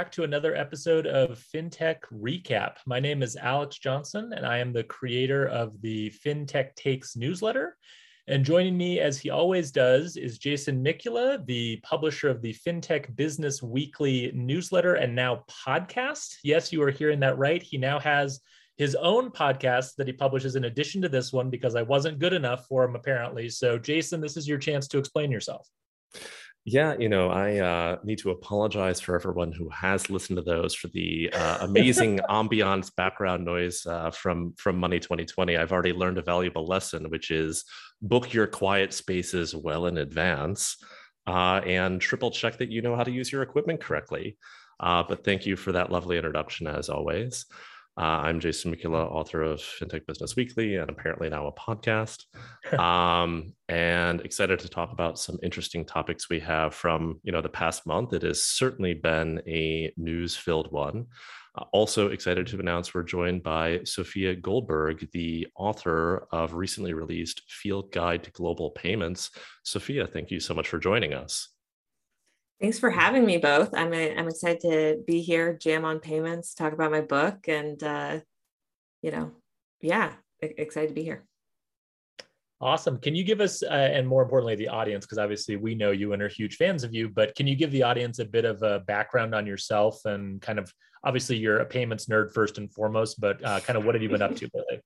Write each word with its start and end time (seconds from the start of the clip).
back 0.00 0.10
to 0.10 0.24
another 0.24 0.56
episode 0.56 1.06
of 1.06 1.44
FinTech 1.54 1.98
Recap. 2.10 2.76
My 2.86 3.00
name 3.00 3.22
is 3.22 3.36
Alex 3.36 3.76
Johnson, 3.76 4.32
and 4.34 4.46
I 4.46 4.56
am 4.56 4.72
the 4.72 4.82
creator 4.82 5.46
of 5.46 5.78
the 5.82 6.10
FinTech 6.24 6.74
Takes 6.74 7.16
newsletter. 7.16 7.76
And 8.26 8.42
joining 8.42 8.78
me, 8.78 8.98
as 8.98 9.18
he 9.18 9.28
always 9.28 9.70
does, 9.70 10.16
is 10.16 10.38
Jason 10.38 10.82
Mikula, 10.82 11.44
the 11.44 11.80
publisher 11.82 12.30
of 12.30 12.40
the 12.40 12.54
FinTech 12.66 13.14
Business 13.14 13.62
Weekly 13.62 14.32
newsletter 14.34 14.94
and 14.94 15.14
now 15.14 15.44
podcast. 15.66 16.36
Yes, 16.42 16.72
you 16.72 16.82
are 16.82 16.90
hearing 16.90 17.20
that 17.20 17.36
right. 17.36 17.62
He 17.62 17.76
now 17.76 17.98
has 17.98 18.40
his 18.78 18.94
own 18.94 19.30
podcast 19.30 19.96
that 19.96 20.06
he 20.06 20.14
publishes 20.14 20.56
in 20.56 20.64
addition 20.64 21.02
to 21.02 21.10
this 21.10 21.30
one 21.30 21.50
because 21.50 21.76
I 21.76 21.82
wasn't 21.82 22.20
good 22.20 22.32
enough 22.32 22.64
for 22.68 22.84
him, 22.84 22.96
apparently. 22.96 23.50
So, 23.50 23.78
Jason, 23.78 24.22
this 24.22 24.38
is 24.38 24.48
your 24.48 24.56
chance 24.56 24.88
to 24.88 24.98
explain 24.98 25.30
yourself. 25.30 25.68
Yeah, 26.66 26.94
you 26.98 27.08
know, 27.08 27.30
I 27.30 27.56
uh, 27.58 27.96
need 28.04 28.18
to 28.18 28.30
apologize 28.30 29.00
for 29.00 29.14
everyone 29.14 29.50
who 29.50 29.70
has 29.70 30.10
listened 30.10 30.36
to 30.36 30.42
those 30.42 30.74
for 30.74 30.88
the 30.88 31.30
uh, 31.32 31.58
amazing 31.62 32.18
ambiance 32.28 32.94
background 32.94 33.46
noise 33.46 33.86
uh, 33.86 34.10
from 34.10 34.52
from 34.58 34.76
Money 34.78 35.00
2020. 35.00 35.56
I've 35.56 35.72
already 35.72 35.94
learned 35.94 36.18
a 36.18 36.22
valuable 36.22 36.66
lesson, 36.66 37.08
which 37.08 37.30
is 37.30 37.64
book 38.02 38.34
your 38.34 38.46
quiet 38.46 38.92
spaces 38.92 39.54
well 39.54 39.86
in 39.86 39.96
advance 39.96 40.76
uh, 41.26 41.62
and 41.64 41.98
triple 42.00 42.30
check 42.30 42.58
that 42.58 42.70
you 42.70 42.82
know 42.82 42.94
how 42.94 43.04
to 43.04 43.10
use 43.10 43.32
your 43.32 43.42
equipment 43.42 43.80
correctly. 43.80 44.36
Uh, 44.80 45.02
but 45.06 45.24
thank 45.24 45.46
you 45.46 45.56
for 45.56 45.72
that 45.72 45.90
lovely 45.90 46.16
introduction, 46.16 46.66
as 46.66 46.88
always. 46.88 47.46
Uh, 47.98 48.22
I'm 48.22 48.40
Jason 48.40 48.74
Mikula, 48.74 49.10
author 49.10 49.42
of 49.42 49.58
FinTech 49.60 50.06
Business 50.06 50.36
Weekly 50.36 50.76
and 50.76 50.88
apparently 50.88 51.28
now 51.28 51.48
a 51.48 51.52
podcast. 51.52 52.24
um, 52.78 53.52
and 53.68 54.20
excited 54.20 54.58
to 54.60 54.68
talk 54.68 54.92
about 54.92 55.18
some 55.18 55.38
interesting 55.42 55.84
topics 55.84 56.30
we 56.30 56.40
have 56.40 56.74
from 56.74 57.20
you 57.24 57.32
know 57.32 57.40
the 57.40 57.48
past 57.48 57.86
month. 57.86 58.12
It 58.12 58.22
has 58.22 58.44
certainly 58.44 58.94
been 58.94 59.42
a 59.46 59.92
news-filled 59.96 60.70
one. 60.70 61.06
Uh, 61.58 61.64
also 61.72 62.08
excited 62.08 62.46
to 62.46 62.60
announce 62.60 62.94
we're 62.94 63.02
joined 63.02 63.42
by 63.42 63.80
Sophia 63.84 64.36
Goldberg, 64.36 65.08
the 65.12 65.48
author 65.56 66.28
of 66.30 66.54
recently 66.54 66.92
released 66.92 67.42
Field 67.48 67.90
Guide 67.92 68.22
to 68.22 68.30
Global 68.30 68.70
Payments. 68.70 69.30
Sophia, 69.64 70.06
thank 70.06 70.30
you 70.30 70.38
so 70.38 70.54
much 70.54 70.68
for 70.68 70.78
joining 70.78 71.12
us. 71.12 71.48
Thanks 72.60 72.78
for 72.78 72.90
having 72.90 73.24
me 73.24 73.38
both. 73.38 73.70
I'm 73.72 73.94
a, 73.94 74.14
I'm 74.14 74.28
excited 74.28 74.60
to 74.62 75.02
be 75.06 75.22
here, 75.22 75.54
jam 75.54 75.86
on 75.86 75.98
payments, 75.98 76.52
talk 76.52 76.74
about 76.74 76.90
my 76.90 77.00
book, 77.00 77.48
and 77.48 77.82
uh, 77.82 78.20
you 79.00 79.10
know, 79.10 79.30
yeah, 79.80 80.12
excited 80.42 80.88
to 80.88 80.94
be 80.94 81.02
here. 81.02 81.24
Awesome. 82.62 82.98
Can 82.98 83.14
you 83.14 83.24
give 83.24 83.40
us, 83.40 83.62
uh, 83.62 83.68
and 83.68 84.06
more 84.06 84.22
importantly, 84.22 84.54
the 84.54 84.68
audience, 84.68 85.06
because 85.06 85.16
obviously 85.16 85.56
we 85.56 85.74
know 85.74 85.92
you 85.92 86.12
and 86.12 86.20
are 86.20 86.28
huge 86.28 86.56
fans 86.56 86.84
of 86.84 86.94
you, 86.94 87.08
but 87.08 87.34
can 87.34 87.46
you 87.46 87.56
give 87.56 87.70
the 87.70 87.82
audience 87.82 88.18
a 88.18 88.24
bit 88.26 88.44
of 88.44 88.62
a 88.62 88.80
background 88.80 89.34
on 89.34 89.46
yourself 89.46 90.04
and 90.04 90.42
kind 90.42 90.58
of, 90.58 90.70
obviously, 91.02 91.38
you're 91.38 91.60
a 91.60 91.64
payments 91.64 92.04
nerd 92.06 92.34
first 92.34 92.58
and 92.58 92.70
foremost, 92.70 93.18
but 93.18 93.42
uh, 93.42 93.60
kind 93.60 93.78
of 93.78 93.86
what 93.86 93.94
have 93.94 94.02
you 94.02 94.10
been 94.10 94.20
up 94.20 94.36
to 94.36 94.50
lately? 94.54 94.82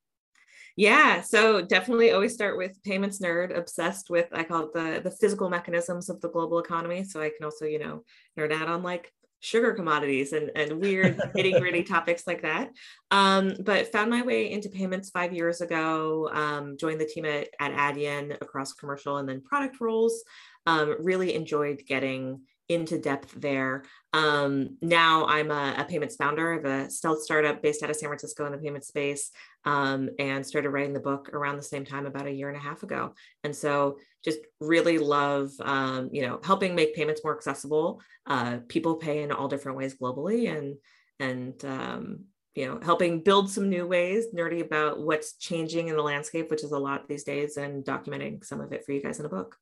Yeah, 0.76 1.20
so 1.20 1.62
definitely 1.62 2.10
always 2.10 2.34
start 2.34 2.56
with 2.56 2.82
payments 2.82 3.20
nerd, 3.20 3.56
obsessed 3.56 4.10
with 4.10 4.26
I 4.32 4.42
call 4.42 4.64
it 4.64 4.72
the 4.72 5.00
the 5.04 5.10
physical 5.10 5.48
mechanisms 5.48 6.08
of 6.08 6.20
the 6.20 6.30
global 6.30 6.58
economy. 6.58 7.04
So 7.04 7.20
I 7.20 7.30
can 7.30 7.44
also, 7.44 7.64
you 7.64 7.78
know, 7.78 8.02
nerd 8.36 8.52
out 8.52 8.68
on 8.68 8.82
like 8.82 9.12
sugar 9.38 9.74
commodities 9.74 10.32
and, 10.32 10.50
and 10.56 10.80
weird 10.80 11.18
nitty 11.36 11.60
gritty 11.60 11.84
topics 11.84 12.26
like 12.26 12.42
that. 12.42 12.70
Um, 13.10 13.52
but 13.60 13.92
found 13.92 14.10
my 14.10 14.22
way 14.22 14.50
into 14.50 14.68
payments 14.68 15.10
five 15.10 15.32
years 15.32 15.60
ago, 15.60 16.30
um, 16.32 16.76
joined 16.78 17.00
the 17.00 17.06
team 17.06 17.26
at, 17.26 17.48
at 17.60 17.72
Adyen 17.72 18.34
across 18.40 18.72
commercial 18.72 19.18
and 19.18 19.28
then 19.28 19.42
product 19.42 19.80
roles. 19.80 20.24
Um, 20.66 20.96
really 20.98 21.34
enjoyed 21.34 21.82
getting 21.86 22.40
into 22.68 22.98
depth 22.98 23.32
there. 23.36 23.84
Um, 24.12 24.78
now 24.80 25.26
I'm 25.26 25.50
a, 25.50 25.74
a, 25.78 25.84
payments 25.84 26.16
founder 26.16 26.52
of 26.52 26.64
a 26.64 26.90
stealth 26.90 27.22
startup 27.22 27.62
based 27.62 27.82
out 27.82 27.90
of 27.90 27.96
San 27.96 28.08
Francisco 28.08 28.46
in 28.46 28.52
the 28.52 28.58
payment 28.58 28.84
space 28.84 29.30
um, 29.64 30.08
and 30.18 30.46
started 30.46 30.70
writing 30.70 30.94
the 30.94 31.00
book 31.00 31.30
around 31.34 31.56
the 31.56 31.62
same 31.62 31.84
time 31.84 32.06
about 32.06 32.26
a 32.26 32.32
year 32.32 32.48
and 32.48 32.56
a 32.56 32.60
half 32.60 32.82
ago. 32.82 33.14
And 33.42 33.54
so 33.54 33.98
just 34.24 34.38
really 34.60 34.98
love, 34.98 35.50
um, 35.60 36.08
you 36.12 36.22
know, 36.22 36.40
helping 36.42 36.74
make 36.74 36.94
payments 36.94 37.22
more 37.22 37.36
accessible. 37.36 38.00
Uh, 38.26 38.58
people 38.68 38.96
pay 38.96 39.22
in 39.22 39.32
all 39.32 39.48
different 39.48 39.76
ways 39.76 39.96
globally 40.00 40.56
and, 40.56 40.76
and, 41.20 41.62
um, 41.64 42.20
you 42.54 42.66
know, 42.66 42.78
helping 42.82 43.20
build 43.20 43.50
some 43.50 43.68
new 43.68 43.86
ways, 43.86 44.26
nerdy 44.34 44.64
about 44.64 45.00
what's 45.00 45.36
changing 45.36 45.88
in 45.88 45.96
the 45.96 46.02
landscape, 46.02 46.50
which 46.50 46.62
is 46.62 46.70
a 46.70 46.78
lot 46.78 47.08
these 47.08 47.24
days, 47.24 47.56
and 47.56 47.84
documenting 47.84 48.44
some 48.44 48.60
of 48.60 48.72
it 48.72 48.86
for 48.86 48.92
you 48.92 49.02
guys 49.02 49.18
in 49.18 49.26
a 49.26 49.28
book. 49.28 49.56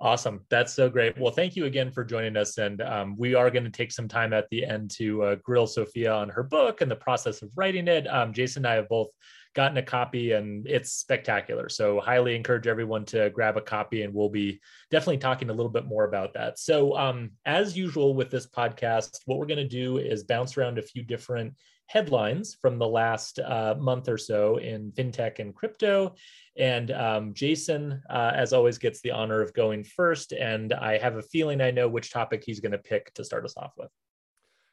Awesome. 0.00 0.44
That's 0.48 0.72
so 0.72 0.88
great. 0.88 1.18
Well, 1.18 1.32
thank 1.32 1.56
you 1.56 1.64
again 1.64 1.90
for 1.90 2.04
joining 2.04 2.36
us. 2.36 2.56
And 2.58 2.80
um, 2.82 3.16
we 3.16 3.34
are 3.34 3.50
going 3.50 3.64
to 3.64 3.70
take 3.70 3.90
some 3.90 4.06
time 4.06 4.32
at 4.32 4.48
the 4.48 4.64
end 4.64 4.92
to 4.92 5.22
uh, 5.24 5.34
grill 5.42 5.66
Sophia 5.66 6.12
on 6.12 6.28
her 6.28 6.44
book 6.44 6.80
and 6.80 6.90
the 6.90 6.96
process 6.96 7.42
of 7.42 7.50
writing 7.56 7.88
it. 7.88 8.06
Um, 8.06 8.32
Jason 8.32 8.64
and 8.64 8.72
I 8.72 8.76
have 8.76 8.88
both 8.88 9.08
gotten 9.56 9.76
a 9.76 9.82
copy 9.82 10.32
and 10.32 10.68
it's 10.68 10.92
spectacular. 10.92 11.68
So, 11.68 11.98
highly 11.98 12.36
encourage 12.36 12.68
everyone 12.68 13.06
to 13.06 13.30
grab 13.30 13.56
a 13.56 13.60
copy 13.60 14.02
and 14.02 14.14
we'll 14.14 14.28
be 14.28 14.60
definitely 14.92 15.18
talking 15.18 15.50
a 15.50 15.52
little 15.52 15.72
bit 15.72 15.84
more 15.84 16.04
about 16.04 16.32
that. 16.34 16.60
So, 16.60 16.96
um, 16.96 17.32
as 17.44 17.76
usual 17.76 18.14
with 18.14 18.30
this 18.30 18.46
podcast, 18.46 19.18
what 19.24 19.38
we're 19.38 19.46
going 19.46 19.56
to 19.58 19.68
do 19.68 19.98
is 19.98 20.22
bounce 20.22 20.56
around 20.56 20.78
a 20.78 20.82
few 20.82 21.02
different 21.02 21.54
headlines 21.88 22.56
from 22.60 22.78
the 22.78 22.86
last 22.86 23.38
uh, 23.38 23.74
month 23.78 24.08
or 24.08 24.18
so 24.18 24.58
in 24.58 24.92
fintech 24.92 25.38
and 25.38 25.54
crypto. 25.54 26.14
And 26.56 26.90
um, 26.90 27.34
Jason, 27.34 28.02
uh, 28.10 28.32
as 28.34 28.52
always, 28.52 28.78
gets 28.78 29.00
the 29.00 29.10
honor 29.10 29.40
of 29.40 29.54
going 29.54 29.84
first. 29.84 30.32
And 30.32 30.72
I 30.72 30.98
have 30.98 31.16
a 31.16 31.22
feeling 31.22 31.60
I 31.60 31.70
know 31.70 31.88
which 31.88 32.12
topic 32.12 32.44
he's 32.44 32.60
going 32.60 32.72
to 32.72 32.78
pick 32.78 33.12
to 33.14 33.24
start 33.24 33.44
us 33.44 33.56
off 33.56 33.72
with. 33.76 33.90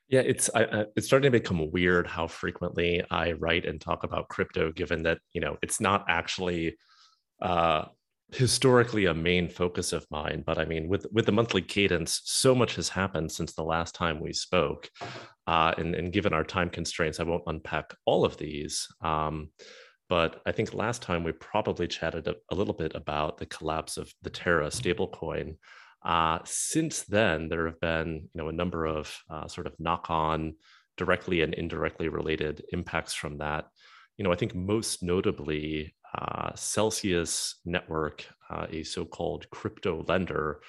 Yeah, 0.07 0.21
it's 0.21 0.51
I, 0.53 0.85
it's 0.95 1.07
starting 1.07 1.31
to 1.31 1.39
become 1.39 1.71
weird 1.71 2.05
how 2.05 2.27
frequently 2.27 3.03
I 3.09 3.31
write 3.31 3.65
and 3.65 3.81
talk 3.81 4.03
about 4.03 4.29
crypto, 4.29 4.71
given 4.71 5.01
that 5.03 5.17
you 5.33 5.41
know 5.41 5.57
it's 5.63 5.81
not 5.81 6.05
actually 6.07 6.77
uh, 7.41 7.85
historically 8.31 9.05
a 9.05 9.13
main 9.13 9.47
focus 9.47 9.93
of 9.93 10.05
mine 10.09 10.43
but 10.45 10.57
i 10.57 10.65
mean 10.65 10.87
with 10.87 11.05
with 11.11 11.25
the 11.25 11.31
monthly 11.31 11.61
cadence 11.61 12.21
so 12.25 12.55
much 12.55 12.75
has 12.75 12.89
happened 12.89 13.31
since 13.31 13.53
the 13.53 13.63
last 13.63 13.93
time 13.93 14.19
we 14.19 14.33
spoke 14.33 14.89
uh, 15.47 15.73
and, 15.77 15.93
and 15.93 16.11
given 16.11 16.33
our 16.33 16.43
time 16.43 16.69
constraints 16.69 17.19
i 17.19 17.23
won't 17.23 17.43
unpack 17.45 17.93
all 18.05 18.25
of 18.25 18.35
these 18.37 18.87
um, 19.01 19.49
but 20.09 20.41
i 20.47 20.51
think 20.51 20.73
last 20.73 21.03
time 21.03 21.23
we 21.23 21.31
probably 21.33 21.87
chatted 21.87 22.27
a, 22.27 22.35
a, 22.51 22.55
little 22.55 22.73
bit 22.73 22.95
about 22.95 23.37
the 23.37 23.45
collapse 23.45 23.95
of 23.97 24.11
the 24.23 24.29
terra 24.29 24.67
stablecoin. 24.67 25.55
Uh, 26.03 26.39
since 26.45 27.03
then 27.03 27.47
there 27.47 27.65
have 27.65 27.79
been 27.79 28.27
you 28.33 28.41
know 28.41 28.49
a 28.49 28.53
number 28.53 28.85
of 28.85 29.15
uh, 29.29 29.47
sort 29.47 29.67
of 29.67 29.73
knock-on 29.79 30.55
directly 30.97 31.41
and 31.41 31.53
indirectly 31.53 32.09
related 32.09 32.63
impacts 32.71 33.13
from 33.13 33.37
that. 33.37 33.65
You 34.17 34.23
know 34.23 34.31
i 34.31 34.35
think 34.35 34.55
most 34.55 35.03
notably 35.03 35.93
uh, 36.17 36.51
Celsius 36.55 37.55
Network, 37.65 38.25
uh, 38.49 38.67
a 38.69 38.83
so-called 38.83 39.49
crypto 39.49 40.05
lender, 40.07 40.61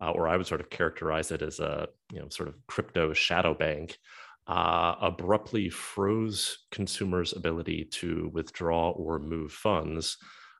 uh, 0.00 0.10
or 0.10 0.28
I 0.28 0.36
would 0.36 0.46
sort 0.46 0.60
of 0.60 0.70
characterize 0.70 1.30
it 1.30 1.42
as 1.42 1.60
a 1.60 1.88
you 2.12 2.20
know 2.20 2.28
sort 2.28 2.48
of 2.48 2.54
crypto 2.66 3.12
shadow 3.12 3.54
bank, 3.54 3.98
uh, 4.46 4.94
abruptly 5.00 5.70
froze 5.70 6.58
consumers' 6.70 7.32
ability 7.32 7.84
to 7.92 8.30
withdraw 8.32 8.90
or 8.90 9.18
move 9.18 9.52
funds 9.52 10.18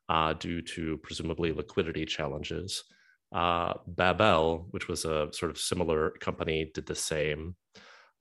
uh, 0.09 0.33
due 0.35 0.63
to 0.63 0.99
presumably 0.99 1.53
liquidity 1.53 2.05
challenges. 2.05 2.85
Babel, 3.33 4.67
which 4.73 4.89
was 4.89 5.05
a 5.05 5.29
sort 5.33 5.51
of 5.51 5.59
similar 5.59 6.11
company, 6.21 6.71
did 6.75 6.87
the 6.87 6.95
same. 6.95 7.57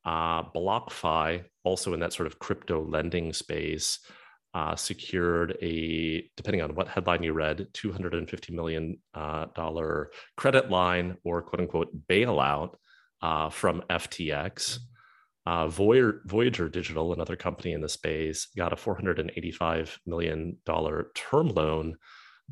BlockFi, 0.05 1.43
also 1.63 1.93
in 1.93 1.99
that 1.99 2.13
sort 2.13 2.27
of 2.27 2.39
crypto 2.39 2.83
lending 2.83 3.33
space, 3.33 3.99
uh, 4.53 4.75
secured 4.75 5.57
a, 5.61 6.29
depending 6.35 6.61
on 6.61 6.75
what 6.75 6.87
headline 6.87 7.23
you 7.23 7.33
read, 7.33 7.67
$250 7.73 8.51
million 8.51 8.97
uh, 9.13 9.45
credit 10.35 10.69
line 10.69 11.17
or 11.23 11.41
quote 11.41 11.61
unquote 11.61 12.07
bailout 12.07 12.75
uh, 13.21 13.49
from 13.49 13.81
FTX. 13.89 14.79
Uh, 15.45 15.67
Voyager, 15.67 16.69
Digital, 16.69 17.13
another 17.13 17.35
company 17.35 17.73
in 17.73 17.81
the 17.81 17.89
space, 17.89 18.47
got 18.55 18.73
a 18.73 18.75
$485 18.75 19.97
million 20.05 20.57
term 21.15 21.47
loan 21.49 21.95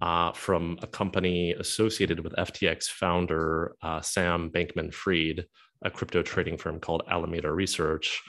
uh, 0.02 0.32
from 0.32 0.80
a 0.82 0.88
company 0.88 1.52
associated 1.52 2.22
with 2.22 2.34
FTX 2.34 2.86
founder 2.86 3.76
uh, 3.84 4.02
Sam 4.02 4.50
Bankman 4.50 4.94
Fried, 4.94 5.46
a 5.84 5.92
crypto 5.92 6.24
trading 6.24 6.58
firm 6.58 6.80
called 6.80 7.04
Alameda 7.08 7.52
Research. 7.52 8.22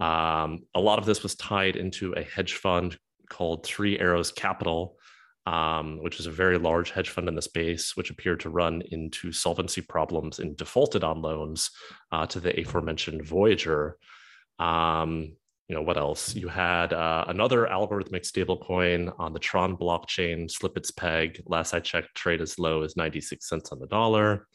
Um, 0.00 0.60
a 0.74 0.80
lot 0.80 0.98
of 0.98 1.06
this 1.06 1.22
was 1.22 1.34
tied 1.34 1.76
into 1.76 2.12
a 2.12 2.22
hedge 2.22 2.54
fund 2.54 2.96
called 3.28 3.64
Three 3.64 3.98
Arrows 3.98 4.32
Capital, 4.32 4.96
um, 5.46 6.02
which 6.02 6.20
is 6.20 6.26
a 6.26 6.30
very 6.30 6.58
large 6.58 6.90
hedge 6.90 7.10
fund 7.10 7.28
in 7.28 7.34
the 7.34 7.42
space, 7.42 7.96
which 7.96 8.10
appeared 8.10 8.40
to 8.40 8.50
run 8.50 8.82
into 8.90 9.32
solvency 9.32 9.80
problems 9.80 10.38
and 10.38 10.56
defaulted 10.56 11.04
on 11.04 11.22
loans 11.22 11.70
uh, 12.12 12.26
to 12.26 12.40
the 12.40 12.58
aforementioned 12.60 13.24
Voyager. 13.24 13.96
Um, 14.58 15.36
you 15.68 15.74
know 15.74 15.82
what 15.82 15.98
else? 15.98 16.34
You 16.34 16.48
had 16.48 16.94
uh, 16.94 17.26
another 17.28 17.66
algorithmic 17.66 18.24
stablecoin 18.26 19.12
on 19.18 19.34
the 19.34 19.38
Tron 19.38 19.76
blockchain 19.76 20.50
slip 20.50 20.76
its 20.78 20.90
peg. 20.90 21.42
Last 21.46 21.74
I 21.74 21.80
checked, 21.80 22.14
trade 22.14 22.40
as 22.40 22.58
low 22.58 22.82
as 22.82 22.96
96 22.96 23.46
cents 23.46 23.70
on 23.70 23.78
the 23.78 23.86
dollar. 23.86 24.46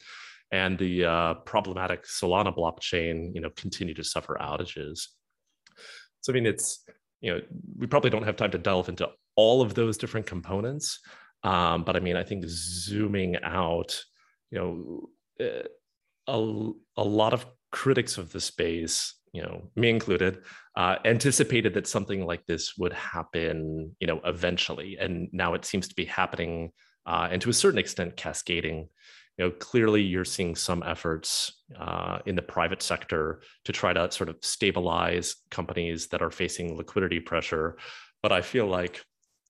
and 0.50 0.78
the 0.78 1.04
uh, 1.04 1.34
problematic 1.46 2.04
Solana 2.04 2.54
blockchain, 2.54 3.34
you 3.34 3.40
know, 3.40 3.50
continue 3.56 3.94
to 3.94 4.04
suffer 4.04 4.36
outages. 4.40 5.08
So 6.20 6.32
I 6.32 6.34
mean, 6.34 6.46
it's 6.46 6.84
you 7.24 7.32
know, 7.32 7.40
we 7.78 7.86
probably 7.86 8.10
don't 8.10 8.24
have 8.24 8.36
time 8.36 8.50
to 8.50 8.58
delve 8.58 8.88
into 8.88 9.08
all 9.34 9.62
of 9.62 9.74
those 9.74 9.96
different 9.96 10.26
components, 10.26 11.00
um, 11.42 11.84
but 11.84 11.96
I 11.96 12.00
mean, 12.00 12.16
I 12.16 12.22
think 12.22 12.44
zooming 12.46 13.36
out, 13.42 13.98
you 14.50 14.58
know, 14.58 15.08
eh, 15.40 15.62
a, 16.26 16.70
a 16.96 17.04
lot 17.04 17.32
of 17.32 17.46
critics 17.70 18.18
of 18.18 18.32
the 18.32 18.40
space 18.40 19.14
you 19.34 19.42
know, 19.42 19.68
me 19.74 19.90
included, 19.90 20.44
uh, 20.76 20.96
anticipated 21.04 21.74
that 21.74 21.88
something 21.88 22.24
like 22.24 22.46
this 22.46 22.78
would 22.78 22.92
happen, 22.92 23.90
you 23.98 24.06
know, 24.06 24.20
eventually. 24.24 24.96
And 24.98 25.28
now 25.32 25.54
it 25.54 25.64
seems 25.64 25.88
to 25.88 25.94
be 25.96 26.04
happening, 26.04 26.70
uh, 27.04 27.28
and 27.30 27.42
to 27.42 27.50
a 27.50 27.52
certain 27.52 27.80
extent, 27.80 28.16
cascading. 28.16 28.88
You 29.38 29.46
know, 29.46 29.50
clearly 29.50 30.02
you're 30.02 30.24
seeing 30.24 30.54
some 30.54 30.82
efforts 30.84 31.62
uh, 31.78 32.18
in 32.26 32.36
the 32.36 32.42
private 32.42 32.82
sector 32.82 33.40
to 33.64 33.72
try 33.72 33.92
to 33.92 34.10
sort 34.12 34.28
of 34.28 34.36
stabilize 34.42 35.36
companies 35.50 36.06
that 36.08 36.22
are 36.22 36.30
facing 36.30 36.76
liquidity 36.76 37.20
pressure. 37.20 37.76
But 38.22 38.32
I 38.32 38.42
feel 38.42 38.66
like, 38.66 39.02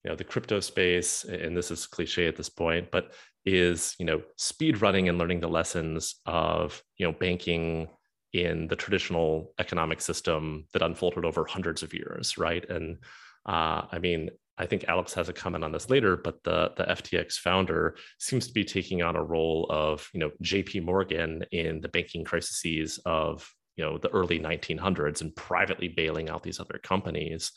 you 0.03 0.09
know, 0.09 0.15
the 0.15 0.23
crypto 0.23 0.59
space, 0.59 1.23
and 1.23 1.55
this 1.55 1.69
is 1.69 1.85
cliche 1.85 2.27
at 2.27 2.35
this 2.35 2.49
point, 2.49 2.89
but 2.91 3.13
is 3.45 3.95
you 3.99 4.05
know 4.05 4.21
speed 4.37 4.81
running 4.81 5.07
and 5.07 5.17
learning 5.17 5.39
the 5.39 5.47
lessons 5.47 6.15
of 6.25 6.81
you 6.97 7.05
know 7.05 7.13
banking 7.13 7.87
in 8.33 8.67
the 8.67 8.75
traditional 8.75 9.53
economic 9.59 10.01
system 10.01 10.65
that 10.73 10.81
unfolded 10.81 11.23
over 11.23 11.45
hundreds 11.45 11.83
of 11.83 11.93
years, 11.93 12.37
right? 12.37 12.69
And 12.69 12.97
uh, 13.45 13.83
I 13.89 13.99
mean, 14.01 14.29
I 14.57 14.65
think 14.65 14.85
Alex 14.87 15.13
has 15.13 15.27
a 15.27 15.33
comment 15.33 15.63
on 15.63 15.71
this 15.71 15.89
later, 15.89 16.15
but 16.15 16.43
the 16.43 16.71
the 16.77 16.85
FTX 16.85 17.33
founder 17.33 17.97
seems 18.19 18.47
to 18.47 18.53
be 18.53 18.63
taking 18.63 19.01
on 19.01 19.15
a 19.15 19.23
role 19.23 19.67
of 19.69 20.09
you 20.13 20.19
know 20.19 20.31
J.P. 20.41 20.81
Morgan 20.81 21.43
in 21.51 21.81
the 21.81 21.89
banking 21.89 22.23
crises 22.23 22.99
of 23.05 23.49
you 23.75 23.83
know 23.83 23.97
the 23.97 24.09
early 24.09 24.39
1900s 24.39 25.21
and 25.21 25.35
privately 25.35 25.89
bailing 25.89 26.29
out 26.29 26.43
these 26.43 26.59
other 26.59 26.79
companies. 26.83 27.51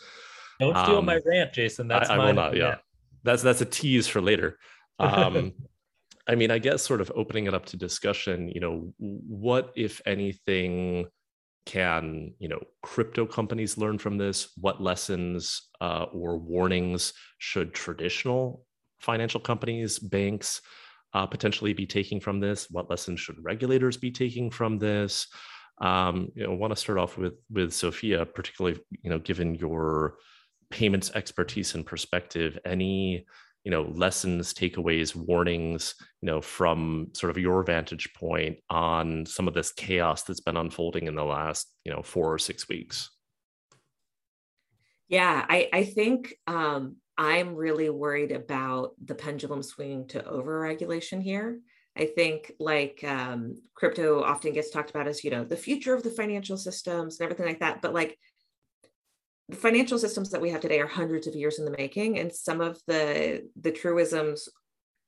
Don't 0.59 0.77
steal 0.77 0.99
um, 0.99 1.05
my 1.05 1.21
rant, 1.25 1.53
Jason. 1.53 1.87
That's 1.87 2.11
I, 2.11 2.17
I 2.17 2.27
will 2.27 2.35
not. 2.35 2.57
Yeah, 2.57 2.77
that's 3.23 3.43
that's 3.43 3.61
a 3.61 3.67
tease 3.67 4.07
for 4.07 4.21
later. 4.21 4.59
Um, 5.01 5.53
I 6.29 6.35
mean, 6.35 6.51
I 6.51 6.59
guess 6.59 6.83
sort 6.83 7.01
of 7.01 7.11
opening 7.15 7.47
it 7.47 7.55
up 7.55 7.67
to 7.67 7.77
discussion, 7.77 8.51
you 8.53 8.61
know, 8.61 8.93
what, 8.99 9.73
if 9.77 10.03
anything, 10.05 11.07
can 11.67 12.35
you 12.39 12.49
know 12.49 12.61
crypto 12.83 13.27
companies 13.27 13.79
learn 13.79 13.99
from 13.99 14.19
this? 14.19 14.53
What 14.57 14.81
lessons 14.81 15.69
uh, 15.81 16.07
or 16.13 16.39
warnings 16.39 17.13
should 17.39 17.75
traditional 17.75 18.65
financial 19.01 19.41
companies 19.41 19.99
banks 19.99 20.61
uh, 21.15 21.27
potentially 21.27 21.73
be 21.73 21.87
taking 21.87 22.21
from 22.21 22.41
this? 22.41 22.69
What 22.71 22.91
lessons 22.91 23.21
should 23.21 23.43
regulators 23.43 23.97
be 23.97 24.11
taking 24.11 24.51
from 24.51 24.79
this? 24.79 25.27
Um, 25.81 26.33
you 26.35 26.45
know 26.45 26.55
want 26.55 26.73
to 26.73 26.81
start 26.81 26.99
off 26.99 27.17
with 27.17 27.35
with 27.53 27.73
sophia 27.73 28.27
particularly 28.27 28.81
you 29.03 29.11
know 29.11 29.21
given 29.21 29.55
your 29.55 30.17
payments 30.71 31.13
expertise 31.15 31.75
and 31.75 31.87
perspective 31.87 32.59
any 32.65 33.27
you 33.69 33.73
know 33.73 33.83
lessons 33.97 34.55
takeaways 34.55 35.15
warnings 35.15 35.95
you 36.23 36.27
know 36.27 36.41
from 36.41 37.09
sort 37.13 37.29
of 37.29 37.37
your 37.37 37.63
vantage 37.63 38.11
point 38.15 38.57
on 38.71 39.27
some 39.27 39.47
of 39.47 39.53
this 39.53 39.73
chaos 39.73 40.23
that's 40.23 40.41
been 40.41 40.57
unfolding 40.57 41.07
in 41.07 41.15
the 41.15 41.23
last 41.23 41.71
you 41.85 41.93
know 41.93 42.01
four 42.01 42.33
or 42.33 42.39
six 42.39 42.67
weeks? 42.67 43.11
Yeah 45.07 45.45
i 45.51 45.69
i 45.71 45.85
think 45.85 46.33
um 46.47 46.97
i'm 47.19 47.55
really 47.55 47.91
worried 47.91 48.33
about 48.33 48.93
the 49.05 49.15
pendulum 49.15 49.63
swinging 49.63 50.09
to 50.09 50.21
overregulation 50.21 51.23
here. 51.23 51.61
I 51.95 52.07
think 52.07 52.53
like 52.61 53.03
um, 53.05 53.57
crypto 53.75 54.23
often 54.23 54.53
gets 54.53 54.71
talked 54.71 54.91
about 54.91 55.09
as 55.09 55.25
you 55.25 55.31
know 55.31 55.45
the 55.45 55.57
future 55.57 55.93
of 55.95 56.03
the 56.03 56.11
financial 56.11 56.57
systems 56.57 57.19
and 57.21 57.25
everything 57.27 57.47
like 57.47 57.61
that, 57.61 57.83
but 57.83 57.93
like 57.93 58.17
the 59.49 59.57
financial 59.57 59.99
systems 59.99 60.31
that 60.31 60.41
we 60.41 60.51
have 60.51 60.61
today 60.61 60.81
are 60.81 60.87
hundreds 60.87 61.27
of 61.27 61.35
years 61.35 61.59
in 61.59 61.65
the 61.65 61.77
making 61.77 62.19
and 62.19 62.33
some 62.33 62.61
of 62.61 62.81
the 62.87 63.49
the 63.61 63.73
truisms 63.73 64.49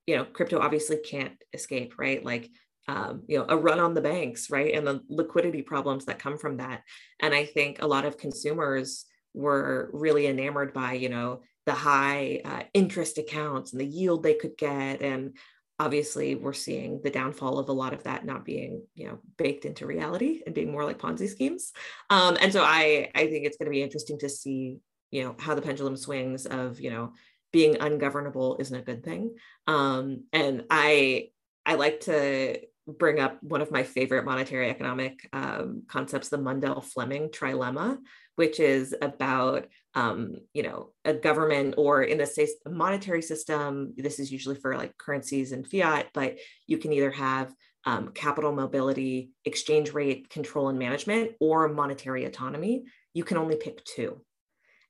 you 0.07 0.17
know 0.17 0.25
crypto 0.25 0.59
obviously 0.59 0.97
can't 0.97 1.35
escape 1.53 1.95
right? 1.99 2.25
Like 2.25 2.51
um, 2.89 3.23
you 3.29 3.39
know 3.39 3.47
a 3.49 3.57
run 3.57 3.79
on 3.79 3.95
the 3.95 4.01
banks 4.01 4.51
right? 4.51 4.75
And 4.75 4.87
the 4.87 5.01
liquidity 5.09 5.63
problems 5.63 6.07
that 6.07 6.19
come 6.19 6.39
from 6.39 6.57
that. 6.59 6.83
And 7.21 7.35
i 7.35 7.45
think 7.45 7.83
a 7.83 7.87
lot 7.87 8.05
of 8.05 8.19
consumers 8.19 9.07
were 9.35 9.91
really 9.93 10.27
enamored 10.27 10.73
by 10.73 10.95
you 10.95 11.09
know 11.09 11.41
the 11.67 11.75
high 11.75 12.41
uh, 12.45 12.63
interest 12.75 13.19
accounts 13.19 13.73
and 13.73 13.81
the 13.81 13.87
yield 13.87 14.23
they 14.23 14.35
could 14.35 14.57
get 14.57 15.03
and 15.03 15.37
obviously 15.81 16.35
we're 16.35 16.53
seeing 16.53 17.01
the 17.03 17.11
downfall 17.11 17.59
of 17.59 17.71
a 17.71 17.73
lot 17.73 17.95
of 17.95 18.05
that 18.05 18.27
not 18.27 18.45
being 18.45 18.83
you 18.95 19.09
know 19.09 19.19
baked 19.39 19.65
into 19.65 19.87
reality 19.87 20.43
and 20.45 20.55
being 20.55 20.71
more 20.71 20.85
like 20.85 20.99
ponzi 20.99 21.27
schemes. 21.27 21.73
Um, 22.11 22.37
and 22.41 22.53
so 22.53 22.63
i 22.63 23.11
i 23.15 23.27
think 23.27 23.47
it's 23.47 23.57
going 23.57 23.67
to 23.67 23.79
be 23.79 23.83
interesting 23.83 24.19
to 24.19 24.29
see 24.29 24.79
you 25.11 25.25
know 25.25 25.35
how 25.39 25.55
the 25.55 25.63
pendulum 25.63 25.97
swings 25.97 26.45
of 26.45 26.81
you 26.81 26.91
know 26.91 27.15
being 27.51 27.79
ungovernable 27.81 28.59
isn't 28.61 28.77
a 28.77 28.83
good 28.83 29.03
thing. 29.03 29.35
Um, 29.67 30.25
and 30.35 30.65
i 30.71 31.29
i 31.65 31.75
like 31.75 32.01
to 32.01 32.61
bring 32.87 33.19
up 33.19 33.43
one 33.43 33.63
of 33.63 33.71
my 33.71 33.83
favorite 33.83 34.27
monetary 34.27 34.69
economic 34.69 35.29
um, 35.33 35.85
concepts 35.89 36.29
the 36.29 36.37
mundell 36.37 36.85
fleming 36.85 37.29
trilemma 37.29 37.99
which 38.37 38.59
is 38.59 38.95
about 39.01 39.67
um, 39.95 40.37
you 40.53 40.63
know 40.63 40.91
a 41.05 41.13
government 41.13 41.75
or 41.77 42.03
in 42.03 42.21
a 42.21 42.27
monetary 42.69 43.23
system 43.23 43.93
this 43.97 44.19
is 44.19 44.31
usually 44.31 44.55
for 44.55 44.77
like 44.77 44.97
currencies 44.99 45.53
and 45.53 45.67
fiat 45.67 46.07
but 46.15 46.37
you 46.67 46.79
can 46.79 46.93
either 46.93 47.11
have 47.11 47.53
um, 47.87 48.11
capital 48.13 48.53
mobility 48.53 49.31
exchange 49.45 49.93
rate 49.93 50.29
control 50.29 50.69
and 50.69 50.79
management 50.79 51.33
or 51.41 51.69
monetary 51.69 52.25
autonomy. 52.25 52.85
You 53.15 53.25
can 53.25 53.39
only 53.39 53.57
pick 53.57 53.85
two 53.85 54.21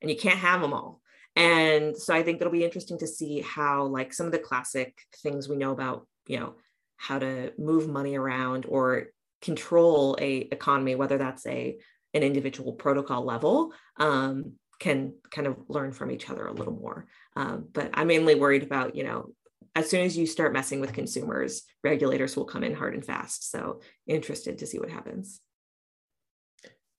and 0.01 0.11
you 0.11 0.17
can't 0.17 0.39
have 0.39 0.61
them 0.61 0.73
all. 0.73 0.99
And 1.37 1.95
so 1.95 2.13
i 2.13 2.23
think 2.23 2.41
it'll 2.41 2.51
be 2.51 2.65
interesting 2.65 2.97
to 2.99 3.07
see 3.07 3.39
how 3.39 3.85
like 3.85 4.13
some 4.13 4.25
of 4.25 4.33
the 4.33 4.39
classic 4.39 4.97
things 5.23 5.47
we 5.47 5.55
know 5.55 5.71
about 5.71 6.05
you 6.27 6.37
know 6.37 6.55
how 6.97 7.19
to 7.19 7.53
move 7.57 7.87
money 7.87 8.17
around 8.17 8.65
or 8.67 9.07
control 9.41 10.17
a 10.19 10.39
economy 10.51 10.95
whether 10.95 11.17
that's 11.17 11.45
a 11.47 11.77
an 12.13 12.21
individual 12.21 12.73
protocol 12.73 13.23
level 13.23 13.71
um, 13.97 14.55
can 14.81 15.13
kind 15.29 15.45
of 15.45 15.57
learn 15.67 15.91
from 15.91 16.09
each 16.09 16.27
other 16.27 16.47
a 16.47 16.53
little 16.53 16.73
more. 16.73 17.05
Um, 17.35 17.67
but 17.71 17.91
I'm 17.93 18.07
mainly 18.07 18.33
worried 18.33 18.63
about, 18.63 18.95
you 18.95 19.03
know, 19.03 19.31
as 19.75 19.87
soon 19.87 20.03
as 20.03 20.17
you 20.17 20.25
start 20.25 20.53
messing 20.53 20.81
with 20.81 20.91
consumers, 20.91 21.61
regulators 21.83 22.35
will 22.35 22.45
come 22.45 22.63
in 22.63 22.73
hard 22.73 22.95
and 22.95 23.05
fast. 23.05 23.51
So 23.51 23.81
interested 24.07 24.57
to 24.57 24.65
see 24.65 24.79
what 24.79 24.89
happens. 24.89 25.39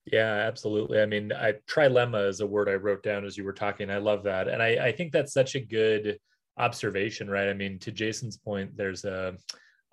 Yeah, 0.04 0.32
absolutely. 0.32 1.00
I 1.00 1.06
mean, 1.06 1.32
I, 1.32 1.54
trilemma 1.68 2.28
is 2.28 2.40
a 2.40 2.46
word 2.46 2.68
I 2.68 2.74
wrote 2.74 3.02
down 3.02 3.24
as 3.24 3.36
you 3.36 3.42
were 3.44 3.52
talking. 3.52 3.90
I 3.90 3.98
love 3.98 4.22
that. 4.22 4.46
And 4.46 4.62
I, 4.62 4.86
I 4.86 4.92
think 4.92 5.12
that's 5.12 5.32
such 5.32 5.56
a 5.56 5.60
good 5.60 6.18
observation, 6.56 7.28
right? 7.28 7.48
I 7.48 7.52
mean, 7.52 7.80
to 7.80 7.90
Jason's 7.90 8.36
point, 8.36 8.76
there's 8.76 9.04
a, 9.04 9.36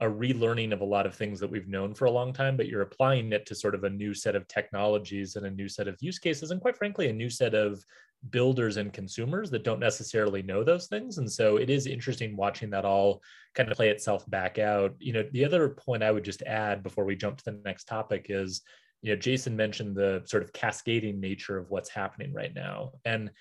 a 0.01 0.05
relearning 0.05 0.71
of 0.71 0.81
a 0.81 0.85
lot 0.85 1.05
of 1.05 1.13
things 1.13 1.39
that 1.39 1.49
we've 1.49 1.67
known 1.67 1.93
for 1.93 2.05
a 2.05 2.11
long 2.11 2.31
time, 2.31 2.55
but 2.55 2.67
you're 2.67 2.81
applying 2.81 3.33
it 3.33 3.45
to 3.45 3.55
sort 3.55 3.75
of 3.75 3.83
a 3.83 3.89
new 3.89 4.13
set 4.13 4.35
of 4.35 4.47
technologies 4.47 5.35
and 5.35 5.45
a 5.45 5.51
new 5.51 5.67
set 5.67 5.87
of 5.87 5.97
use 5.99 6.19
cases, 6.19 6.51
and 6.51 6.61
quite 6.61 6.77
frankly, 6.77 7.09
a 7.09 7.13
new 7.13 7.29
set 7.29 7.53
of 7.53 7.83
builders 8.31 8.77
and 8.77 8.91
consumers 8.91 9.49
that 9.49 9.63
don't 9.63 9.79
necessarily 9.79 10.41
know 10.41 10.63
those 10.63 10.87
things. 10.87 11.17
And 11.17 11.31
so 11.31 11.57
it 11.57 11.69
is 11.69 11.87
interesting 11.87 12.35
watching 12.35 12.69
that 12.71 12.85
all 12.85 13.21
kind 13.55 13.69
of 13.69 13.77
play 13.77 13.89
itself 13.89 14.29
back 14.29 14.59
out. 14.59 14.93
You 14.99 15.13
know, 15.13 15.23
the 15.31 15.45
other 15.45 15.69
point 15.69 16.03
I 16.03 16.11
would 16.11 16.25
just 16.25 16.41
add 16.43 16.83
before 16.83 17.05
we 17.05 17.15
jump 17.15 17.37
to 17.37 17.45
the 17.45 17.59
next 17.63 17.85
topic 17.85 18.27
is, 18.29 18.61
you 19.01 19.11
know, 19.13 19.19
Jason 19.19 19.55
mentioned 19.55 19.95
the 19.95 20.21
sort 20.25 20.43
of 20.43 20.51
cascading 20.51 21.21
nature 21.21 21.57
of 21.57 21.69
what's 21.69 21.89
happening 21.89 22.33
right 22.33 22.53
now. 22.53 22.91
And 23.05 23.31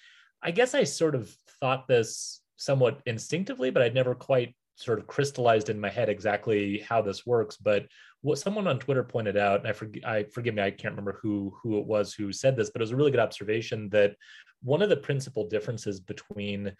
I 0.42 0.52
guess 0.52 0.74
I 0.74 0.84
sort 0.84 1.16
of 1.16 1.34
thought 1.60 1.88
this 1.88 2.40
somewhat 2.56 3.00
instinctively, 3.06 3.70
but 3.70 3.82
I'd 3.82 3.94
never 3.94 4.14
quite 4.14 4.54
sort 4.78 5.00
of 5.00 5.08
crystallized 5.08 5.70
in 5.70 5.80
my 5.80 5.90
head 5.90 6.08
exactly 6.08 6.78
how 6.88 7.02
this 7.02 7.26
works. 7.26 7.56
But 7.56 7.86
what 8.20 8.38
someone 8.38 8.68
on 8.68 8.78
Twitter 8.78 9.02
pointed 9.02 9.36
out, 9.36 9.60
and 9.60 9.68
I 9.68 9.72
forget, 9.72 10.06
I 10.06 10.24
forgive 10.24 10.54
me, 10.54 10.62
I 10.62 10.70
can't 10.70 10.92
remember 10.92 11.18
who 11.20 11.52
who 11.62 11.78
it 11.78 11.84
was 11.84 12.14
who 12.14 12.32
said 12.32 12.56
this, 12.56 12.70
but 12.70 12.80
it 12.80 12.84
was 12.84 12.92
a 12.92 12.96
really 12.96 13.10
good 13.10 13.20
observation 13.20 13.88
that 13.90 14.14
one 14.62 14.80
of 14.80 14.88
the 14.88 14.96
principal 14.96 15.48
differences 15.48 15.98
between 16.00 16.72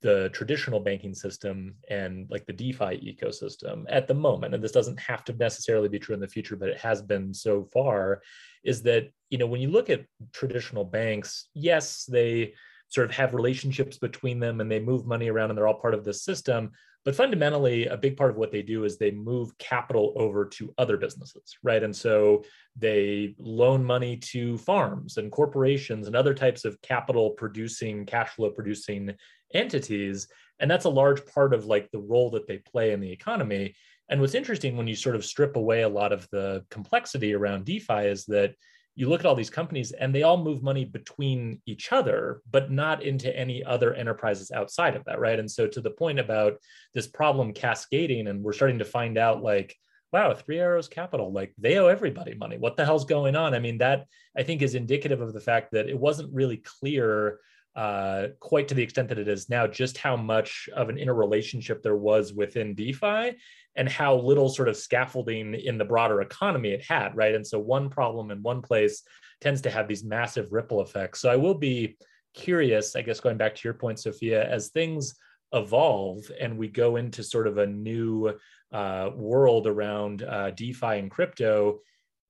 the 0.00 0.30
traditional 0.30 0.80
banking 0.80 1.14
system 1.14 1.76
and 1.88 2.26
like 2.28 2.44
the 2.46 2.52
DeFi 2.52 3.16
ecosystem 3.16 3.84
at 3.88 4.08
the 4.08 4.14
moment, 4.14 4.54
and 4.54 4.64
this 4.64 4.72
doesn't 4.72 4.98
have 4.98 5.22
to 5.24 5.34
necessarily 5.34 5.88
be 5.88 5.98
true 5.98 6.14
in 6.14 6.20
the 6.20 6.26
future, 6.26 6.56
but 6.56 6.70
it 6.70 6.78
has 6.78 7.02
been 7.02 7.34
so 7.34 7.64
far, 7.72 8.22
is 8.64 8.82
that 8.82 9.10
you 9.28 9.36
know 9.36 9.46
when 9.46 9.60
you 9.60 9.68
look 9.68 9.90
at 9.90 10.06
traditional 10.32 10.84
banks, 10.84 11.48
yes, 11.52 12.06
they 12.06 12.54
sort 12.88 13.08
of 13.08 13.14
have 13.14 13.34
relationships 13.34 13.98
between 13.98 14.40
them 14.40 14.60
and 14.60 14.70
they 14.70 14.80
move 14.80 15.06
money 15.06 15.30
around 15.30 15.50
and 15.50 15.56
they're 15.56 15.68
all 15.68 15.80
part 15.80 15.94
of 15.94 16.04
the 16.04 16.12
system 16.12 16.70
but 17.04 17.16
fundamentally, 17.16 17.86
a 17.86 17.96
big 17.96 18.16
part 18.16 18.30
of 18.30 18.36
what 18.36 18.52
they 18.52 18.62
do 18.62 18.84
is 18.84 18.96
they 18.96 19.10
move 19.10 19.56
capital 19.58 20.12
over 20.16 20.44
to 20.46 20.72
other 20.78 20.96
businesses, 20.96 21.56
right? 21.62 21.82
And 21.82 21.94
so 21.94 22.44
they 22.76 23.34
loan 23.38 23.84
money 23.84 24.16
to 24.16 24.56
farms 24.58 25.16
and 25.16 25.32
corporations 25.32 26.06
and 26.06 26.14
other 26.14 26.34
types 26.34 26.64
of 26.64 26.80
capital 26.80 27.30
producing, 27.30 28.06
cash 28.06 28.30
flow 28.30 28.50
producing 28.50 29.14
entities. 29.52 30.28
And 30.60 30.70
that's 30.70 30.84
a 30.84 30.90
large 30.90 31.26
part 31.26 31.54
of 31.54 31.66
like 31.66 31.90
the 31.90 31.98
role 31.98 32.30
that 32.30 32.46
they 32.46 32.58
play 32.58 32.92
in 32.92 33.00
the 33.00 33.10
economy. 33.10 33.74
And 34.08 34.20
what's 34.20 34.34
interesting 34.34 34.76
when 34.76 34.86
you 34.86 34.94
sort 34.94 35.16
of 35.16 35.24
strip 35.24 35.56
away 35.56 35.82
a 35.82 35.88
lot 35.88 36.12
of 36.12 36.28
the 36.30 36.64
complexity 36.70 37.34
around 37.34 37.64
DeFi 37.64 38.06
is 38.06 38.26
that 38.26 38.54
you 38.94 39.08
look 39.08 39.20
at 39.20 39.26
all 39.26 39.34
these 39.34 39.50
companies 39.50 39.92
and 39.92 40.14
they 40.14 40.22
all 40.22 40.36
move 40.36 40.62
money 40.62 40.84
between 40.84 41.60
each 41.66 41.92
other, 41.92 42.42
but 42.50 42.70
not 42.70 43.02
into 43.02 43.34
any 43.36 43.64
other 43.64 43.94
enterprises 43.94 44.50
outside 44.50 44.94
of 44.96 45.04
that, 45.04 45.18
right? 45.18 45.38
And 45.38 45.50
so 45.50 45.66
to 45.66 45.80
the 45.80 45.90
point 45.90 46.18
about 46.18 46.54
this 46.92 47.06
problem 47.06 47.54
cascading, 47.54 48.28
and 48.28 48.42
we're 48.42 48.52
starting 48.52 48.78
to 48.80 48.84
find 48.84 49.16
out 49.16 49.42
like, 49.42 49.74
wow, 50.12 50.34
Three 50.34 50.58
Arrows 50.58 50.88
Capital, 50.88 51.32
like 51.32 51.54
they 51.56 51.78
owe 51.78 51.86
everybody 51.86 52.34
money. 52.34 52.58
What 52.58 52.76
the 52.76 52.84
hell's 52.84 53.06
going 53.06 53.34
on? 53.34 53.54
I 53.54 53.60
mean, 53.60 53.78
that 53.78 54.04
I 54.36 54.42
think 54.42 54.60
is 54.60 54.74
indicative 54.74 55.22
of 55.22 55.32
the 55.32 55.40
fact 55.40 55.72
that 55.72 55.88
it 55.88 55.98
wasn't 55.98 56.34
really 56.34 56.58
clear 56.58 57.38
uh, 57.74 58.28
quite 58.38 58.68
to 58.68 58.74
the 58.74 58.82
extent 58.82 59.08
that 59.08 59.18
it 59.18 59.28
is 59.28 59.48
now, 59.48 59.66
just 59.66 59.96
how 59.96 60.16
much 60.16 60.68
of 60.76 60.90
an 60.90 60.98
interrelationship 60.98 61.82
there 61.82 61.96
was 61.96 62.34
within 62.34 62.74
DeFi 62.74 63.36
and 63.76 63.88
how 63.88 64.16
little 64.16 64.48
sort 64.48 64.68
of 64.68 64.76
scaffolding 64.76 65.54
in 65.54 65.78
the 65.78 65.84
broader 65.84 66.20
economy 66.20 66.70
it 66.70 66.84
had, 66.84 67.16
right? 67.16 67.34
And 67.34 67.46
so 67.46 67.58
one 67.58 67.88
problem 67.88 68.30
in 68.30 68.42
one 68.42 68.62
place 68.62 69.02
tends 69.40 69.62
to 69.62 69.70
have 69.70 69.88
these 69.88 70.04
massive 70.04 70.52
ripple 70.52 70.82
effects. 70.82 71.20
So 71.20 71.30
I 71.30 71.36
will 71.36 71.54
be 71.54 71.96
curious, 72.34 72.96
I 72.96 73.02
guess, 73.02 73.20
going 73.20 73.38
back 73.38 73.54
to 73.54 73.60
your 73.64 73.74
point, 73.74 73.98
Sophia, 73.98 74.48
as 74.48 74.68
things 74.68 75.14
evolve 75.52 76.30
and 76.40 76.56
we 76.56 76.68
go 76.68 76.96
into 76.96 77.22
sort 77.22 77.46
of 77.46 77.58
a 77.58 77.66
new 77.66 78.32
uh, 78.72 79.10
world 79.14 79.66
around 79.66 80.22
uh, 80.22 80.50
DeFi 80.50 80.98
and 80.98 81.10
crypto, 81.10 81.80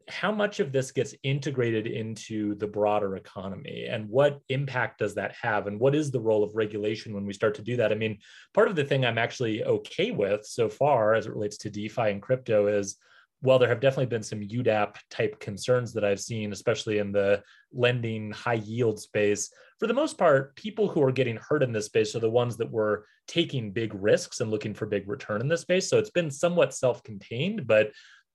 how 0.08 0.32
much 0.32 0.60
of 0.60 0.72
this 0.72 0.90
gets 0.90 1.14
integrated 1.22 1.86
into 1.86 2.54
the 2.56 2.66
broader 2.66 3.16
economy 3.16 3.86
and 3.88 4.08
what 4.08 4.40
impact 4.48 4.98
does 4.98 5.14
that 5.14 5.34
have 5.40 5.66
and 5.66 5.78
what 5.78 5.94
is 5.94 6.10
the 6.10 6.20
role 6.20 6.42
of 6.42 6.54
regulation 6.54 7.14
when 7.14 7.26
we 7.26 7.32
start 7.32 7.54
to 7.54 7.62
do 7.62 7.76
that 7.76 7.92
i 7.92 7.94
mean 7.94 8.18
part 8.54 8.68
of 8.68 8.76
the 8.76 8.84
thing 8.84 9.04
i'm 9.04 9.18
actually 9.18 9.64
okay 9.64 10.10
with 10.10 10.44
so 10.44 10.68
far 10.68 11.14
as 11.14 11.26
it 11.26 11.32
relates 11.32 11.56
to 11.56 11.70
defi 11.70 12.10
and 12.10 12.22
crypto 12.22 12.66
is 12.66 12.98
while 13.42 13.58
there 13.58 13.68
have 13.68 13.80
definitely 13.80 14.06
been 14.06 14.22
some 14.22 14.40
UDAP 14.40 14.94
type 15.10 15.38
concerns 15.40 15.92
that 15.92 16.04
I've 16.04 16.20
seen, 16.20 16.52
especially 16.52 16.98
in 16.98 17.10
the 17.10 17.42
lending 17.72 18.30
high 18.30 18.54
yield 18.54 19.00
space, 19.00 19.52
for 19.80 19.88
the 19.88 19.94
most 19.94 20.16
part, 20.16 20.54
people 20.54 20.86
who 20.86 21.02
are 21.02 21.10
getting 21.10 21.36
hurt 21.36 21.64
in 21.64 21.72
this 21.72 21.86
space 21.86 22.14
are 22.14 22.20
the 22.20 22.30
ones 22.30 22.56
that 22.58 22.70
were 22.70 23.04
taking 23.26 23.72
big 23.72 23.92
risks 23.94 24.38
and 24.38 24.48
looking 24.48 24.74
for 24.74 24.86
big 24.86 25.08
return 25.08 25.40
in 25.40 25.48
this 25.48 25.62
space. 25.62 25.90
So 25.90 25.98
it's 25.98 26.10
been 26.10 26.30
somewhat 26.30 26.72
self 26.72 27.02
contained, 27.02 27.66
but 27.66 27.90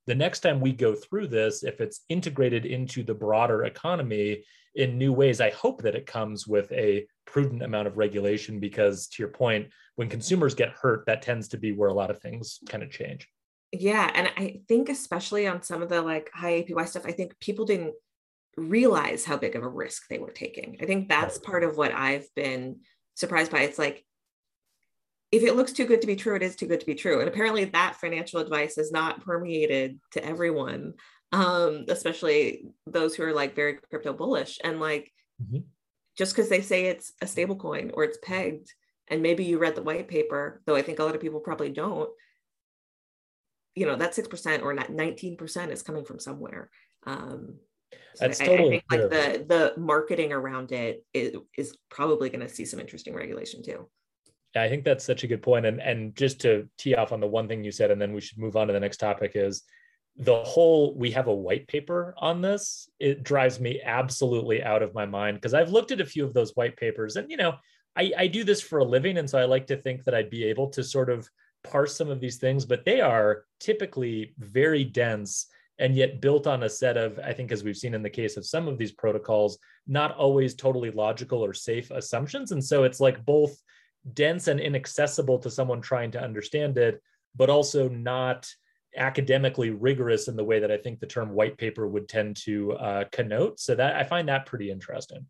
the 0.08 0.16
next 0.16 0.40
time 0.40 0.60
we 0.60 0.72
go 0.72 0.96
through 0.96 1.28
this, 1.28 1.64
if 1.64 1.80
it's 1.82 2.02
integrated 2.10 2.66
into 2.66 3.04
the 3.04 3.14
broader 3.14 3.66
economy 3.66 4.44
in 4.74 4.98
new 4.98 5.14
ways, 5.14 5.42
I 5.42 5.52
hope 5.52 5.84
that 5.84 5.96
it 5.96 6.06
comes 6.06 6.48
with 6.48 6.72
a 6.72 7.06
prudent 7.26 7.62
amount 7.62 7.88
of 7.88 7.98
regulation 7.98 8.60
because, 8.60 9.08
to 9.10 9.22
your 9.22 9.32
point, 9.32 9.68
when 9.96 10.10
consumers 10.10 10.56
get 10.56 10.70
hurt, 10.70 11.06
that 11.08 11.22
tends 11.22 11.50
to 11.50 11.58
be 11.58 11.72
where 11.74 11.90
a 11.90 11.94
lot 11.94 12.10
of 12.10 12.22
things 12.22 12.60
kind 12.70 12.84
of 12.84 12.90
change. 12.90 13.28
Yeah. 13.72 14.10
And 14.14 14.32
I 14.38 14.62
think, 14.68 14.90
especially 14.90 15.46
on 15.46 15.62
some 15.62 15.82
of 15.82 15.90
the 15.90 16.02
like 16.02 16.32
high 16.34 16.64
APY 16.64 16.88
stuff, 16.88 17.06
I 17.06 17.12
think 17.12 17.38
people 17.40 17.66
didn't 17.66 17.94
realize 18.56 19.26
how 19.26 19.38
big 19.38 19.56
of 19.56 19.64
a 19.64 19.70
risk 19.70 20.08
they 20.10 20.20
were 20.20 20.32
taking. 20.32 20.78
I 20.82 20.86
think 20.86 21.10
that's 21.10 21.38
part 21.38 21.64
of 21.64 21.78
what 21.78 21.92
I've 21.92 22.28
been 22.36 22.80
surprised 23.16 23.52
by. 23.52 23.62
It's 23.62 23.78
like, 23.78 24.06
if 25.32 25.44
it 25.44 25.56
looks 25.56 25.74
too 25.74 25.86
good 25.86 26.02
to 26.02 26.08
be 26.08 26.16
true, 26.16 26.36
it 26.36 26.44
is 26.44 26.56
too 26.56 26.68
good 26.68 26.80
to 26.80 26.86
be 26.86 26.96
true. 26.96 27.20
And 27.20 27.28
apparently, 27.28 27.66
that 27.66 27.98
financial 27.98 28.40
advice 28.40 28.78
is 28.78 28.92
not 28.92 29.24
permeated 29.24 30.00
to 30.12 30.24
everyone, 30.24 30.94
um, 31.32 31.86
especially 31.90 32.66
those 32.86 33.16
who 33.16 33.24
are 33.24 33.34
like 33.34 33.56
very 33.56 33.80
crypto 33.90 34.14
bullish. 34.14 34.60
And 34.64 34.80
like, 34.80 35.12
mm-hmm. 35.42 35.60
just 36.18 36.34
because 36.34 36.50
they 36.50 36.62
say 36.62 36.86
it's 36.86 37.12
a 37.22 37.28
stable 37.28 37.58
coin 37.58 37.92
or 37.94 38.04
it's 38.04 38.20
pegged, 38.24 38.74
and 39.10 39.22
maybe 39.22 39.44
you 39.44 39.58
read 39.58 39.76
the 39.76 39.84
white 39.84 40.08
paper, 40.08 40.62
though 40.66 40.76
I 40.76 40.82
think 40.82 41.00
a 41.00 41.04
lot 41.04 41.16
of 41.16 41.22
people 41.22 41.40
probably 41.40 41.70
don't, 41.70 42.10
you 43.76 43.86
know, 43.86 43.96
that 43.96 44.14
6% 44.14 44.64
or 44.64 44.74
not 44.74 44.88
19% 44.88 45.72
is 45.72 45.84
coming 45.84 46.04
from 46.04 46.20
somewhere. 46.20 46.70
Um, 47.06 47.56
so 48.16 48.28
That's 48.28 48.42
I, 48.42 48.46
totally 48.46 48.68
I 48.68 48.70
think 48.70 48.84
like 48.90 49.10
the 49.10 49.46
the 49.48 49.80
marketing 49.80 50.34
around 50.34 50.72
it 50.72 51.06
is, 51.14 51.36
is 51.58 51.78
probably 51.90 52.30
going 52.30 52.46
to 52.46 52.54
see 52.54 52.66
some 52.66 52.80
interesting 52.80 53.14
regulation 53.14 53.64
too. 53.64 53.88
Yeah, 54.58 54.64
I 54.64 54.70
think 54.70 54.84
that's 54.84 55.06
such 55.06 55.24
a 55.24 55.28
good 55.28 55.44
point. 55.44 55.68
And 55.68 55.80
and 55.80 56.16
just 56.16 56.42
to 56.42 56.68
tee 56.80 56.96
off 56.96 57.12
on 57.12 57.20
the 57.20 57.28
one 57.28 57.48
thing 57.48 57.64
you 57.64 57.72
said, 57.72 57.92
and 57.92 58.02
then 58.02 58.12
we 58.12 58.22
should 58.22 58.40
move 58.40 58.56
on 58.56 58.66
to 58.66 58.74
the 58.74 58.80
next 58.80 58.98
topic 58.98 59.34
is 59.36 59.62
the 60.16 60.44
whole 60.44 60.98
we 60.98 61.12
have 61.12 61.28
a 61.28 61.34
white 61.34 61.68
paper 61.68 62.16
on 62.18 62.42
this. 62.42 62.90
It 63.00 63.24
drives 63.24 63.60
me 63.60 63.82
absolutely 63.84 64.64
out 64.64 64.82
of 64.82 64.96
my 64.96 65.06
mind 65.06 65.38
because 65.38 65.54
I've 65.54 65.70
looked 65.70 65.92
at 65.92 66.02
a 66.02 66.06
few 66.06 66.26
of 66.26 66.34
those 66.34 66.56
white 66.56 66.76
papers, 66.76 67.18
and 67.18 67.30
you 67.30 67.38
know, 67.38 67.54
I, 67.96 68.12
I 68.18 68.28
do 68.28 68.44
this 68.44 68.60
for 68.60 68.80
a 68.80 68.84
living, 68.84 69.20
and 69.20 69.30
so 69.30 69.38
I 69.38 69.46
like 69.46 69.68
to 69.68 69.78
think 69.78 70.04
that 70.06 70.16
I'd 70.16 70.32
be 70.32 70.46
able 70.46 70.72
to 70.72 70.84
sort 70.84 71.12
of 71.12 71.30
parse 71.64 71.96
some 71.96 72.10
of 72.10 72.20
these 72.20 72.38
things, 72.38 72.66
but 72.66 72.84
they 72.84 73.00
are 73.00 73.44
typically 73.60 74.34
very 74.40 74.84
dense 74.84 75.48
and 75.78 75.96
yet 75.96 76.20
built 76.20 76.48
on 76.48 76.64
a 76.64 76.70
set 76.70 76.98
of, 76.98 77.20
I 77.20 77.34
think, 77.34 77.52
as 77.52 77.64
we've 77.64 77.78
seen 77.78 77.94
in 77.94 78.02
the 78.02 78.10
case 78.10 78.38
of 78.38 78.46
some 78.48 78.68
of 78.68 78.80
these 78.80 78.92
protocols, 78.92 79.60
not 79.86 80.16
always 80.16 80.56
totally 80.56 80.90
logical 80.90 81.46
or 81.46 81.54
safe 81.54 81.92
assumptions. 81.92 82.52
And 82.52 82.64
so 82.64 82.84
it's 82.86 83.00
like 83.00 83.24
both 83.24 83.62
dense 84.14 84.48
and 84.48 84.60
inaccessible 84.60 85.40
to 85.40 85.52
someone 85.52 85.82
trying 85.82 86.12
to 86.12 86.22
understand 86.22 86.78
it, 86.78 87.02
but 87.36 87.50
also 87.50 87.90
not 87.90 88.48
academically 88.96 89.70
rigorous 89.70 90.28
in 90.28 90.36
the 90.36 90.44
way 90.44 90.60
that 90.60 90.72
I 90.72 90.78
think 90.78 91.00
the 91.00 91.08
term 91.08 91.32
white 91.32 91.58
paper 91.58 91.88
would 91.88 92.10
tend 92.10 92.38
to 92.44 92.74
uh, 92.74 93.04
connote. 93.12 93.60
So 93.60 93.76
that 93.76 93.96
I 93.96 94.04
find 94.04 94.28
that 94.30 94.46
pretty 94.46 94.72
interesting. 94.72 95.26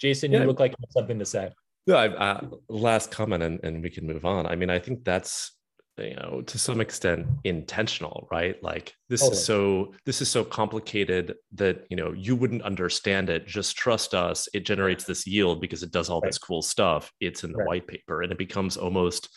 Jason, 0.00 0.32
yeah. 0.32 0.40
you 0.40 0.46
look 0.46 0.60
like 0.60 0.72
you 0.72 0.76
have 0.80 0.92
something 0.92 1.18
to 1.18 1.26
say. 1.26 1.50
Yeah, 1.86 1.96
I, 1.96 2.08
uh, 2.08 2.48
last 2.68 3.10
comment, 3.10 3.42
and, 3.42 3.60
and 3.62 3.82
we 3.82 3.90
can 3.90 4.06
move 4.06 4.24
on. 4.24 4.46
I 4.46 4.56
mean, 4.56 4.70
I 4.70 4.78
think 4.78 5.04
that's 5.04 5.52
you 5.98 6.16
know 6.16 6.42
to 6.46 6.58
some 6.58 6.80
extent 6.80 7.26
intentional 7.44 8.26
right 8.30 8.60
like 8.62 8.94
this 9.08 9.20
totally. 9.20 9.36
is 9.36 9.44
so 9.44 9.94
this 10.04 10.20
is 10.20 10.28
so 10.28 10.44
complicated 10.44 11.34
that 11.52 11.86
you 11.88 11.96
know 11.96 12.12
you 12.12 12.34
wouldn't 12.34 12.62
understand 12.62 13.30
it 13.30 13.46
just 13.46 13.76
trust 13.76 14.14
us 14.14 14.48
it 14.54 14.64
generates 14.64 15.04
this 15.04 15.26
yield 15.26 15.60
because 15.60 15.82
it 15.82 15.92
does 15.92 16.10
all 16.10 16.20
right. 16.20 16.28
this 16.28 16.38
cool 16.38 16.62
stuff 16.62 17.12
it's 17.20 17.44
in 17.44 17.52
the 17.52 17.58
right. 17.58 17.68
white 17.68 17.86
paper 17.86 18.22
and 18.22 18.32
it 18.32 18.38
becomes 18.38 18.76
almost 18.76 19.28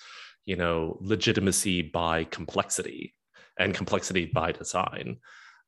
you 0.46 0.56
know 0.56 0.98
legitimacy 1.00 1.84
by 1.84 2.24
complexity 2.24 3.14
and 3.60 3.74
complexity 3.74 4.26
by 4.26 4.52
design 4.52 5.18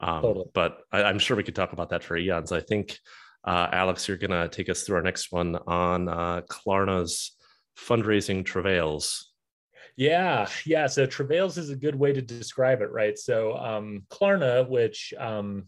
um, 0.01 0.21
totally. 0.21 0.45
but 0.53 0.79
I, 0.91 1.09
am 1.09 1.19
sure 1.19 1.37
we 1.37 1.43
could 1.43 1.55
talk 1.55 1.73
about 1.73 1.89
that 1.89 2.03
for 2.03 2.17
eons 2.17 2.51
i 2.51 2.61
think 2.61 2.97
uh, 3.45 3.67
alex 3.71 4.07
you're 4.07 4.17
going 4.17 4.31
to 4.31 4.49
take 4.49 4.69
us 4.69 4.83
through 4.83 4.95
our 4.95 5.03
next 5.03 5.31
one 5.31 5.55
on 5.67 6.09
uh, 6.09 6.41
klarna's 6.49 7.33
fundraising 7.77 8.43
travails 8.43 9.28
yeah, 9.99 10.47
yeah. 10.65 10.87
So 10.87 11.05
travails 11.05 11.57
is 11.57 11.71
a 11.71 11.75
good 11.75 11.93
way 11.93 12.13
to 12.13 12.21
describe 12.21 12.79
it, 12.79 12.89
right? 12.89 13.19
So 13.19 13.57
um, 13.57 14.03
Klarna, 14.09 14.65
which 14.69 15.13
um, 15.17 15.67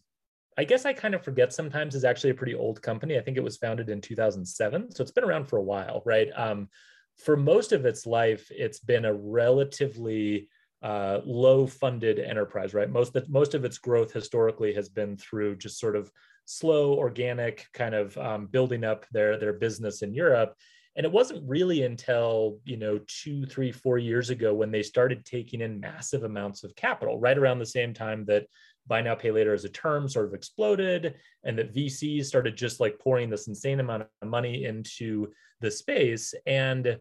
I 0.58 0.64
guess 0.64 0.86
I 0.86 0.94
kind 0.94 1.14
of 1.14 1.22
forget 1.22 1.52
sometimes 1.52 1.96
is 1.96 2.06
actually 2.06 2.30
a 2.30 2.36
pretty 2.36 2.56
old 2.56 2.82
company. 2.82 3.18
I 3.18 3.22
think 3.22 3.36
it 3.36 3.44
was 3.44 3.58
founded 3.58 3.90
in 3.90 4.00
2007, 4.00 4.96
so 4.96 5.02
it's 5.02 5.12
been 5.12 5.26
around 5.26 5.50
for 5.50 5.58
a 5.58 5.62
while, 5.62 6.02
right? 6.06 6.30
Um, 6.34 6.70
for 7.18 7.36
most 7.36 7.74
of 7.74 7.86
its 7.86 8.06
life, 8.06 8.50
it's 8.52 8.80
been 8.80 9.04
a 9.04 9.14
relatively 9.14 10.48
uh, 10.82 11.20
low-funded 11.26 12.18
enterprise, 12.18 12.74
right? 12.74 12.90
Most 12.90 13.14
most 13.28 13.54
of 13.54 13.66
its 13.66 13.80
growth 13.80 14.14
historically 14.14 14.74
has 14.76 14.88
been 14.88 15.18
through 15.18 15.58
just 15.58 15.78
sort 15.78 15.98
of 15.98 16.10
slow, 16.46 16.94
organic 16.94 17.68
kind 17.74 17.96
of 17.96 18.18
um, 18.18 18.48
building 18.48 18.86
up 18.86 19.06
their 19.12 19.38
their 19.38 19.52
business 19.52 20.04
in 20.04 20.14
Europe 20.14 20.56
and 20.96 21.06
it 21.06 21.12
wasn't 21.12 21.48
really 21.48 21.84
until, 21.84 22.60
you 22.66 22.78
know, 22.78 23.00
two, 23.08 23.46
three, 23.46 23.72
four 23.72 23.98
years 23.98 24.30
ago 24.30 24.54
when 24.54 24.72
they 24.72 24.84
started 24.84 25.26
taking 25.26 25.62
in 25.62 25.80
massive 25.80 26.24
amounts 26.24 26.64
of 26.64 26.76
capital, 26.76 27.20
right 27.20 27.38
around 27.38 27.60
the 27.60 27.66
same 27.66 27.94
time 27.94 28.26
that 28.26 28.46
buy 28.88 29.02
now, 29.02 29.16
pay 29.16 29.32
later 29.32 29.54
as 29.54 29.64
a 29.64 29.70
term 29.70 30.10
sort 30.10 30.26
of 30.26 30.34
exploded 30.34 31.16
and 31.44 31.58
that 31.58 31.74
VCs 31.74 32.26
started 32.26 32.58
just 32.58 32.80
like 32.80 33.00
pouring 33.00 33.30
this 33.30 33.48
insane 33.48 33.80
amount 33.80 34.04
of 34.04 34.28
money 34.28 34.66
into 34.66 35.32
the 35.62 35.72
space. 35.72 36.34
And 36.46 36.98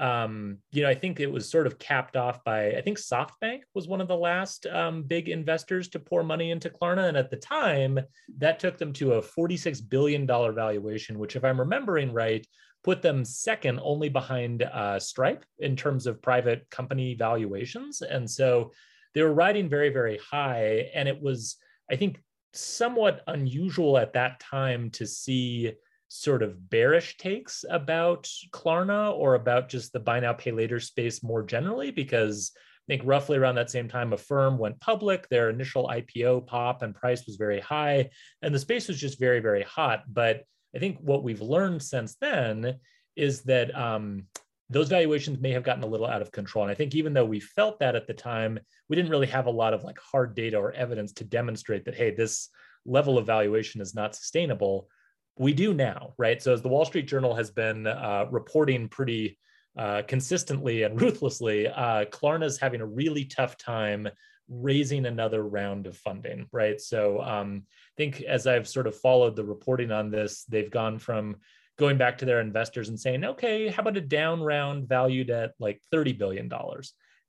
um, 0.00 0.56
you 0.72 0.82
know, 0.82 0.88
I 0.88 0.94
think 0.94 1.20
it 1.20 1.30
was 1.30 1.50
sort 1.50 1.66
of 1.66 1.78
capped 1.78 2.16
off 2.16 2.42
by, 2.42 2.70
I 2.70 2.80
think 2.80 2.96
SoftBank 2.96 3.60
was 3.74 3.86
one 3.86 4.00
of 4.00 4.08
the 4.08 4.16
last 4.16 4.66
um, 4.66 5.02
big 5.02 5.28
investors 5.28 5.88
to 5.90 5.98
pour 5.98 6.22
money 6.22 6.50
into 6.50 6.70
Klarna. 6.70 7.06
And 7.08 7.18
at 7.18 7.30
the 7.30 7.36
time, 7.36 8.00
that 8.38 8.58
took 8.58 8.78
them 8.78 8.94
to 8.94 9.14
a 9.14 9.22
$46 9.22 9.86
billion 9.90 10.26
valuation, 10.26 11.18
which, 11.18 11.36
if 11.36 11.44
I'm 11.44 11.60
remembering 11.60 12.14
right, 12.14 12.46
put 12.82 13.02
them 13.02 13.24
second 13.24 13.80
only 13.82 14.08
behind 14.08 14.62
uh, 14.62 14.98
Stripe 14.98 15.44
in 15.58 15.76
terms 15.76 16.06
of 16.06 16.22
private 16.22 16.68
company 16.70 17.14
valuations. 17.14 18.02
And 18.02 18.28
so 18.28 18.72
they 19.14 19.22
were 19.22 19.34
riding 19.34 19.68
very, 19.68 19.90
very 19.90 20.18
high. 20.18 20.90
And 20.94 21.08
it 21.08 21.20
was, 21.20 21.56
I 21.90 21.96
think, 21.96 22.22
somewhat 22.52 23.22
unusual 23.26 23.98
at 23.98 24.14
that 24.14 24.40
time 24.40 24.90
to 24.90 25.06
see 25.06 25.72
sort 26.08 26.42
of 26.42 26.68
bearish 26.70 27.16
takes 27.18 27.64
about 27.70 28.28
Klarna 28.50 29.14
or 29.14 29.36
about 29.36 29.68
just 29.68 29.92
the 29.92 30.00
buy 30.00 30.18
now, 30.20 30.32
pay 30.32 30.50
later 30.50 30.80
space 30.80 31.22
more 31.22 31.42
generally, 31.42 31.92
because 31.92 32.50
I 32.56 32.92
think 32.92 33.02
roughly 33.04 33.38
around 33.38 33.54
that 33.54 33.70
same 33.70 33.88
time, 33.88 34.12
a 34.12 34.16
firm 34.16 34.58
went 34.58 34.80
public. 34.80 35.28
Their 35.28 35.50
initial 35.50 35.86
IPO 35.86 36.48
pop 36.48 36.82
and 36.82 36.94
price 36.94 37.26
was 37.26 37.36
very 37.36 37.60
high, 37.60 38.10
and 38.42 38.52
the 38.52 38.58
space 38.58 38.88
was 38.88 38.98
just 38.98 39.20
very, 39.20 39.38
very 39.38 39.62
hot. 39.62 40.02
But 40.08 40.42
I 40.74 40.78
think 40.78 40.98
what 41.00 41.24
we've 41.24 41.40
learned 41.40 41.82
since 41.82 42.16
then 42.20 42.78
is 43.16 43.42
that 43.42 43.76
um, 43.76 44.24
those 44.70 44.88
valuations 44.88 45.40
may 45.40 45.50
have 45.50 45.64
gotten 45.64 45.82
a 45.82 45.86
little 45.86 46.06
out 46.06 46.22
of 46.22 46.30
control. 46.30 46.64
And 46.64 46.70
I 46.70 46.74
think 46.74 46.94
even 46.94 47.12
though 47.12 47.24
we 47.24 47.40
felt 47.40 47.80
that 47.80 47.96
at 47.96 48.06
the 48.06 48.14
time, 48.14 48.58
we 48.88 48.96
didn't 48.96 49.10
really 49.10 49.26
have 49.26 49.46
a 49.46 49.50
lot 49.50 49.74
of 49.74 49.82
like 49.82 49.98
hard 49.98 50.34
data 50.34 50.56
or 50.56 50.72
evidence 50.72 51.12
to 51.14 51.24
demonstrate 51.24 51.84
that, 51.84 51.96
hey, 51.96 52.14
this 52.14 52.48
level 52.86 53.18
of 53.18 53.26
valuation 53.26 53.80
is 53.80 53.94
not 53.94 54.14
sustainable. 54.14 54.88
We 55.36 55.52
do 55.52 55.74
now, 55.74 56.14
right? 56.18 56.40
So 56.40 56.52
as 56.52 56.62
the 56.62 56.68
Wall 56.68 56.84
Street 56.84 57.08
Journal 57.08 57.34
has 57.34 57.50
been 57.50 57.88
uh, 57.88 58.26
reporting 58.30 58.88
pretty 58.88 59.38
uh, 59.76 60.02
consistently 60.06 60.84
and 60.84 61.00
ruthlessly, 61.02 61.66
uh, 61.66 62.04
Klarna 62.06 62.44
is 62.44 62.58
having 62.58 62.80
a 62.80 62.86
really 62.86 63.24
tough 63.24 63.56
time 63.58 64.08
raising 64.50 65.06
another 65.06 65.42
round 65.42 65.86
of 65.86 65.96
funding, 65.96 66.46
right? 66.52 66.80
So 66.80 67.22
um, 67.22 67.62
I 67.66 67.94
think 67.96 68.20
as 68.22 68.46
I've 68.46 68.68
sort 68.68 68.88
of 68.88 68.98
followed 68.98 69.36
the 69.36 69.44
reporting 69.44 69.92
on 69.92 70.10
this, 70.10 70.44
they've 70.44 70.70
gone 70.70 70.98
from 70.98 71.36
going 71.78 71.96
back 71.96 72.18
to 72.18 72.24
their 72.24 72.40
investors 72.40 72.88
and 72.88 72.98
saying, 72.98 73.24
okay, 73.24 73.68
how 73.68 73.82
about 73.82 73.96
a 73.96 74.00
down 74.00 74.42
round 74.42 74.88
valued 74.88 75.30
at 75.30 75.52
like 75.58 75.80
$30 75.92 76.18
billion? 76.18 76.50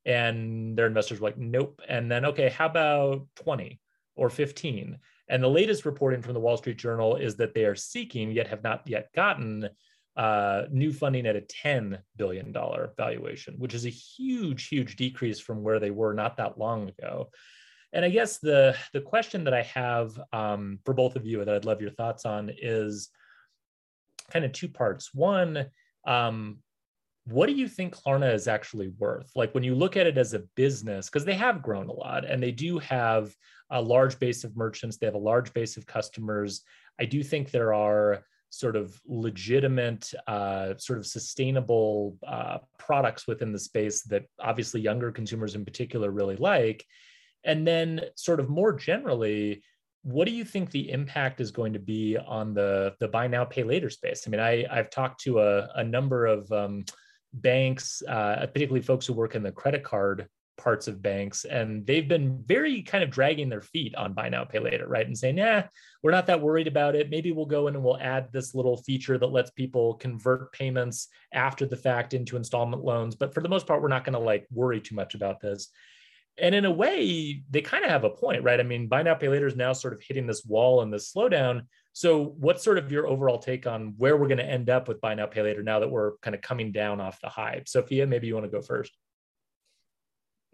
And 0.05 0.77
their 0.77 0.87
investors 0.87 1.21
were 1.21 1.29
like, 1.29 1.37
nope. 1.37 1.81
And 1.87 2.11
then, 2.11 2.25
okay, 2.25 2.49
how 2.49 2.65
about 2.65 3.27
20 3.35 3.79
or 4.15 4.29
15? 4.29 4.97
And 5.29 5.43
the 5.43 5.47
latest 5.47 5.85
reporting 5.85 6.21
from 6.21 6.33
the 6.33 6.39
Wall 6.39 6.57
Street 6.57 6.77
Journal 6.77 7.15
is 7.15 7.37
that 7.37 7.53
they 7.53 7.65
are 7.65 7.75
seeking, 7.75 8.31
yet 8.31 8.47
have 8.47 8.63
not 8.63 8.81
yet 8.85 9.13
gotten, 9.15 9.69
uh, 10.18 10.63
new 10.72 10.91
funding 10.91 11.25
at 11.25 11.36
a 11.36 11.41
$10 11.41 12.00
billion 12.18 12.53
valuation, 12.98 13.56
which 13.58 13.74
is 13.74 13.86
a 13.86 13.89
huge, 13.89 14.68
huge 14.68 14.96
decrease 14.96 15.39
from 15.39 15.63
where 15.63 15.80
they 15.80 15.91
were 15.91 16.13
not 16.13 16.38
that 16.38 16.58
long 16.58 16.89
ago. 16.89 17.30
And 17.94 18.06
I 18.06 18.10
guess 18.10 18.39
the, 18.39 18.75
the 18.94 19.01
question 19.01 19.44
that 19.46 19.53
I 19.53 19.63
have 19.63 20.20
um, 20.32 20.80
for 20.86 20.94
both 20.94 21.15
of 21.15 21.25
you 21.25 21.44
that 21.44 21.53
I'd 21.53 21.65
love 21.65 21.82
your 21.82 21.91
thoughts 21.91 22.25
on 22.25 22.51
is 22.62 23.10
kind 24.32 24.46
of 24.46 24.51
two 24.53 24.70
parts. 24.70 25.13
One, 25.13 25.65
um, 26.06 26.60
what 27.25 27.48
do 27.48 27.53
you 27.53 27.68
think 27.68 27.96
Klarna 27.96 28.34
is 28.34 28.48
actually 28.48 28.89
worth? 28.98 29.32
Like 29.36 29.53
when 29.53 29.63
you 29.63 29.75
look 29.75 29.96
at 29.96 30.08
it 30.08 30.18
as 30.18 30.34
a 30.34 30.44
business, 30.56 31.08
because 31.08 31.25
they 31.25 31.36
have 31.36 31.62
grown 31.62 31.88
a 31.88 31.94
lot 31.94 32.25
and 32.25 32.41
they 32.41 32.51
do 32.51 32.80
have 32.80 33.34
a 33.70 33.82
large 33.82 34.20
base 34.20 34.44
of 34.44 34.58
merchants, 34.58 34.98
they 34.98 35.06
have 35.06 35.15
a 35.15 35.20
large 35.20 35.53
base 35.53 35.77
of 35.77 35.86
customers. 35.86 36.63
I 37.00 37.06
do 37.06 37.24
think 37.24 37.51
there 37.51 37.74
are 37.74 38.24
sort 38.51 38.75
of 38.75 39.00
legitimate, 39.08 40.13
uh, 40.27 40.74
sort 40.77 41.00
of 41.00 41.08
sustainable 41.08 42.17
uh, 42.27 42.60
products 42.77 43.25
within 43.25 43.51
the 43.51 43.60
space 43.60 44.03
that 44.03 44.25
obviously 44.39 44.81
younger 44.81 45.12
consumers 45.12 45.55
in 45.55 45.65
particular 45.65 46.12
really 46.12 46.36
like. 46.36 46.86
And 47.43 47.65
then, 47.65 48.01
sort 48.15 48.39
of 48.39 48.50
more 48.50 48.74
generally, 48.74 49.63
what 50.03 50.25
do 50.25 50.31
you 50.31 50.43
think 50.43 50.70
the 50.70 50.91
impact 50.91 51.41
is 51.41 51.50
going 51.50 51.74
to 51.74 51.79
be 51.79 52.17
on 52.17 52.53
the 52.53 52.93
the 53.00 53.08
buy 53.08 53.27
now 53.27 53.46
pay 53.46 53.63
later 53.63 53.89
space? 53.89 54.25
I 54.27 54.29
mean, 54.29 54.41
I 54.41 54.65
I've 54.70 54.89
talked 54.89 55.22
to 55.22 55.39
a, 55.39 55.70
a 55.75 55.84
number 55.84 56.25
of 56.25 56.51
um, 56.51 56.86
banks, 57.34 58.03
uh, 58.08 58.46
particularly 58.48 58.81
folks 58.81 59.05
who 59.05 59.13
work 59.13 59.36
in 59.36 59.43
the 59.43 59.51
credit 59.51 59.84
card 59.84 60.27
parts 60.62 60.88
of 60.88 61.01
banks 61.01 61.44
and 61.46 61.86
they've 61.88 62.08
been 62.08 62.44
very 62.46 62.84
kind 62.84 63.03
of 63.03 63.10
dragging 63.10 63.50
their 63.50 63.62
feet 63.62 63.96
on 63.96 64.13
buy 64.13 64.30
now 64.30 64.46
pay 64.46 64.60
later 64.60 64.88
right? 64.88 65.08
And 65.08 65.18
saying 65.18 65.38
yeah 65.38 65.68
we're 66.03 66.12
not 66.12 66.27
that 66.27 66.41
worried 66.41 66.68
about 66.68 66.96
it. 66.96 67.10
Maybe 67.10 67.32
we'll 67.32 67.46
go 67.46 67.68
in 67.68 67.75
and 67.75 67.84
we'll 67.84 68.00
add 68.00 68.32
this 68.32 68.56
little 68.56 68.77
feature 68.77 69.18
that 69.18 69.27
lets 69.27 69.51
people 69.51 69.96
convert 69.96 70.51
payments 70.51 71.08
after 71.34 71.65
the 71.65 71.75
fact 71.75 72.13
into 72.13 72.38
installment 72.38 72.84
loans. 72.84 73.15
But 73.15 73.34
for 73.34 73.41
the 73.41 73.50
most 73.50 73.65
part 73.65 73.82
we're 73.82 73.88
not 73.88 74.03
going 74.03 74.13
to 74.13 74.20
like 74.20 74.48
worry 74.51 74.80
too 74.80 74.96
much 74.96 75.15
about 75.15 75.41
this. 75.41 75.70
And 76.38 76.56
in 76.56 76.65
a 76.65 76.72
way 76.72 77.44
they 77.50 77.62
kind 77.62 77.84
of 77.84 77.89
have 77.89 78.03
a 78.03 78.10
point 78.10 78.44
right? 78.44 78.60
I 78.60 78.63
mean 78.63 78.88
buy 78.88 79.01
now 79.01 79.15
pay 79.15 79.30
later 79.30 79.48
is 79.48 79.56
now 79.56 79.74
sort 79.74 79.94
of 79.94 80.01
hitting 80.01 80.27
this 80.27 80.46
wall 80.46 80.82
and 80.82 80.94
this 80.94 81.12
slowdown. 81.12 81.63
So 81.94 82.36
what's 82.38 82.63
sort 82.63 82.77
of 82.77 82.91
your 82.91 83.08
overall 83.08 83.39
take 83.39 83.68
on 83.68 83.96
where 83.98 84.15
we're 84.15 84.27
going 84.27 84.38
to 84.38 84.46
end 84.46 84.70
up 84.70 84.88
with 84.88 85.01
buy 85.01 85.15
now 85.15 85.25
pay 85.25 85.41
later 85.41 85.63
now 85.63 85.80
that 85.80 85.91
we're 85.91 86.18
kind 86.18 86.36
of 86.36 86.41
coming 86.41 86.72
down 86.72 87.01
off 87.01 87.20
the 87.20 87.27
hype 87.27 87.68
sophia 87.68 88.08
maybe 88.08 88.27
you 88.27 88.34
want 88.34 88.46
to 88.46 88.51
go 88.51 88.62
first 88.62 88.96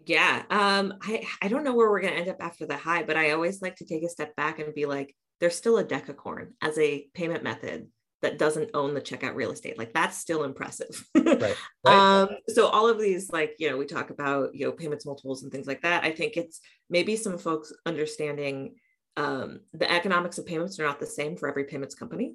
yeah. 0.06 0.42
Um, 0.50 0.94
I, 1.02 1.24
I 1.42 1.48
don't 1.48 1.64
know 1.64 1.74
where 1.74 1.90
we're 1.90 2.00
going 2.00 2.14
to 2.14 2.20
end 2.20 2.28
up 2.28 2.40
after 2.40 2.66
the 2.66 2.76
high, 2.76 3.02
but 3.02 3.16
I 3.16 3.32
always 3.32 3.62
like 3.62 3.76
to 3.76 3.84
take 3.84 4.02
a 4.02 4.08
step 4.08 4.34
back 4.36 4.58
and 4.58 4.74
be 4.74 4.86
like, 4.86 5.14
there's 5.40 5.56
still 5.56 5.78
a 5.78 5.84
decacorn 5.84 6.52
as 6.62 6.78
a 6.78 7.06
payment 7.14 7.42
method 7.44 7.88
that 8.22 8.38
doesn't 8.38 8.70
own 8.74 8.94
the 8.94 9.00
checkout 9.00 9.34
real 9.34 9.52
estate. 9.52 9.78
Like 9.78 9.92
that's 9.92 10.16
still 10.16 10.42
impressive. 10.42 11.04
right, 11.14 11.56
right. 11.84 12.22
Um, 12.22 12.30
so 12.48 12.66
all 12.66 12.88
of 12.88 12.98
these, 12.98 13.30
like, 13.30 13.54
you 13.58 13.70
know, 13.70 13.76
we 13.76 13.86
talk 13.86 14.10
about, 14.10 14.54
you 14.54 14.66
know, 14.66 14.72
payments 14.72 15.06
multiples 15.06 15.42
and 15.42 15.52
things 15.52 15.68
like 15.68 15.82
that. 15.82 16.04
I 16.04 16.10
think 16.10 16.36
it's 16.36 16.60
maybe 16.90 17.14
some 17.14 17.38
folks 17.38 17.72
understanding 17.86 18.74
um, 19.16 19.60
the 19.72 19.90
economics 19.90 20.38
of 20.38 20.46
payments 20.46 20.78
are 20.78 20.84
not 20.84 21.00
the 21.00 21.06
same 21.06 21.36
for 21.36 21.48
every 21.48 21.64
payments 21.64 21.94
company. 21.94 22.34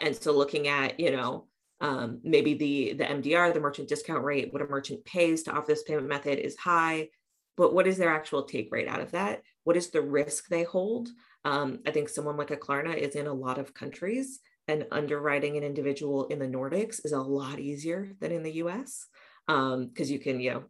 And 0.00 0.16
so 0.16 0.32
looking 0.32 0.68
at, 0.68 0.98
you 0.98 1.10
know, 1.10 1.46
um, 1.80 2.20
maybe 2.22 2.54
the 2.54 2.94
the 2.94 3.04
MDR, 3.04 3.52
the 3.52 3.60
merchant 3.60 3.88
discount 3.88 4.24
rate, 4.24 4.52
what 4.52 4.62
a 4.62 4.66
merchant 4.66 5.04
pays 5.04 5.42
to 5.44 5.52
offer 5.52 5.66
this 5.68 5.82
payment 5.82 6.08
method 6.08 6.38
is 6.38 6.56
high, 6.56 7.08
but 7.56 7.74
what 7.74 7.86
is 7.86 7.96
their 7.96 8.14
actual 8.14 8.44
take 8.44 8.68
rate 8.70 8.88
out 8.88 9.00
of 9.00 9.12
that? 9.12 9.42
What 9.64 9.76
is 9.76 9.90
the 9.90 10.02
risk 10.02 10.48
they 10.48 10.62
hold? 10.62 11.08
Um, 11.44 11.80
I 11.86 11.90
think 11.90 12.08
someone 12.08 12.36
like 12.36 12.50
a 12.50 12.56
Klarna 12.56 12.96
is 12.96 13.14
in 13.14 13.26
a 13.26 13.32
lot 13.32 13.58
of 13.58 13.74
countries, 13.74 14.40
and 14.68 14.86
underwriting 14.90 15.56
an 15.56 15.64
individual 15.64 16.26
in 16.28 16.38
the 16.38 16.46
Nordics 16.46 17.04
is 17.04 17.12
a 17.12 17.20
lot 17.20 17.58
easier 17.58 18.12
than 18.20 18.30
in 18.30 18.42
the 18.42 18.52
U.S. 18.52 19.06
because 19.46 19.74
um, 19.74 19.90
you 19.96 20.18
can, 20.18 20.40
you 20.40 20.50
know, 20.52 20.64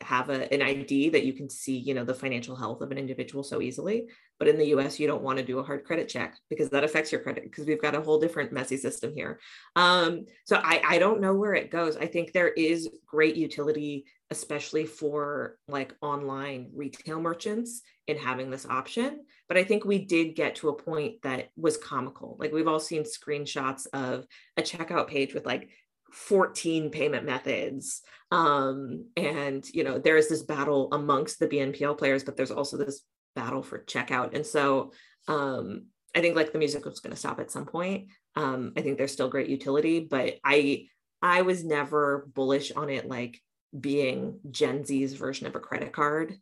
have 0.00 0.28
a, 0.28 0.52
an 0.52 0.62
ID 0.62 1.10
that 1.10 1.24
you 1.24 1.32
can 1.32 1.48
see, 1.48 1.76
you 1.76 1.94
know, 1.94 2.04
the 2.04 2.14
financial 2.14 2.56
health 2.56 2.80
of 2.80 2.90
an 2.90 2.98
individual 2.98 3.42
so 3.42 3.60
easily. 3.60 4.06
But 4.38 4.48
in 4.48 4.58
the 4.58 4.68
US, 4.76 4.98
you 4.98 5.06
don't 5.06 5.22
want 5.22 5.38
to 5.38 5.44
do 5.44 5.58
a 5.58 5.62
hard 5.62 5.84
credit 5.84 6.08
check 6.08 6.36
because 6.50 6.70
that 6.70 6.84
affects 6.84 7.12
your 7.12 7.20
credit 7.20 7.44
because 7.44 7.66
we've 7.66 7.80
got 7.80 7.94
a 7.94 8.00
whole 8.00 8.18
different 8.18 8.52
messy 8.52 8.76
system 8.76 9.12
here. 9.14 9.38
Um, 9.76 10.26
so 10.44 10.60
I, 10.62 10.82
I 10.86 10.98
don't 10.98 11.20
know 11.20 11.34
where 11.34 11.54
it 11.54 11.70
goes. 11.70 11.96
I 11.96 12.06
think 12.06 12.32
there 12.32 12.48
is 12.48 12.88
great 13.06 13.36
utility, 13.36 14.06
especially 14.30 14.86
for 14.86 15.56
like 15.68 15.94
online 16.02 16.70
retail 16.74 17.20
merchants 17.20 17.82
in 18.06 18.16
having 18.16 18.50
this 18.50 18.66
option. 18.66 19.20
But 19.48 19.56
I 19.56 19.64
think 19.64 19.84
we 19.84 20.04
did 20.04 20.34
get 20.34 20.56
to 20.56 20.68
a 20.68 20.76
point 20.76 21.22
that 21.22 21.50
was 21.56 21.76
comical. 21.76 22.36
Like 22.38 22.52
we've 22.52 22.68
all 22.68 22.80
seen 22.80 23.04
screenshots 23.04 23.86
of 23.92 24.26
a 24.56 24.62
checkout 24.62 25.08
page 25.08 25.34
with 25.34 25.46
like 25.46 25.70
14 26.12 26.90
payment 26.90 27.26
methods 27.26 28.02
um, 28.30 29.06
and 29.16 29.64
you 29.72 29.82
know 29.82 29.98
there 29.98 30.16
is 30.16 30.28
this 30.28 30.42
battle 30.42 30.88
amongst 30.92 31.40
the 31.40 31.48
bnpl 31.48 31.98
players 31.98 32.22
but 32.22 32.36
there's 32.36 32.52
also 32.52 32.76
this 32.76 33.02
battle 33.34 33.62
for 33.62 33.84
checkout 33.84 34.34
and 34.34 34.46
so 34.46 34.92
um, 35.28 35.86
i 36.14 36.20
think 36.20 36.36
like 36.36 36.52
the 36.52 36.58
music 36.58 36.84
was 36.84 37.00
going 37.00 37.12
to 37.12 37.18
stop 37.18 37.40
at 37.40 37.50
some 37.50 37.66
point 37.66 38.08
um, 38.36 38.72
i 38.76 38.80
think 38.80 38.98
there's 38.98 39.12
still 39.12 39.28
great 39.28 39.48
utility 39.48 40.00
but 40.00 40.34
i 40.44 40.86
i 41.22 41.42
was 41.42 41.64
never 41.64 42.28
bullish 42.34 42.72
on 42.72 42.90
it 42.90 43.08
like 43.08 43.40
being 43.78 44.38
gen 44.50 44.84
z's 44.84 45.14
version 45.14 45.46
of 45.46 45.56
a 45.56 45.60
credit 45.60 45.92
card 45.92 46.34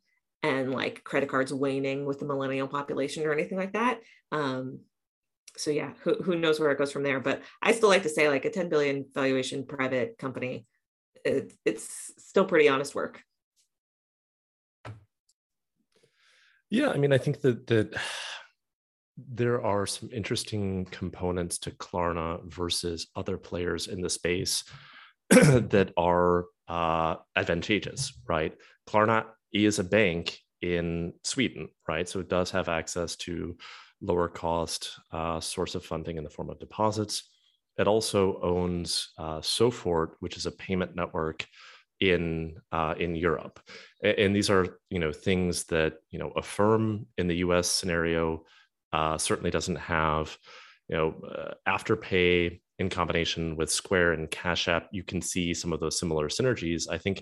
and 0.42 0.72
like 0.72 1.04
credit 1.04 1.28
cards 1.28 1.52
waning 1.52 2.04
with 2.04 2.18
the 2.18 2.26
millennial 2.26 2.68
population 2.68 3.24
or 3.24 3.32
anything 3.32 3.58
like 3.58 3.72
that 3.72 4.00
um, 4.32 4.80
so 5.56 5.70
yeah, 5.70 5.92
who, 6.02 6.14
who 6.14 6.36
knows 6.36 6.58
where 6.58 6.70
it 6.70 6.78
goes 6.78 6.92
from 6.92 7.02
there? 7.02 7.20
But 7.20 7.42
I 7.60 7.72
still 7.72 7.88
like 7.88 8.02
to 8.04 8.08
say 8.08 8.28
like 8.28 8.44
a 8.44 8.50
10 8.50 8.68
billion 8.68 9.06
valuation 9.12 9.66
private 9.66 10.18
company, 10.18 10.66
it, 11.24 11.52
it's 11.64 12.12
still 12.18 12.44
pretty 12.44 12.68
honest 12.68 12.94
work. 12.94 13.22
Yeah, 16.72 16.88
I 16.88 16.96
mean, 16.96 17.12
I 17.12 17.18
think 17.18 17.42
that 17.42 17.66
that 17.66 17.94
there 19.18 19.62
are 19.62 19.86
some 19.86 20.08
interesting 20.10 20.86
components 20.86 21.58
to 21.58 21.70
Klarna 21.72 22.42
versus 22.50 23.08
other 23.14 23.36
players 23.36 23.88
in 23.88 24.00
the 24.00 24.08
space 24.08 24.64
that 25.30 25.92
are 25.98 26.46
uh, 26.68 27.16
advantageous, 27.36 28.14
right? 28.26 28.56
Klarna 28.88 29.26
is 29.52 29.78
a 29.80 29.84
bank 29.84 30.38
in 30.62 31.12
Sweden, 31.24 31.68
right? 31.86 32.08
So 32.08 32.20
it 32.20 32.30
does 32.30 32.50
have 32.52 32.70
access 32.70 33.16
to 33.16 33.54
lower 34.00 34.28
cost 34.28 34.98
uh, 35.12 35.40
source 35.40 35.74
of 35.74 35.84
funding 35.84 36.16
in 36.16 36.24
the 36.24 36.30
form 36.30 36.48
of 36.48 36.58
deposits. 36.58 37.28
It 37.76 37.86
also 37.86 38.40
owns 38.40 39.10
uh, 39.18 39.40
Sofort, 39.40 40.12
which 40.20 40.38
is 40.38 40.46
a 40.46 40.52
payment 40.52 40.96
network 40.96 41.46
in 42.02 42.56
uh, 42.72 42.94
in 42.98 43.14
Europe, 43.14 43.60
and, 44.02 44.34
these 44.34 44.50
are 44.50 44.78
you 44.90 44.98
know 44.98 45.12
things 45.12 45.64
that 45.64 45.94
you 46.10 46.18
know 46.18 46.32
Affirm 46.36 47.06
in 47.16 47.28
the 47.28 47.36
U.S. 47.36 47.68
scenario 47.68 48.44
uh, 48.92 49.16
certainly 49.16 49.50
doesn't 49.50 49.76
have. 49.76 50.36
You 50.88 50.96
know, 50.96 51.14
uh, 51.24 51.54
Afterpay 51.66 52.60
in 52.78 52.90
combination 52.90 53.56
with 53.56 53.70
Square 53.70 54.14
and 54.14 54.30
Cash 54.30 54.66
App, 54.68 54.88
you 54.90 55.04
can 55.04 55.22
see 55.22 55.54
some 55.54 55.72
of 55.72 55.78
those 55.80 55.98
similar 55.98 56.28
synergies. 56.28 56.86
I 56.90 56.98
think 56.98 57.18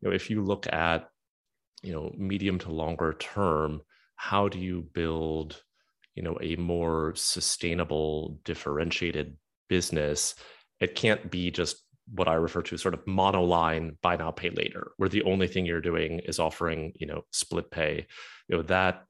you 0.00 0.08
know 0.08 0.14
if 0.14 0.28
you 0.28 0.42
look 0.42 0.66
at 0.72 1.08
you 1.82 1.92
know 1.92 2.12
medium 2.16 2.58
to 2.60 2.72
longer 2.72 3.14
term, 3.18 3.80
how 4.16 4.48
do 4.48 4.58
you 4.58 4.88
build 4.92 5.62
you 6.16 6.24
know 6.24 6.36
a 6.40 6.56
more 6.56 7.12
sustainable 7.14 8.40
differentiated 8.44 9.36
business 9.68 10.34
it 10.80 10.94
can't 10.94 11.30
be 11.30 11.50
just 11.50 11.84
what 12.12 12.28
i 12.28 12.34
refer 12.34 12.62
to 12.62 12.74
as 12.74 12.82
sort 12.82 12.94
of 12.94 13.04
monoline 13.04 13.96
buy 14.02 14.16
now 14.16 14.30
pay 14.30 14.50
later 14.50 14.92
where 14.96 15.08
the 15.08 15.22
only 15.22 15.48
thing 15.48 15.66
you're 15.66 15.80
doing 15.80 16.20
is 16.20 16.38
offering 16.38 16.92
you 16.96 17.06
know 17.06 17.22
split 17.32 17.70
pay 17.70 18.06
you 18.48 18.56
know 18.56 18.62
that 18.62 19.04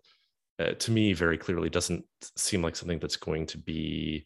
uh, 0.59 0.73
to 0.73 0.91
me 0.91 1.13
very 1.13 1.37
clearly 1.37 1.69
doesn't 1.69 2.05
seem 2.37 2.63
like 2.63 2.75
something 2.75 2.99
that's 2.99 3.17
going 3.17 3.45
to 3.45 3.59
be 3.59 4.25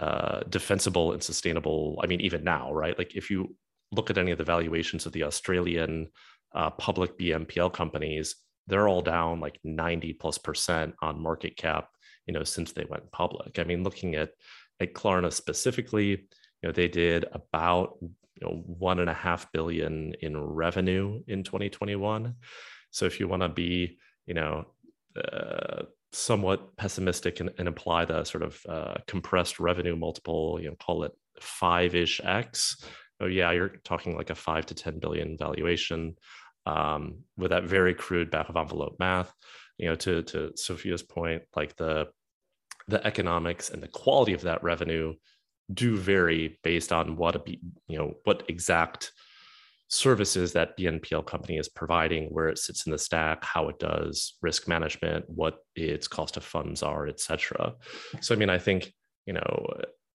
uh, 0.00 0.40
defensible 0.48 1.12
and 1.12 1.22
sustainable 1.22 1.98
i 2.02 2.06
mean 2.06 2.20
even 2.20 2.44
now 2.44 2.72
right 2.72 2.98
like 2.98 3.14
if 3.14 3.30
you 3.30 3.54
look 3.92 4.10
at 4.10 4.18
any 4.18 4.32
of 4.32 4.38
the 4.38 4.44
valuations 4.44 5.06
of 5.06 5.12
the 5.12 5.22
Australian 5.22 6.08
uh, 6.54 6.70
public 6.70 7.18
BNPL 7.18 7.72
companies, 7.72 8.36
they're 8.66 8.88
all 8.88 9.02
down 9.02 9.40
like 9.40 9.58
90 9.62 10.14
plus 10.14 10.38
percent 10.38 10.94
on 11.02 11.22
market 11.22 11.56
cap, 11.56 11.88
you 12.26 12.34
know, 12.34 12.42
since 12.42 12.72
they 12.72 12.86
went 12.88 13.12
public. 13.12 13.58
I 13.58 13.64
mean, 13.64 13.84
looking 13.84 14.14
at 14.16 14.30
at 14.80 14.94
Klarna 14.94 15.32
specifically, 15.32 16.26
you 16.62 16.68
know, 16.68 16.72
they 16.72 16.88
did 16.88 17.24
about 17.32 17.96
you 18.00 18.10
know 18.42 18.62
one 18.66 18.98
and 18.98 19.10
a 19.10 19.14
half 19.14 19.50
billion 19.52 20.14
in 20.20 20.40
revenue 20.40 21.22
in 21.26 21.42
2021. 21.42 22.34
So 22.90 23.06
if 23.06 23.18
you 23.18 23.28
want 23.28 23.42
to 23.42 23.48
be, 23.48 23.98
you 24.26 24.34
know, 24.34 24.66
uh, 25.16 25.84
somewhat 26.12 26.76
pessimistic 26.76 27.40
and, 27.40 27.50
and, 27.58 27.68
apply 27.68 28.04
the 28.04 28.24
sort 28.24 28.44
of 28.44 28.60
uh, 28.68 28.94
compressed 29.06 29.58
revenue 29.58 29.96
multiple, 29.96 30.58
you 30.60 30.68
know, 30.68 30.76
call 30.76 31.04
it 31.04 31.12
five-ish 31.40 32.20
x. 32.22 32.84
Oh 33.20 33.26
yeah, 33.26 33.50
you're 33.52 33.76
talking 33.84 34.16
like 34.16 34.30
a 34.30 34.34
five 34.34 34.66
to 34.66 34.74
10 34.74 34.98
billion 34.98 35.36
valuation 35.38 36.16
um, 36.66 37.20
with 37.36 37.50
that 37.50 37.64
very 37.64 37.94
crude 37.94 38.30
back 38.30 38.48
of 38.48 38.56
envelope 38.56 38.96
math. 38.98 39.32
You 39.78 39.88
know, 39.88 39.94
to 39.96 40.22
to 40.22 40.52
Sophia's 40.54 41.02
point, 41.02 41.42
like 41.56 41.76
the 41.76 42.08
the 42.88 43.04
economics 43.06 43.70
and 43.70 43.82
the 43.82 43.88
quality 43.88 44.32
of 44.32 44.42
that 44.42 44.62
revenue 44.62 45.14
do 45.72 45.96
vary 45.96 46.58
based 46.62 46.92
on 46.92 47.16
what 47.16 47.36
a 47.36 47.42
you 47.88 47.98
know 47.98 48.14
what 48.24 48.42
exact 48.48 49.12
services 49.92 50.54
that 50.54 50.76
BNPL 50.78 51.26
company 51.26 51.58
is 51.58 51.68
providing, 51.68 52.28
where 52.28 52.48
it 52.48 52.58
sits 52.58 52.86
in 52.86 52.92
the 52.92 52.98
stack, 52.98 53.44
how 53.44 53.68
it 53.68 53.78
does 53.78 54.34
risk 54.40 54.66
management, 54.66 55.28
what 55.28 55.58
its 55.76 56.08
cost 56.08 56.38
of 56.38 56.44
funds 56.44 56.82
are, 56.82 57.06
et 57.06 57.20
cetera. 57.20 57.74
So, 58.22 58.34
I 58.34 58.38
mean, 58.38 58.48
I 58.48 58.56
think, 58.56 58.90
you 59.26 59.34
know, 59.34 59.66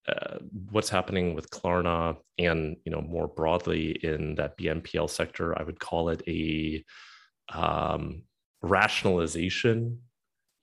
uh, 0.08 0.38
what's 0.72 0.90
happening 0.90 1.36
with 1.36 1.52
Klarna 1.52 2.18
and, 2.40 2.78
you 2.86 2.92
know, 2.92 3.02
more 3.02 3.28
broadly 3.28 3.92
in 4.04 4.34
that 4.36 4.58
BNPL 4.58 5.12
sector, 5.12 5.58
I 5.58 5.64
would 5.64 5.80
call 5.80 6.10
it 6.10 6.24
a 6.28 6.84
um, 7.54 8.24
rationalization 8.64 10.00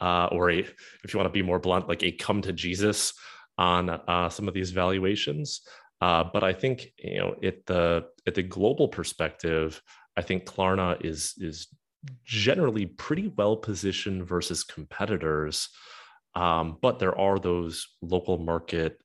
uh, 0.01 0.27
or 0.33 0.51
a, 0.51 0.59
if 0.59 1.15
you 1.15 1.19
want 1.19 1.29
to 1.29 1.33
be 1.33 1.43
more 1.43 1.61
blunt, 1.61 1.89
like 1.89 2.03
a 2.03 2.11
come 2.11 2.43
to 2.43 2.53
Jesus 2.53 3.13
on 3.59 3.91
uh, 3.91 4.29
some 4.29 4.49
of 4.49 4.55
these 4.55 4.71
valuations. 4.71 5.61
Uh, 6.01 6.25
but 6.33 6.43
I 6.43 6.53
think 6.53 6.93
you 6.99 7.19
know 7.19 7.37
at 7.43 7.67
the 7.67 8.07
at 8.27 8.35
the 8.35 8.43
global 8.43 8.89
perspective, 8.89 9.81
I 10.17 10.23
think 10.23 10.45
Klarna 10.45 11.05
is 11.05 11.35
is 11.39 11.69
generally 12.25 12.87
pretty 12.87 13.29
well 13.29 13.57
positioned 13.57 14.27
versus 14.27 14.65
competitors. 14.65 15.69
Um, 16.35 16.79
but 16.83 16.99
there 16.99 17.17
are 17.19 17.39
those 17.39 17.87
local 18.03 18.39
market 18.39 19.01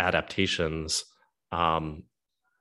adaptations, 0.00 1.04
um, 1.52 2.02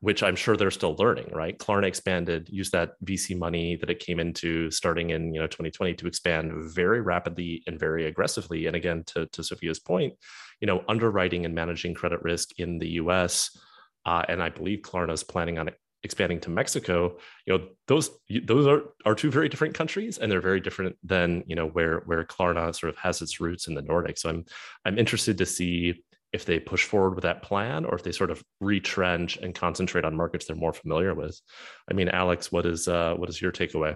which 0.01 0.21
I'm 0.21 0.35
sure 0.35 0.57
they're 0.57 0.71
still 0.71 0.95
learning. 0.99 1.29
Right, 1.31 1.57
Klarna 1.57 1.85
expanded, 1.85 2.49
used 2.49 2.73
that 2.73 2.93
VC 3.05 3.37
money 3.37 3.77
that 3.77 3.89
it 3.89 3.99
came 3.99 4.19
into 4.19 4.69
starting 4.69 5.11
in 5.11 5.33
you 5.33 5.39
know 5.39 5.47
2020 5.47 5.95
to 5.95 6.07
expand 6.07 6.51
very 6.75 7.01
rapidly 7.01 7.63
and 7.65 7.79
very 7.79 8.05
aggressively. 8.05 8.67
And 8.67 8.75
again, 8.75 9.03
to 9.07 9.25
to 9.27 9.43
Sophia's 9.43 9.79
point, 9.79 10.13
you 10.59 10.67
know, 10.67 10.83
underwriting 10.87 11.45
and 11.45 11.55
managing 11.55 11.93
credit 11.93 12.21
risk 12.21 12.59
in 12.59 12.77
the 12.77 12.89
U.S 12.89 13.57
uh, 14.05 14.23
and 14.27 14.41
I 14.41 14.49
believe 14.49 14.79
Klarna 14.79 15.13
is 15.13 15.23
planning 15.23 15.59
on 15.59 15.69
expanding 16.03 16.39
to 16.41 16.49
Mexico. 16.49 17.17
You 17.45 17.57
know, 17.57 17.67
those 17.87 18.09
those 18.45 18.67
are 18.67 18.81
are 19.05 19.15
two 19.15 19.31
very 19.31 19.49
different 19.49 19.75
countries, 19.75 20.17
and 20.17 20.31
they're 20.31 20.41
very 20.41 20.59
different 20.59 20.97
than 21.03 21.43
you 21.47 21.55
know 21.55 21.67
where 21.67 22.01
where 22.05 22.23
Klarna 22.23 22.73
sort 22.75 22.91
of 22.91 22.97
has 22.97 23.21
its 23.21 23.39
roots 23.39 23.67
in 23.67 23.75
the 23.75 23.81
Nordic. 23.81 24.17
So 24.17 24.29
I'm 24.29 24.45
I'm 24.85 24.97
interested 24.97 25.37
to 25.37 25.45
see 25.45 26.03
if 26.33 26.45
they 26.45 26.59
push 26.59 26.85
forward 26.85 27.15
with 27.15 27.23
that 27.23 27.41
plan 27.41 27.85
or 27.85 27.95
if 27.95 28.03
they 28.03 28.11
sort 28.11 28.31
of 28.31 28.43
retrench 28.59 29.37
and 29.37 29.53
concentrate 29.53 30.05
on 30.05 30.15
markets 30.15 30.45
they're 30.45 30.55
more 30.55 30.73
familiar 30.73 31.13
with. 31.13 31.39
I 31.89 31.93
mean, 31.93 32.09
Alex, 32.09 32.51
what 32.51 32.65
is 32.65 32.87
uh, 32.87 33.15
what 33.15 33.29
is 33.29 33.41
your 33.41 33.51
takeaway? 33.51 33.95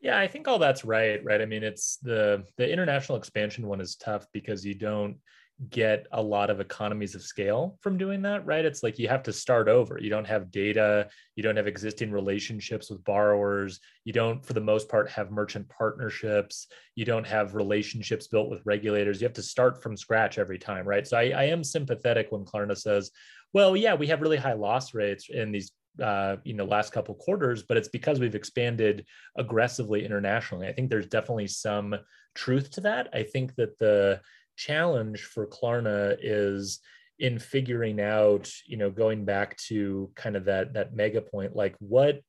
Yeah, 0.00 0.18
I 0.18 0.28
think 0.28 0.48
all 0.48 0.58
that's 0.58 0.84
right. 0.84 1.22
Right. 1.22 1.42
I 1.42 1.46
mean, 1.46 1.62
it's 1.62 1.98
the 1.98 2.44
the 2.56 2.70
international 2.70 3.18
expansion 3.18 3.66
one 3.66 3.80
is 3.80 3.96
tough 3.96 4.26
because 4.32 4.64
you 4.64 4.74
don't 4.74 5.18
get 5.68 6.06
a 6.12 6.22
lot 6.22 6.48
of 6.48 6.58
economies 6.58 7.14
of 7.14 7.22
scale 7.22 7.76
from 7.82 7.98
doing 7.98 8.22
that, 8.22 8.46
right? 8.46 8.64
It's 8.64 8.82
like 8.82 8.98
you 8.98 9.08
have 9.08 9.22
to 9.24 9.32
start 9.32 9.68
over. 9.68 9.98
You 10.00 10.08
don't 10.08 10.26
have 10.26 10.50
data, 10.50 11.08
you 11.36 11.42
don't 11.42 11.56
have 11.56 11.66
existing 11.66 12.10
relationships 12.10 12.90
with 12.90 13.04
borrowers, 13.04 13.78
you 14.04 14.12
don't, 14.12 14.44
for 14.44 14.54
the 14.54 14.60
most 14.60 14.88
part, 14.88 15.10
have 15.10 15.30
merchant 15.30 15.68
partnerships, 15.68 16.68
you 16.94 17.04
don't 17.04 17.26
have 17.26 17.54
relationships 17.54 18.26
built 18.26 18.48
with 18.48 18.64
regulators. 18.64 19.20
You 19.20 19.26
have 19.26 19.34
to 19.34 19.42
start 19.42 19.82
from 19.82 19.96
scratch 19.96 20.38
every 20.38 20.58
time, 20.58 20.86
right? 20.86 21.06
So 21.06 21.18
I, 21.18 21.30
I 21.30 21.44
am 21.44 21.62
sympathetic 21.62 22.28
when 22.30 22.46
Klarna 22.46 22.76
says, 22.76 23.10
well, 23.52 23.76
yeah, 23.76 23.94
we 23.94 24.06
have 24.06 24.22
really 24.22 24.38
high 24.38 24.54
loss 24.54 24.94
rates 24.94 25.28
in 25.28 25.52
these 25.52 25.72
uh, 26.00 26.36
you 26.44 26.54
know 26.54 26.64
last 26.64 26.92
couple 26.92 27.14
quarters 27.16 27.64
but 27.64 27.76
it's 27.76 27.88
because 27.88 28.20
we've 28.20 28.36
expanded 28.36 29.04
aggressively 29.36 30.04
internationally 30.04 30.68
i 30.68 30.72
think 30.72 30.88
there's 30.88 31.08
definitely 31.08 31.48
some 31.48 31.94
truth 32.34 32.70
to 32.70 32.80
that 32.80 33.08
i 33.12 33.24
think 33.24 33.54
that 33.56 33.76
the 33.78 34.20
challenge 34.60 35.22
for 35.22 35.46
Klarna 35.46 36.16
is 36.20 36.80
in 37.18 37.38
figuring 37.38 38.00
out, 38.00 38.50
you 38.66 38.76
know, 38.76 38.90
going 38.90 39.24
back 39.24 39.56
to 39.68 40.10
kind 40.14 40.36
of 40.36 40.44
that 40.46 40.74
that 40.74 40.94
mega 40.94 41.20
point, 41.20 41.54
like 41.56 41.76
what 41.78 42.20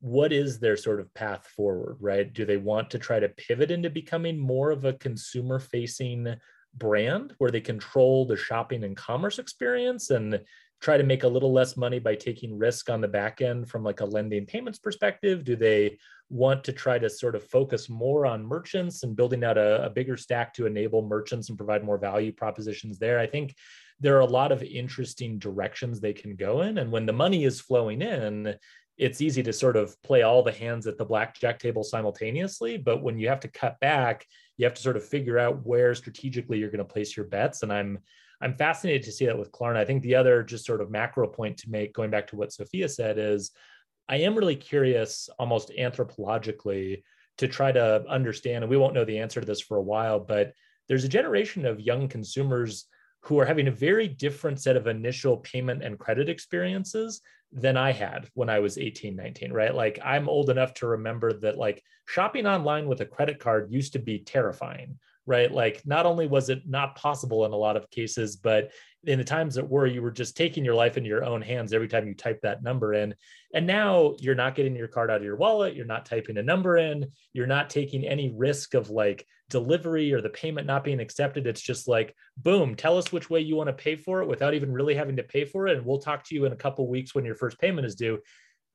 what 0.00 0.32
is 0.32 0.58
their 0.58 0.76
sort 0.76 1.00
of 1.00 1.12
path 1.14 1.46
forward, 1.46 1.96
right? 2.00 2.32
Do 2.32 2.44
they 2.44 2.58
want 2.58 2.90
to 2.90 2.98
try 2.98 3.18
to 3.18 3.28
pivot 3.30 3.70
into 3.70 3.90
becoming 3.90 4.38
more 4.38 4.70
of 4.70 4.84
a 4.84 4.92
consumer 4.92 5.58
facing 5.58 6.36
brand 6.74 7.34
where 7.38 7.50
they 7.50 7.60
control 7.60 8.26
the 8.26 8.36
shopping 8.36 8.84
and 8.84 8.96
commerce 8.96 9.38
experience 9.38 10.10
and 10.10 10.40
try 10.80 10.96
to 10.96 11.04
make 11.04 11.22
a 11.22 11.28
little 11.28 11.52
less 11.52 11.76
money 11.76 11.98
by 11.98 12.14
taking 12.14 12.58
risk 12.58 12.90
on 12.90 13.00
the 13.00 13.08
back 13.08 13.40
end 13.40 13.68
from 13.68 13.82
like 13.82 14.00
a 14.00 14.04
lending 14.04 14.46
payments 14.46 14.78
perspective? 14.78 15.44
Do 15.44 15.56
they 15.56 15.98
want 16.28 16.64
to 16.64 16.72
try 16.72 16.98
to 16.98 17.08
sort 17.08 17.36
of 17.36 17.48
focus 17.48 17.88
more 17.88 18.26
on 18.26 18.44
merchants 18.44 19.02
and 19.02 19.16
building 19.16 19.44
out 19.44 19.56
a, 19.56 19.84
a, 19.84 19.90
bigger 19.90 20.16
stack 20.16 20.52
to 20.52 20.66
enable 20.66 21.06
merchants 21.06 21.48
and 21.48 21.58
provide 21.58 21.84
more 21.84 21.98
value 21.98 22.32
propositions 22.32 22.98
there. 22.98 23.18
I 23.18 23.26
think 23.26 23.54
there 24.00 24.16
are 24.16 24.20
a 24.20 24.26
lot 24.26 24.50
of 24.50 24.62
interesting 24.62 25.38
directions 25.38 26.00
they 26.00 26.12
can 26.12 26.34
go 26.34 26.62
in. 26.62 26.78
And 26.78 26.90
when 26.90 27.06
the 27.06 27.12
money 27.12 27.44
is 27.44 27.60
flowing 27.60 28.02
in, 28.02 28.54
it's 28.98 29.20
easy 29.20 29.42
to 29.42 29.52
sort 29.52 29.76
of 29.76 30.00
play 30.02 30.22
all 30.22 30.42
the 30.42 30.52
hands 30.52 30.86
at 30.86 30.98
the 30.98 31.04
blackjack 31.04 31.58
table 31.58 31.84
simultaneously. 31.84 32.76
But 32.76 33.02
when 33.02 33.18
you 33.18 33.28
have 33.28 33.40
to 33.40 33.48
cut 33.48 33.78
back, 33.80 34.26
you 34.56 34.64
have 34.64 34.74
to 34.74 34.82
sort 34.82 34.96
of 34.96 35.06
figure 35.06 35.38
out 35.38 35.64
where 35.64 35.94
strategically 35.94 36.58
you're 36.58 36.70
going 36.70 36.78
to 36.78 36.84
place 36.84 37.16
your 37.16 37.26
bets. 37.26 37.62
And 37.62 37.72
I'm 37.72 37.98
I'm 38.40 38.54
fascinated 38.54 39.02
to 39.04 39.12
see 39.12 39.26
that 39.26 39.38
with 39.38 39.52
Klarna. 39.52 39.76
I 39.76 39.84
think 39.84 40.02
the 40.02 40.14
other 40.14 40.42
just 40.42 40.66
sort 40.66 40.80
of 40.80 40.90
macro 40.90 41.26
point 41.26 41.58
to 41.58 41.70
make, 41.70 41.94
going 41.94 42.10
back 42.10 42.26
to 42.28 42.36
what 42.36 42.52
Sophia 42.52 42.88
said, 42.88 43.18
is 43.18 43.52
I 44.08 44.16
am 44.18 44.34
really 44.36 44.56
curious, 44.56 45.28
almost 45.38 45.70
anthropologically, 45.78 47.02
to 47.38 47.48
try 47.48 47.72
to 47.72 48.04
understand, 48.08 48.64
and 48.64 48.70
we 48.70 48.76
won't 48.76 48.94
know 48.94 49.04
the 49.04 49.18
answer 49.18 49.40
to 49.40 49.46
this 49.46 49.60
for 49.60 49.76
a 49.76 49.82
while, 49.82 50.18
but 50.18 50.52
there's 50.88 51.04
a 51.04 51.08
generation 51.08 51.66
of 51.66 51.80
young 51.80 52.08
consumers 52.08 52.86
who 53.22 53.38
are 53.40 53.44
having 53.44 53.68
a 53.68 53.72
very 53.72 54.06
different 54.06 54.60
set 54.60 54.76
of 54.76 54.86
initial 54.86 55.38
payment 55.38 55.82
and 55.82 55.98
credit 55.98 56.28
experiences 56.28 57.20
than 57.52 57.76
I 57.76 57.92
had 57.92 58.28
when 58.34 58.48
I 58.48 58.60
was 58.60 58.78
18, 58.78 59.16
19, 59.16 59.52
right? 59.52 59.74
Like 59.74 59.98
I'm 60.04 60.28
old 60.28 60.48
enough 60.48 60.74
to 60.74 60.86
remember 60.86 61.32
that 61.40 61.58
like 61.58 61.82
shopping 62.06 62.46
online 62.46 62.86
with 62.86 63.00
a 63.00 63.06
credit 63.06 63.38
card 63.40 63.72
used 63.72 63.94
to 63.94 63.98
be 63.98 64.20
terrifying, 64.20 64.98
right? 65.26 65.50
Like 65.50 65.82
not 65.84 66.06
only 66.06 66.26
was 66.26 66.48
it 66.48 66.62
not 66.66 66.96
possible 66.96 67.44
in 67.44 67.52
a 67.52 67.56
lot 67.56 67.76
of 67.76 67.90
cases, 67.90 68.36
but 68.36 68.70
in 69.04 69.18
the 69.18 69.24
times 69.24 69.54
that 69.56 69.68
were, 69.68 69.86
you 69.86 70.02
were 70.02 70.10
just 70.10 70.36
taking 70.36 70.64
your 70.64 70.74
life 70.74 70.96
into 70.96 71.08
your 71.08 71.24
own 71.24 71.42
hands 71.42 71.72
every 71.72 71.88
time 71.88 72.06
you 72.06 72.14
type 72.14 72.40
that 72.42 72.62
number 72.62 72.94
in. 72.94 73.14
And 73.54 73.66
now 73.66 74.14
you're 74.18 74.34
not 74.34 74.54
getting 74.54 74.76
your 74.76 74.88
card 74.88 75.10
out 75.10 75.18
of 75.18 75.24
your 75.24 75.36
wallet. 75.36 75.74
You're 75.74 75.86
not 75.86 76.06
typing 76.06 76.38
a 76.38 76.42
number 76.42 76.76
in. 76.76 77.06
You're 77.32 77.46
not 77.46 77.70
taking 77.70 78.04
any 78.04 78.32
risk 78.34 78.74
of 78.74 78.90
like 78.90 79.26
delivery 79.48 80.12
or 80.12 80.20
the 80.20 80.28
payment 80.28 80.66
not 80.66 80.84
being 80.84 81.00
accepted. 81.00 81.46
It's 81.46 81.60
just 81.60 81.86
like, 81.86 82.14
boom, 82.36 82.74
tell 82.74 82.98
us 82.98 83.12
which 83.12 83.30
way 83.30 83.40
you 83.40 83.56
want 83.56 83.68
to 83.68 83.72
pay 83.72 83.96
for 83.96 84.22
it 84.22 84.28
without 84.28 84.54
even 84.54 84.72
really 84.72 84.94
having 84.94 85.16
to 85.16 85.22
pay 85.22 85.44
for 85.44 85.68
it. 85.68 85.76
And 85.76 85.86
we'll 85.86 85.98
talk 85.98 86.24
to 86.24 86.34
you 86.34 86.44
in 86.44 86.52
a 86.52 86.56
couple 86.56 86.88
weeks 86.88 87.14
when 87.14 87.24
your 87.24 87.36
first 87.36 87.58
payment 87.60 87.86
is 87.86 87.94
due. 87.94 88.18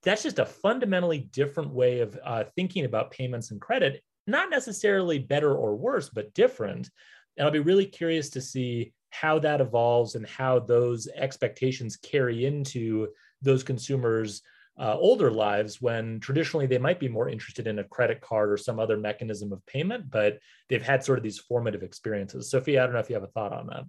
That's 0.04 0.24
just 0.24 0.40
a 0.40 0.46
fundamentally 0.46 1.20
different 1.20 1.74
way 1.74 2.00
of 2.00 2.18
uh, 2.24 2.46
thinking 2.56 2.86
about 2.86 3.12
payments 3.12 3.52
and 3.52 3.62
credit. 3.62 4.02
Not 4.28 4.50
necessarily 4.50 5.20
better 5.20 5.54
or 5.54 5.76
worse, 5.76 6.10
but 6.10 6.34
different. 6.34 6.90
And 7.38 7.46
I'll 7.46 7.52
be 7.52 7.60
really 7.60 7.86
curious 7.86 8.30
to 8.32 8.42
see 8.42 8.94
how 9.10 9.40
that 9.40 9.62
evolves 9.62 10.16
and 10.16 10.26
how 10.26 10.60
those 10.60 11.08
expectations 11.08 11.98
carry 11.98 12.46
into 12.46 13.10
those 13.42 13.64
consumers 13.64 14.42
uh, 14.80 14.96
older 14.98 15.30
lives 15.30 15.82
when 15.82 16.20
traditionally 16.20 16.66
they 16.66 16.78
might 16.78 17.00
be 17.00 17.10
more 17.10 17.30
interested 17.30 17.68
in 17.68 17.80
a 17.80 17.84
credit 17.84 18.22
card 18.22 18.52
or 18.52 18.58
some 18.58 18.80
other 18.80 18.98
mechanism 18.98 19.52
of 19.52 19.64
payment 19.66 20.10
but 20.10 20.40
they've 20.70 20.82
had 20.82 21.04
sort 21.04 21.20
of 21.20 21.24
these 21.24 21.38
formative 21.38 21.84
experiences 21.84 22.50
sophia 22.50 22.82
i 22.82 22.86
don't 22.86 22.94
know 22.94 23.00
if 23.00 23.10
you 23.10 23.14
have 23.14 23.24
a 23.24 23.28
thought 23.28 23.52
on 23.52 23.68
that 23.68 23.84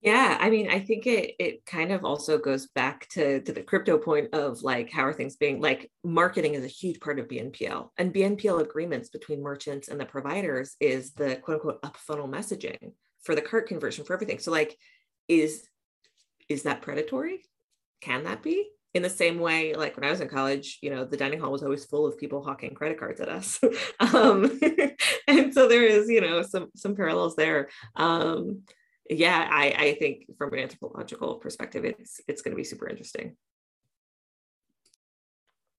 yeah, 0.00 0.38
I 0.40 0.50
mean, 0.50 0.70
I 0.70 0.80
think 0.80 1.06
it 1.06 1.34
it 1.38 1.66
kind 1.66 1.92
of 1.92 2.04
also 2.04 2.38
goes 2.38 2.68
back 2.68 3.08
to 3.10 3.40
to 3.40 3.52
the 3.52 3.62
crypto 3.62 3.98
point 3.98 4.34
of 4.34 4.62
like 4.62 4.90
how 4.90 5.04
are 5.04 5.12
things 5.12 5.36
being 5.36 5.60
like 5.60 5.90
marketing 6.04 6.54
is 6.54 6.64
a 6.64 6.68
huge 6.68 7.00
part 7.00 7.18
of 7.18 7.28
BNPL 7.28 7.90
and 7.98 8.14
BNPL 8.14 8.60
agreements 8.60 9.08
between 9.08 9.42
merchants 9.42 9.88
and 9.88 10.00
the 10.00 10.06
providers 10.06 10.76
is 10.80 11.12
the 11.12 11.36
quote 11.36 11.56
unquote 11.56 11.80
up 11.82 11.96
funnel 11.96 12.28
messaging 12.28 12.92
for 13.22 13.34
the 13.34 13.42
cart 13.42 13.66
conversion 13.66 14.04
for 14.04 14.14
everything. 14.14 14.38
So 14.38 14.50
like 14.50 14.76
is 15.26 15.66
is 16.48 16.62
that 16.62 16.80
predatory? 16.80 17.42
can 18.00 18.24
that 18.24 18.42
be? 18.42 18.68
In 18.94 19.02
the 19.02 19.10
same 19.10 19.38
way, 19.38 19.74
like 19.74 19.96
when 19.96 20.04
I 20.04 20.10
was 20.10 20.20
in 20.20 20.28
college, 20.28 20.78
you 20.80 20.90
know, 20.90 21.04
the 21.04 21.16
dining 21.16 21.38
hall 21.38 21.52
was 21.52 21.62
always 21.62 21.84
full 21.84 22.06
of 22.06 22.18
people 22.18 22.42
hawking 22.42 22.74
credit 22.74 22.98
cards 22.98 23.20
at 23.20 23.28
us. 23.28 23.60
um, 24.00 24.58
and 25.28 25.52
so 25.52 25.68
there 25.68 25.84
is, 25.84 26.08
you 26.08 26.20
know, 26.20 26.42
some 26.42 26.68
some 26.74 26.96
parallels 26.96 27.36
there. 27.36 27.68
Um, 27.96 28.62
yeah, 29.10 29.48
I, 29.50 29.74
I 29.78 29.94
think 29.94 30.26
from 30.36 30.52
an 30.52 30.60
anthropological 30.60 31.36
perspective, 31.36 31.84
it's 31.84 32.20
it's 32.28 32.42
going 32.42 32.52
to 32.52 32.56
be 32.56 32.64
super 32.64 32.88
interesting. 32.88 33.36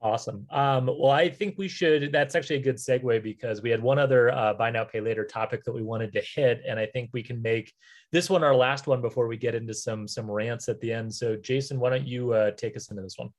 Awesome. 0.01 0.47
Um, 0.49 0.85
well, 0.87 1.11
I 1.11 1.29
think 1.29 1.55
we 1.57 1.67
should. 1.67 2.13
That's 2.13 2.33
actually 2.33 2.55
a 2.55 2.61
good 2.61 2.77
segue 2.77 3.21
because 3.21 3.61
we 3.61 3.69
had 3.69 3.81
one 3.81 3.99
other 3.99 4.31
uh, 4.31 4.53
buy 4.53 4.71
now, 4.71 4.85
pay 4.85 5.01
later 5.01 5.25
topic 5.25 5.65
that 5.65 5.73
we 5.73 5.83
wanted 5.83 6.13
to 6.13 6.21
hit, 6.21 6.61
and 6.65 6.79
I 6.79 6.85
think 6.85 7.09
we 7.11 7.21
can 7.21 7.41
make 7.41 7.73
this 8.13 8.29
one 8.29 8.41
our 8.41 8.55
last 8.55 8.87
one 8.87 9.01
before 9.01 9.27
we 9.27 9.35
get 9.35 9.55
into 9.55 9.73
some 9.73 10.07
some 10.07 10.31
rants 10.31 10.69
at 10.69 10.79
the 10.79 10.93
end. 10.93 11.13
So, 11.13 11.35
Jason, 11.35 11.79
why 11.79 11.89
don't 11.89 12.07
you 12.07 12.31
uh, 12.31 12.51
take 12.51 12.77
us 12.77 12.89
into 12.89 13.03
this 13.03 13.17
one? 13.17 13.29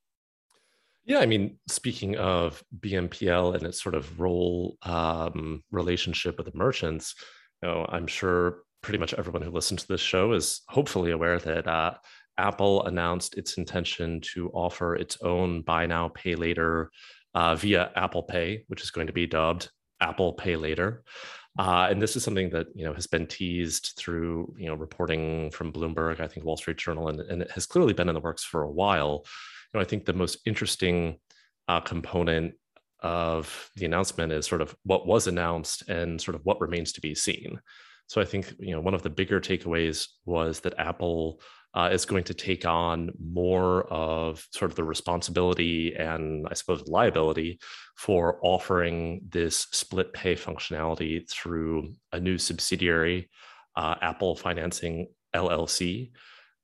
Yeah, 1.07 1.21
I 1.21 1.27
mean, 1.27 1.59
speaking 1.67 2.17
of 2.17 2.63
BNPL 2.79 3.55
and 3.55 3.65
its 3.65 3.83
sort 3.83 3.95
of 3.95 4.21
role 4.21 4.77
um, 4.83 5.65
relationship 5.71 6.37
with 6.37 6.47
the 6.47 6.57
merchants, 6.57 7.15
you 7.63 7.69
know, 7.69 7.87
I'm 7.89 8.07
sure 8.07 8.59
pretty 8.83 8.99
much 8.99 9.15
everyone 9.15 9.43
who 9.43 9.51
listens 9.51 9.83
to 9.83 9.89
this 9.89 10.01
show 10.01 10.33
is 10.33 10.63
hopefully 10.69 11.11
aware 11.11 11.39
that 11.39 11.67
uh, 11.67 11.95
Apple 12.39 12.87
announced 12.87 13.37
its 13.37 13.59
intention 13.59 14.21
to 14.35 14.49
offer 14.51 14.97
its 14.97 15.19
own 15.23 15.63
buy 15.63 15.87
now, 15.87 16.09
pay 16.09 16.35
later 16.35 16.91
uh, 17.35 17.55
via 17.55 17.91
Apple 17.95 18.23
Pay, 18.23 18.65
which 18.69 18.83
is 18.83 18.91
going 18.91 19.07
to 19.07 19.13
be 19.13 19.27
dubbed 19.27 19.71
Apple 20.01 20.33
Pay 20.33 20.57
Later. 20.57 21.03
Uh, 21.59 21.89
and 21.91 22.01
this 22.01 22.17
is 22.17 22.23
something 22.23 22.49
that 22.51 22.69
you 22.75 22.85
know 22.85 22.95
has 22.95 23.07
been 23.07 23.27
teased 23.27 23.93
through 23.97 24.55
you 24.57 24.67
know 24.67 24.75
reporting 24.75 25.51
from 25.51 25.73
Bloomberg, 25.73 26.21
I 26.21 26.29
think 26.29 26.47
Wall 26.47 26.57
Street 26.57 26.79
Journal, 26.79 27.09
and, 27.09 27.21
and 27.21 27.43
it 27.43 27.51
has 27.51 27.67
clearly 27.67 27.93
been 27.93 28.09
in 28.09 28.15
the 28.15 28.21
works 28.21 28.45
for 28.45 28.63
a 28.63 28.71
while. 28.71 29.25
You 29.73 29.79
know, 29.79 29.81
I 29.81 29.85
think 29.85 30.05
the 30.05 30.13
most 30.13 30.39
interesting 30.47 31.19
uh, 31.69 31.81
component 31.81 32.55
of 33.03 33.71
the 33.77 33.85
announcement 33.85 34.33
is 34.33 34.47
sort 34.47 34.61
of 34.61 34.75
what 34.85 35.07
was 35.07 35.27
announced 35.27 35.89
and 35.89 36.21
sort 36.21 36.35
of 36.35 36.45
what 36.45 36.61
remains 36.61 36.93
to 36.93 37.01
be 37.01 37.15
seen. 37.15 37.61
So 38.11 38.21
I 38.21 38.25
think 38.25 38.53
you 38.59 38.73
know 38.73 38.81
one 38.81 38.95
of 38.95 39.05
the 39.05 39.09
bigger 39.09 39.41
takeaways 39.41 40.09
was 40.25 40.59
that 40.61 40.77
Apple 40.81 41.41
uh, 41.75 41.91
is 41.93 42.05
going 42.05 42.25
to 42.25 42.35
take 42.35 42.67
on 42.67 43.13
more 43.23 43.85
of 43.85 44.45
sort 44.51 44.73
of 44.73 44.77
the 44.77 44.83
responsibility 44.83 45.95
and 45.95 46.45
I 46.51 46.55
suppose 46.55 46.89
liability 46.89 47.61
for 47.97 48.41
offering 48.43 49.21
this 49.29 49.69
split 49.71 50.13
pay 50.13 50.35
functionality 50.35 51.31
through 51.31 51.95
a 52.11 52.19
new 52.19 52.37
subsidiary, 52.37 53.31
uh, 53.77 53.95
Apple 54.03 54.35
Financing 54.35 55.07
LLC. 55.33 56.11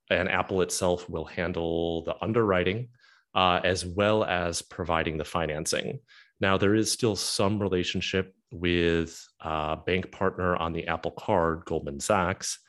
And 0.09 0.27
Apple 0.27 0.61
itself 0.63 1.09
will 1.09 1.23
handle 1.23 2.03
the 2.03 2.15
underwriting 2.21 2.89
uh, 3.33 3.61
as 3.63 3.85
well 3.85 4.25
as 4.25 4.61
providing 4.61 5.15
the 5.15 5.23
financing. 5.23 5.99
Now, 6.41 6.57
there 6.57 6.75
is 6.75 6.91
still 6.91 7.15
some 7.15 7.57
relationship 7.59 8.33
with 8.51 9.25
a 9.41 9.47
uh, 9.47 9.75
bank 9.75 10.11
partner 10.11 10.55
on 10.55 10.73
the 10.73 10.87
Apple 10.87 11.11
Card, 11.11 11.63
Goldman 11.65 11.99
Sachs, 11.99 12.59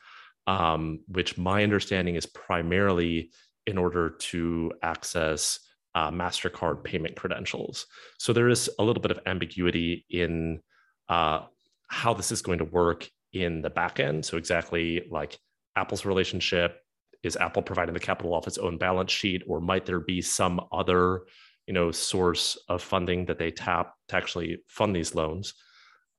um, 0.47 0.99
which 1.07 1.37
my 1.37 1.63
understanding 1.63 2.15
is 2.15 2.25
primarily 2.25 3.31
in 3.65 3.77
order 3.77 4.09
to 4.09 4.71
access 4.81 5.59
uh, 5.95 6.11
MasterCard 6.11 6.83
payment 6.83 7.15
credentials. 7.15 7.85
So 8.17 8.33
there 8.33 8.49
is 8.49 8.69
a 8.79 8.83
little 8.83 9.01
bit 9.01 9.11
of 9.11 9.19
ambiguity 9.25 10.05
in 10.09 10.61
uh, 11.07 11.41
how 11.87 12.13
this 12.13 12.31
is 12.31 12.41
going 12.41 12.59
to 12.59 12.65
work 12.65 13.07
in 13.33 13.61
the 13.61 13.69
back 13.69 13.99
end. 13.99 14.25
So, 14.25 14.37
exactly 14.37 15.05
like 15.09 15.37
Apple's 15.75 16.05
relationship 16.05 16.79
is 17.23 17.35
Apple 17.35 17.61
providing 17.61 17.93
the 17.93 17.99
capital 17.99 18.33
off 18.33 18.47
its 18.47 18.57
own 18.57 18.77
balance 18.77 19.11
sheet, 19.11 19.43
or 19.47 19.59
might 19.59 19.85
there 19.85 19.99
be 19.99 20.21
some 20.21 20.61
other 20.71 21.23
you 21.67 21.73
know 21.73 21.91
source 21.91 22.57
of 22.69 22.81
funding 22.81 23.25
that 23.25 23.37
they 23.37 23.51
tap 23.51 23.93
to 24.09 24.15
actually 24.15 24.59
fund 24.67 24.95
these 24.95 25.15
loans? 25.15 25.53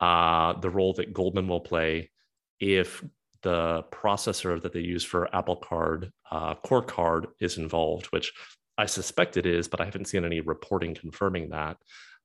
Uh, 0.01 0.55
the 0.61 0.71
role 0.71 0.95
that 0.95 1.13
Goldman 1.13 1.47
will 1.47 1.61
play 1.61 2.11
if 2.59 3.05
the 3.43 3.85
processor 3.91 4.61
that 4.61 4.73
they 4.73 4.81
use 4.81 5.05
for 5.05 5.35
Apple 5.35 5.57
Card, 5.57 6.13
uh, 6.31 6.55
Core 6.57 6.83
Card, 6.83 7.29
is 7.41 7.59
involved, 7.59 8.07
which 8.07 8.33
I 8.77 8.87
suspect 8.87 9.37
it 9.37 9.47
is, 9.47 9.69
but 9.69 9.81
I 9.81 9.85
haven't 9.85 10.09
seen 10.09 10.25
any 10.25 10.41
reporting 10.41 10.95
confirming 10.95 11.51
that. 11.51 11.77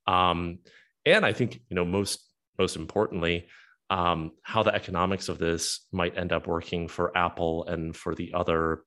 Um, 0.08 0.60
and 1.06 1.26
I 1.26 1.34
think 1.34 1.60
you 1.70 1.76
know 1.76 1.86
most 1.86 2.24
most 2.58 2.76
importantly, 2.76 3.48
um, 3.90 4.32
how 4.42 4.64
the 4.64 4.74
economics 4.74 5.30
of 5.30 5.38
this 5.38 5.86
might 5.92 6.18
end 6.18 6.32
up 6.32 6.48
working 6.48 6.88
for 6.88 7.16
Apple 7.18 7.66
and 7.66 7.96
for 7.96 8.16
the 8.16 8.34
other 8.34 8.84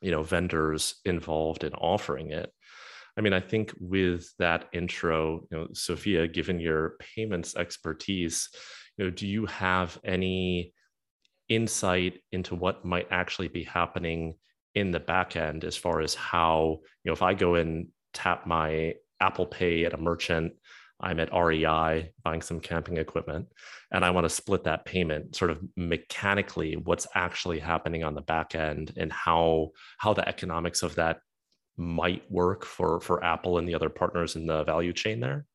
you 0.00 0.10
know 0.10 0.22
vendors 0.22 0.96
involved 1.04 1.64
in 1.64 1.74
offering 1.74 2.30
it. 2.30 2.52
I 3.16 3.22
mean, 3.22 3.32
I 3.32 3.40
think 3.40 3.72
with 3.80 4.32
that 4.38 4.66
intro, 4.72 5.46
you 5.50 5.56
know, 5.56 5.68
Sophia, 5.72 6.28
given 6.28 6.60
your 6.60 6.96
payments 6.98 7.56
expertise, 7.56 8.48
you 8.96 9.04
know, 9.04 9.10
do 9.10 9.26
you 9.26 9.46
have 9.46 9.98
any 10.04 10.74
insight 11.48 12.20
into 12.32 12.54
what 12.54 12.84
might 12.84 13.08
actually 13.10 13.48
be 13.48 13.64
happening 13.64 14.34
in 14.74 14.90
the 14.90 15.00
back 15.00 15.36
end 15.36 15.64
as 15.64 15.76
far 15.76 16.00
as 16.00 16.14
how 16.14 16.78
you 17.02 17.08
know 17.08 17.12
if 17.12 17.22
i 17.22 17.32
go 17.32 17.54
and 17.54 17.88
tap 18.12 18.46
my 18.46 18.92
apple 19.20 19.46
pay 19.46 19.84
at 19.84 19.94
a 19.94 19.96
merchant 19.96 20.52
i'm 21.00 21.18
at 21.18 21.32
rei 21.32 22.12
buying 22.24 22.42
some 22.42 22.60
camping 22.60 22.98
equipment 22.98 23.46
and 23.92 24.04
i 24.04 24.10
want 24.10 24.24
to 24.24 24.28
split 24.28 24.64
that 24.64 24.84
payment 24.84 25.34
sort 25.34 25.50
of 25.50 25.58
mechanically 25.76 26.76
what's 26.76 27.06
actually 27.14 27.58
happening 27.58 28.04
on 28.04 28.14
the 28.14 28.20
back 28.20 28.54
end 28.54 28.92
and 28.96 29.12
how 29.12 29.70
how 29.98 30.12
the 30.12 30.28
economics 30.28 30.82
of 30.82 30.94
that 30.96 31.20
might 31.76 32.30
work 32.30 32.64
for 32.64 33.00
for 33.00 33.22
apple 33.22 33.58
and 33.58 33.68
the 33.68 33.74
other 33.74 33.90
partners 33.90 34.36
in 34.36 34.46
the 34.46 34.64
value 34.64 34.92
chain 34.92 35.20
there 35.20 35.46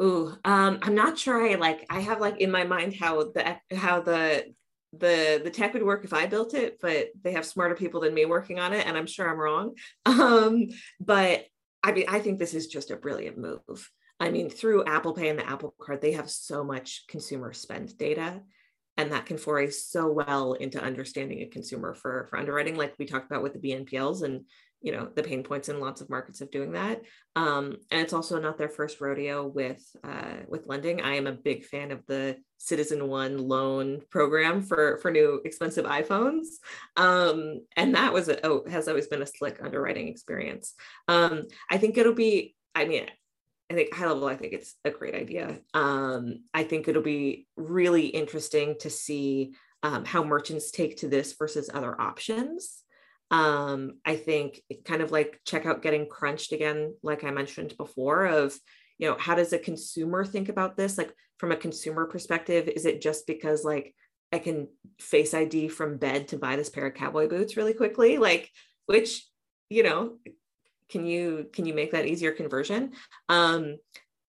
Ooh, 0.00 0.36
um, 0.44 0.78
I'm 0.82 0.94
not 0.94 1.18
sure. 1.18 1.42
I 1.42 1.54
like. 1.54 1.86
I 1.88 2.00
have 2.00 2.20
like 2.20 2.38
in 2.38 2.50
my 2.50 2.64
mind 2.64 2.94
how 2.94 3.30
the 3.32 3.56
how 3.74 4.00
the 4.00 4.44
the 4.92 5.40
the 5.42 5.50
tech 5.50 5.72
would 5.72 5.82
work 5.82 6.04
if 6.04 6.12
I 6.12 6.26
built 6.26 6.54
it, 6.54 6.78
but 6.80 7.08
they 7.22 7.32
have 7.32 7.46
smarter 7.46 7.74
people 7.74 8.00
than 8.00 8.14
me 8.14 8.26
working 8.26 8.58
on 8.58 8.72
it, 8.72 8.86
and 8.86 8.96
I'm 8.96 9.06
sure 9.06 9.28
I'm 9.28 9.38
wrong. 9.38 9.74
Um, 10.06 10.68
but 11.00 11.46
I 11.82 11.92
mean, 11.92 12.06
I 12.08 12.20
think 12.20 12.38
this 12.38 12.54
is 12.54 12.66
just 12.66 12.90
a 12.90 12.96
brilliant 12.96 13.38
move. 13.38 13.90
I 14.18 14.30
mean, 14.30 14.50
through 14.50 14.84
Apple 14.84 15.12
Pay 15.12 15.28
and 15.28 15.38
the 15.38 15.48
Apple 15.48 15.74
Card, 15.80 16.00
they 16.00 16.12
have 16.12 16.30
so 16.30 16.64
much 16.64 17.04
consumer 17.08 17.52
spend 17.52 17.96
data, 17.96 18.42
and 18.96 19.12
that 19.12 19.26
can 19.26 19.38
foray 19.38 19.70
so 19.70 20.10
well 20.10 20.54
into 20.54 20.82
understanding 20.82 21.40
a 21.40 21.46
consumer 21.46 21.94
for 21.94 22.26
for 22.30 22.38
underwriting, 22.38 22.76
like 22.76 22.94
we 22.98 23.06
talked 23.06 23.26
about 23.26 23.42
with 23.42 23.52
the 23.52 23.70
BNPLs 23.70 24.22
and 24.22 24.44
you 24.82 24.92
know 24.92 25.08
the 25.14 25.22
pain 25.22 25.42
points 25.42 25.68
in 25.68 25.80
lots 25.80 26.00
of 26.00 26.10
markets 26.10 26.40
of 26.40 26.50
doing 26.50 26.72
that. 26.72 27.02
Um, 27.34 27.76
and 27.90 28.00
it's 28.02 28.12
also 28.12 28.40
not 28.40 28.58
their 28.58 28.68
first 28.68 29.00
rodeo 29.00 29.46
with 29.46 29.84
uh, 30.04 30.36
with 30.48 30.66
lending. 30.66 31.00
I 31.00 31.16
am 31.16 31.26
a 31.26 31.32
big 31.32 31.64
fan 31.64 31.90
of 31.90 32.04
the 32.06 32.36
Citizens 32.58 33.02
One 33.02 33.38
loan 33.38 34.00
program 34.10 34.62
for 34.62 34.98
for 34.98 35.10
new 35.10 35.40
expensive 35.44 35.84
iphones. 35.84 36.46
Um, 36.96 37.60
and 37.76 37.94
that 37.94 38.12
was 38.12 38.28
a, 38.28 38.46
oh, 38.46 38.64
has 38.68 38.88
always 38.88 39.08
been 39.08 39.22
a 39.22 39.26
slick 39.26 39.60
underwriting 39.62 40.08
experience. 40.08 40.74
Um, 41.08 41.44
i 41.70 41.78
think 41.78 41.96
it'll 41.98 42.14
be 42.14 42.54
i 42.74 42.84
mean 42.84 43.06
I 43.70 43.74
think 43.74 43.94
high 43.94 44.06
level, 44.06 44.28
I 44.28 44.36
think 44.36 44.52
it's 44.52 44.74
a 44.84 44.90
great 44.90 45.14
idea. 45.14 45.58
Um, 45.74 46.44
I 46.54 46.62
think 46.64 46.86
it'll 46.86 47.02
be 47.02 47.46
really 47.56 48.06
interesting 48.06 48.76
to 48.80 48.90
see 48.90 49.54
um, 49.82 50.04
how 50.04 50.22
merchants 50.22 50.70
take 50.70 50.98
to 50.98 51.08
this 51.08 51.34
versus 51.38 51.70
other 51.72 51.98
options. 52.00 52.82
Um 53.32 53.98
i 54.04 54.14
think 54.14 54.62
kind 54.84 55.02
of 55.02 55.10
like 55.10 55.40
checkout 55.44 55.82
getting 55.82 56.06
crunched 56.08 56.52
again 56.52 56.94
like 57.02 57.24
i 57.24 57.32
mentioned 57.32 57.76
before 57.76 58.24
of 58.26 58.56
you 58.98 59.08
know 59.08 59.16
how 59.18 59.34
does 59.34 59.52
a 59.52 59.58
consumer 59.58 60.24
think 60.24 60.48
about 60.48 60.76
this? 60.76 60.96
Like 60.96 61.12
from 61.38 61.52
a 61.52 61.56
consumer 61.56 62.06
perspective 62.06 62.68
is 62.68 62.86
it 62.86 63.02
just 63.02 63.26
because 63.26 63.64
like 63.64 63.94
i 64.32 64.38
can 64.38 64.68
face 64.98 65.34
id 65.34 65.68
from 65.68 65.98
bed 65.98 66.28
to 66.28 66.38
buy 66.38 66.56
this 66.56 66.70
pair 66.70 66.86
of 66.86 66.94
cowboy 66.94 67.28
boots 67.28 67.56
really 67.56 67.74
quickly? 67.74 68.18
Like 68.18 68.50
which 68.86 69.26
you 69.68 69.82
know 69.82 70.18
can 70.90 71.06
you 71.06 71.46
can 71.52 71.66
you 71.66 71.74
make 71.74 71.92
that 71.92 72.06
easier 72.06 72.32
conversion 72.32 72.92
um 73.28 73.76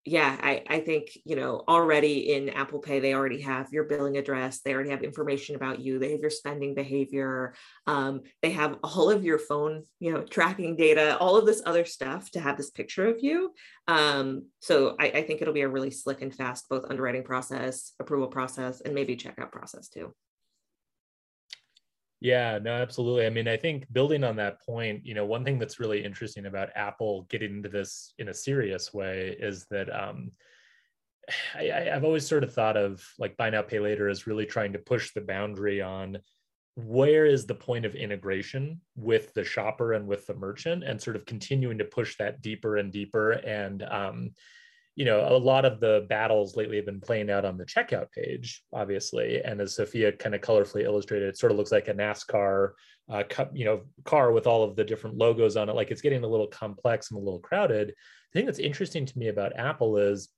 yeah, 0.08 0.38
I, 0.40 0.62
I 0.68 0.80
think, 0.80 1.18
you 1.24 1.34
know, 1.34 1.64
already 1.66 2.32
in 2.32 2.48
Apple 2.50 2.78
Pay, 2.78 3.00
they 3.00 3.12
already 3.12 3.40
have 3.40 3.72
your 3.72 3.82
billing 3.84 4.16
address. 4.16 4.60
They 4.60 4.72
already 4.72 4.90
have 4.90 5.02
information 5.02 5.56
about 5.56 5.80
you. 5.80 5.98
They 5.98 6.12
have 6.12 6.20
your 6.20 6.30
spending 6.30 6.76
behavior. 6.76 7.54
Um, 7.88 8.20
they 8.40 8.52
have 8.52 8.76
all 8.84 9.10
of 9.10 9.24
your 9.24 9.40
phone, 9.40 9.82
you 9.98 10.12
know, 10.12 10.22
tracking 10.22 10.76
data, 10.76 11.18
all 11.18 11.36
of 11.36 11.44
this 11.44 11.60
other 11.66 11.84
stuff 11.84 12.30
to 12.30 12.40
have 12.40 12.56
this 12.56 12.70
picture 12.70 13.08
of 13.08 13.16
you. 13.20 13.52
Um, 13.88 14.46
so 14.60 14.94
I, 15.00 15.06
I 15.06 15.22
think 15.22 15.42
it'll 15.42 15.52
be 15.52 15.62
a 15.62 15.68
really 15.68 15.90
slick 15.90 16.22
and 16.22 16.32
fast, 16.32 16.68
both 16.68 16.84
underwriting 16.88 17.24
process, 17.24 17.92
approval 17.98 18.28
process, 18.28 18.80
and 18.80 18.94
maybe 18.94 19.16
checkout 19.16 19.50
process 19.50 19.88
too. 19.88 20.14
Yeah, 22.20 22.58
no, 22.58 22.70
absolutely. 22.72 23.26
I 23.26 23.30
mean, 23.30 23.46
I 23.46 23.56
think 23.56 23.92
building 23.92 24.24
on 24.24 24.36
that 24.36 24.64
point, 24.64 25.04
you 25.04 25.14
know, 25.14 25.26
one 25.26 25.44
thing 25.44 25.58
that's 25.58 25.78
really 25.78 26.02
interesting 26.02 26.46
about 26.46 26.70
Apple 26.74 27.26
getting 27.28 27.56
into 27.56 27.68
this 27.68 28.14
in 28.18 28.28
a 28.28 28.34
serious 28.34 28.94
way 28.94 29.36
is 29.38 29.66
that 29.70 29.92
um, 29.94 30.30
I, 31.54 31.90
I've 31.92 32.04
always 32.04 32.26
sort 32.26 32.44
of 32.44 32.54
thought 32.54 32.76
of 32.76 33.04
like 33.18 33.36
buy 33.36 33.50
now, 33.50 33.62
pay 33.62 33.80
later 33.80 34.08
as 34.08 34.26
really 34.26 34.46
trying 34.46 34.72
to 34.72 34.78
push 34.78 35.12
the 35.12 35.20
boundary 35.20 35.82
on 35.82 36.18
where 36.74 37.24
is 37.24 37.46
the 37.46 37.54
point 37.54 37.86
of 37.86 37.94
integration 37.94 38.80
with 38.96 39.32
the 39.32 39.44
shopper 39.44 39.94
and 39.94 40.06
with 40.06 40.26
the 40.26 40.34
merchant 40.34 40.84
and 40.84 41.00
sort 41.00 41.16
of 41.16 41.24
continuing 41.24 41.78
to 41.78 41.84
push 41.84 42.18
that 42.18 42.42
deeper 42.42 42.76
and 42.76 42.92
deeper 42.92 43.32
and 43.32 43.82
um, 43.82 44.30
you 44.96 45.04
know 45.04 45.28
a 45.28 45.36
lot 45.36 45.64
of 45.64 45.78
the 45.78 46.04
battles 46.08 46.56
lately 46.56 46.76
have 46.76 46.86
been 46.86 47.00
playing 47.00 47.30
out 47.30 47.44
on 47.44 47.56
the 47.56 47.64
checkout 47.64 48.10
page 48.10 48.64
obviously 48.72 49.42
and 49.42 49.60
as 49.60 49.76
sophia 49.76 50.10
kind 50.10 50.34
of 50.34 50.40
colorfully 50.40 50.82
illustrated 50.82 51.28
it 51.28 51.38
sort 51.38 51.52
of 51.52 51.58
looks 51.58 51.70
like 51.70 51.88
a 51.88 51.94
nascar 51.94 52.70
uh, 53.08 53.22
you 53.52 53.64
know 53.64 53.82
car 54.04 54.32
with 54.32 54.46
all 54.46 54.64
of 54.64 54.74
the 54.74 54.84
different 54.84 55.16
logos 55.16 55.56
on 55.56 55.68
it 55.68 55.76
like 55.76 55.90
it's 55.90 56.02
getting 56.02 56.24
a 56.24 56.26
little 56.26 56.48
complex 56.48 57.10
and 57.10 57.20
a 57.20 57.22
little 57.22 57.38
crowded 57.38 57.88
the 58.32 58.40
thing 58.40 58.46
that's 58.46 58.58
interesting 58.58 59.06
to 59.06 59.18
me 59.18 59.28
about 59.28 59.56
apple 59.56 59.96
is 59.96 60.30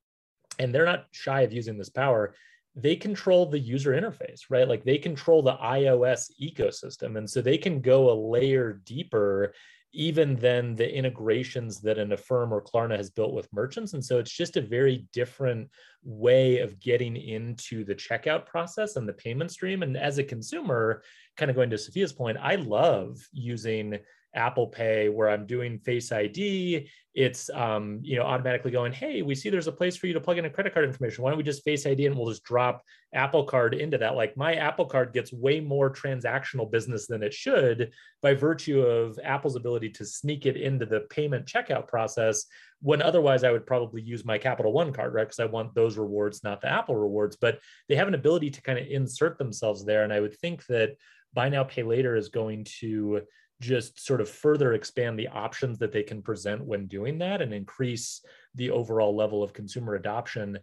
and 0.59 0.75
they're 0.75 0.85
not 0.85 1.07
shy 1.12 1.42
of 1.42 1.53
using 1.53 1.79
this 1.79 1.88
power 1.88 2.35
they 2.81 2.94
control 2.94 3.47
the 3.47 3.59
user 3.59 3.90
interface, 3.90 4.42
right? 4.51 4.68
Like 4.68 4.85
they 4.85 4.99
control 4.99 5.42
the 5.42 5.57
iOS 5.57 6.31
ecosystem. 6.40 7.18
And 7.18 7.29
so 7.29 7.42
they 7.42 7.59
can 7.59 7.81
go 7.81 8.11
a 8.11 8.14
layer 8.14 8.81
deeper 8.85 9.53
even 9.92 10.37
than 10.37 10.74
the 10.74 10.94
integrations 10.94 11.81
that 11.81 11.98
an 11.98 12.12
Affirm 12.12 12.53
or 12.53 12.62
Klarna 12.62 12.96
has 12.96 13.11
built 13.11 13.33
with 13.33 13.53
merchants. 13.53 13.94
And 13.94 14.05
so 14.05 14.18
it's 14.18 14.33
just 14.33 14.57
a 14.57 14.61
very 14.61 15.07
different 15.12 15.70
way 16.05 16.59
of 16.59 16.79
getting 16.79 17.16
into 17.16 17.85
the 17.85 17.94
checkout 17.94 18.46
process 18.46 18.96
and 18.96 19.09
the 19.09 19.14
payment 19.14 19.51
stream. 19.51 19.83
And 19.83 19.96
as 19.96 20.18
a 20.18 20.24
consumer, 20.24 21.03
kind 21.37 21.51
of 21.51 21.57
going 21.57 21.70
to 21.70 21.79
Sophia's 21.79 22.12
point, 22.12 22.37
I 22.40 22.57
love 22.57 23.18
using 23.33 23.98
Apple 24.35 24.67
Pay 24.67 25.09
where 25.09 25.29
I'm 25.29 25.47
doing 25.47 25.79
Face 25.79 26.12
ID. 26.12 26.88
It's 27.14 27.51
um, 27.51 27.99
you 28.03 28.17
know 28.17 28.23
automatically 28.23 28.71
going, 28.71 28.93
hey, 28.93 29.23
we 29.23 29.35
see 29.35 29.51
there's 29.51 29.67
a 29.67 29.73
place 29.73 29.97
for 29.97 30.07
you 30.07 30.12
to 30.12 30.21
plug 30.21 30.38
in 30.38 30.45
a 30.45 30.51
credit 30.51 30.73
card 30.73 30.85
information. 30.85 31.25
Why 31.25 31.31
don't 31.31 31.38
we 31.38 31.43
just 31.43 31.64
Face 31.64 31.87
ID 31.87 32.07
and 32.07 32.17
we'll 32.17 32.29
just 32.29 32.45
drop 32.45 32.83
Apple 33.12 33.45
Card 33.45 33.75
into 33.75 33.99
that? 33.99 34.14
Like 34.14 34.37
my 34.37 34.55
Apple 34.55 34.85
Card 34.85 35.12
gets 35.12 35.33
way 35.33 35.61
more 35.61 35.91
transactional 35.91 36.71
business 36.71 37.07
than 37.07 37.23
it 37.23 37.35
should 37.35 37.91
by 38.23 38.35
virtue 38.35 38.83
of 38.83 39.19
Apple's 39.25 39.57
ability 39.57 39.91
to 39.91 40.05
sneak 40.05 40.47
it 40.47 40.57
into 40.57 40.87
the 40.87 41.01
payment 41.11 41.47
checkout 41.47 41.88
process. 41.88 42.45
When 42.81 43.03
otherwise 43.03 43.43
I 43.43 43.51
would 43.51 43.67
probably 43.67 44.03
use 44.03 44.25
my 44.25 44.38
Capital 44.38 44.73
One 44.73 44.93
card, 44.93 45.12
right? 45.12 45.25
Because 45.25 45.41
I 45.41 45.47
want 45.47 45.75
those 45.75 45.99
rewards, 45.99 46.45
not 46.45 46.61
the 46.61 46.71
Apple 46.71 46.95
rewards. 46.95 47.37
But 47.37 47.59
they 47.88 47.97
have 47.97 48.09
an 48.09 48.14
ability 48.14 48.51
to 48.51 48.62
kind 48.62 48.79
of 48.79 48.87
insert 48.87 49.38
themselves 49.38 49.85
there, 49.85 50.05
and 50.05 50.12
I 50.12 50.21
would 50.21 50.38
think 50.38 50.64
that 50.67 50.97
buy 51.35 51.49
now 51.49 51.64
pay 51.64 51.83
later 51.83 52.17
is 52.17 52.29
going 52.29 52.64
to 52.81 53.23
just 53.61 54.05
sort 54.05 54.21
of 54.21 54.29
further 54.29 54.73
expand 54.73 55.18
the 55.18 55.29
options 55.29 55.79
that 55.79 55.92
they 55.92 56.03
can 56.03 56.23
present 56.23 56.64
when 56.64 56.87
doing 56.87 57.18
that 57.18 57.42
and 57.42 57.53
increase 57.53 58.25
the 58.55 58.71
overall 58.71 59.14
level 59.16 59.42
of 59.42 59.53
consumer 59.53 59.94
adoption. 59.94 60.59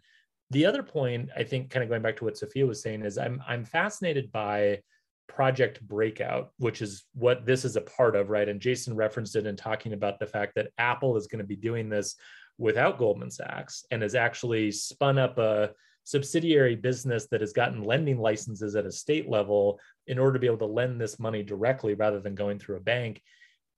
The 0.52 0.66
other 0.66 0.84
point, 0.84 1.30
I 1.36 1.44
think, 1.44 1.70
kind 1.70 1.84
of 1.84 1.90
going 1.90 2.02
back 2.02 2.18
to 2.18 2.26
what 2.26 2.38
Sophia 2.38 2.66
was 2.66 2.82
saying, 2.82 3.04
is 3.04 3.18
I'm 3.18 3.42
I'm 3.48 3.66
fascinated 3.66 4.32
by 4.32 4.82
Project 5.28 5.82
Breakout, 5.82 6.52
which 6.58 6.82
is 6.82 7.04
what 7.14 7.46
this 7.46 7.66
is 7.66 7.76
a 7.76 7.82
part 7.82 8.16
of, 8.16 8.30
right? 8.30 8.48
And 8.48 8.62
Jason 8.62 8.96
referenced 8.96 9.36
it 9.36 9.48
in 9.48 9.56
talking 9.56 9.94
about 9.94 10.20
the 10.20 10.28
fact 10.28 10.54
that 10.56 10.70
Apple 10.78 11.18
is 11.18 11.28
going 11.28 11.40
to 11.40 11.48
be 11.48 11.56
doing 11.56 11.90
this 11.90 12.16
without 12.58 12.98
Goldman 12.98 13.32
Sachs 13.32 13.86
and 13.92 14.02
has 14.02 14.16
actually 14.16 14.72
spun 14.72 15.18
up 15.18 15.38
a 15.38 15.72
subsidiary 16.06 16.76
business 16.76 17.28
that 17.28 17.42
has 17.42 17.52
gotten 17.52 17.84
lending 17.84 18.18
licenses 18.18 18.76
at 18.76 18.86
a 18.86 18.92
state 18.92 19.30
level 19.30 19.80
in 20.08 20.18
order 20.18 20.34
to 20.34 20.40
be 20.40 20.48
able 20.48 20.58
to 20.58 20.66
lend 20.66 21.00
this 21.00 21.20
money 21.20 21.44
directly 21.44 21.94
rather 21.96 22.22
than 22.22 22.36
going 22.36 22.58
through 22.58 22.78
a 22.78 22.82
bank 22.82 23.22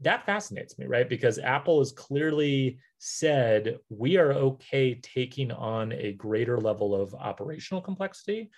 that 0.01 0.25
fascinates 0.25 0.77
me 0.77 0.85
right? 0.85 1.09
Because 1.09 1.39
apple 1.39 1.79
has 1.79 1.91
clearly 1.91 2.77
said 2.99 3.77
we 3.89 4.17
are 4.17 4.33
okay 4.33 4.95
taking 4.95 5.51
on 5.51 5.91
a 5.93 6.13
greater 6.13 6.59
level 6.59 6.95
of 6.95 7.13
operational 7.15 7.81
complexity 7.81 8.49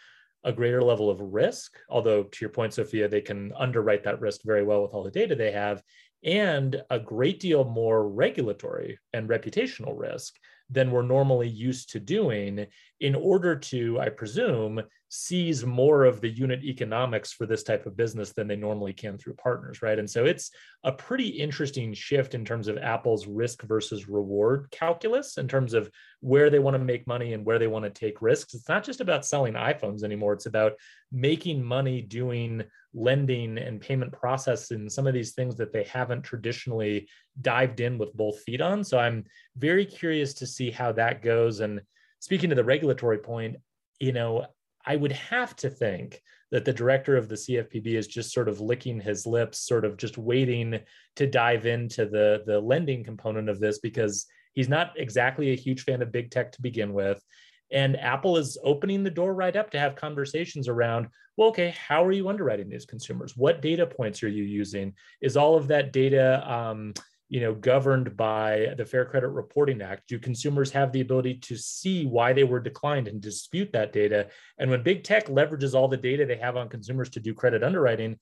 a 0.46 0.54
greater 0.54 0.82
level 0.82 1.10
of 1.10 1.20
risk 1.20 1.78
although 1.90 2.24
to 2.24 2.38
your 2.42 2.50
point 2.50 2.74
sophia 2.74 3.08
they 3.08 3.22
can 3.22 3.52
underwrite 3.58 4.04
that 4.04 4.22
risk 4.22 4.42
very 4.46 4.64
well 4.64 4.82
with 4.82 4.94
all 4.94 5.04
the 5.04 5.12
data 5.12 5.36
they 5.36 5.52
have 5.52 5.84
and 6.24 6.82
a 6.90 7.00
great 7.00 7.40
deal 7.40 7.64
more 7.64 8.08
regulatory 8.08 8.98
and 9.14 9.30
reputational 9.30 9.98
risk 9.98 10.36
than 10.70 10.92
we're 10.92 11.02
normally 11.02 11.48
used 11.48 11.90
to 11.90 12.00
doing 12.00 12.66
in 13.00 13.16
order 13.16 13.56
to, 13.56 14.00
I 14.00 14.10
presume, 14.10 14.82
seize 15.12 15.66
more 15.66 16.04
of 16.06 16.22
the 16.22 16.30
unit 16.30 16.64
economics 16.64 17.34
for 17.34 17.48
this 17.48 17.64
type 17.64 17.86
of 17.88 17.98
business 17.98 18.32
than 18.32 18.48
they 18.48 18.56
normally 18.56 18.94
can 18.94 19.18
through 19.18 19.34
partners, 19.34 19.82
right? 19.82 19.98
And 19.98 20.10
so 20.10 20.26
it's 20.26 20.52
a 20.84 20.92
pretty 20.92 21.28
interesting 21.28 21.94
shift 21.94 22.36
in 22.36 22.46
terms 22.46 22.68
of 22.68 22.78
Apple's 22.78 23.26
risk 23.26 23.64
versus 23.64 24.08
reward 24.08 24.68
calculus 24.70 25.38
in 25.38 25.48
terms 25.48 25.74
of 25.74 25.90
where 26.20 26.52
they 26.52 26.60
want 26.60 26.76
to 26.76 26.84
make 26.84 27.08
money 27.08 27.34
and 27.34 27.44
where 27.44 27.58
they 27.58 27.68
want 27.68 27.86
to 27.86 27.92
take 27.92 28.22
risks. 28.22 28.54
It's 28.54 28.70
not 28.70 28.84
just 28.84 29.02
about 29.02 29.26
selling 29.26 29.54
iPhones 29.54 30.04
anymore, 30.04 30.34
it's 30.34 30.46
about 30.46 30.74
making 31.12 31.64
money 31.64 32.02
doing 32.02 32.64
lending 32.94 33.58
and 33.58 33.82
payment 33.82 34.12
processing, 34.12 34.90
some 34.90 35.08
of 35.08 35.14
these 35.14 35.34
things 35.34 35.56
that 35.56 35.74
they 35.74 35.84
haven't 35.84 36.22
traditionally 36.22 37.08
dived 37.42 37.80
in 37.80 37.98
with 37.98 38.14
both 38.14 38.40
feet 38.42 38.62
on. 38.62 38.84
So 38.84 39.00
I'm 39.00 39.26
very 39.58 39.86
curious 39.86 40.34
to 40.36 40.48
see 40.48 40.70
how 40.70 40.92
that 40.94 41.22
goes. 41.24 41.62
And 41.62 41.82
speaking 42.20 42.50
to 42.50 42.56
the 42.56 42.64
regulatory 42.64 43.18
point, 43.18 43.58
you 44.00 44.12
know, 44.12 44.46
I 44.86 44.96
would 44.96 45.12
have 45.12 45.56
to 45.58 45.70
think 45.70 46.22
that 46.52 46.66
the 46.66 46.74
director 46.74 47.16
of 47.16 47.30
the 47.30 47.36
CFPB 47.36 47.88
is 47.88 48.08
just 48.08 48.34
sort 48.34 48.50
of 48.50 48.60
licking 48.60 49.00
his 49.00 49.26
lips, 49.26 49.60
sort 49.60 49.86
of 49.86 49.98
just 49.98 50.18
waiting 50.18 50.80
to 51.16 51.28
dive 51.28 51.66
into 51.66 52.06
the, 52.06 52.44
the 52.46 52.60
lending 52.60 53.04
component 53.04 53.50
of 53.50 53.60
this 53.60 53.80
because 53.80 54.26
he's 54.54 54.70
not 54.70 54.94
exactly 54.98 55.52
a 55.52 55.56
huge 55.56 55.84
fan 55.84 56.02
of 56.02 56.12
big 56.12 56.32
tech 56.32 56.52
to 56.54 56.62
begin 56.62 56.94
with. 56.94 57.24
And 57.72 58.00
Apple 58.00 58.38
is 58.38 58.58
opening 58.64 59.04
the 59.04 59.12
door 59.12 59.36
right 59.36 59.56
up 59.56 59.70
to 59.72 59.80
have 59.80 59.96
conversations 59.96 60.68
around, 60.68 61.08
well, 61.38 61.50
okay, 61.50 61.76
how 61.78 62.04
are 62.04 62.12
you 62.12 62.30
underwriting 62.30 62.68
these 62.68 62.86
consumers? 62.86 63.38
What 63.38 63.62
data 63.62 63.86
points 63.86 64.24
are 64.24 64.30
you 64.30 64.44
using? 64.44 64.94
Is 65.22 65.38
all 65.38 65.56
of 65.56 65.68
that 65.68 65.94
data, 65.94 66.52
um, 66.52 66.94
you 67.30 67.40
know, 67.40 67.54
governed 67.54 68.18
by 68.18 68.74
the 68.78 68.86
Fair 68.86 69.06
Credit 69.06 69.30
Reporting 69.30 69.82
Act? 69.82 70.08
Do 70.08 70.20
consumers 70.20 70.72
have 70.72 70.92
the 70.92 71.02
ability 71.02 71.36
to 71.36 71.56
see 71.56 72.06
why 72.06 72.34
they 72.34 72.44
were 72.44 72.60
declined 72.60 73.08
and 73.08 73.22
dispute 73.22 73.72
that 73.72 73.94
data? 73.94 74.28
And 74.58 74.70
when 74.70 74.84
big 74.84 75.04
tech 75.04 75.28
leverages 75.28 75.76
all 75.76 75.88
the 75.88 75.98
data 75.98 76.26
they 76.26 76.38
have 76.38 76.58
on 76.58 76.70
consumers 76.70 77.10
to 77.12 77.20
do 77.20 77.34
credit 77.34 77.64
underwriting, 77.64 78.18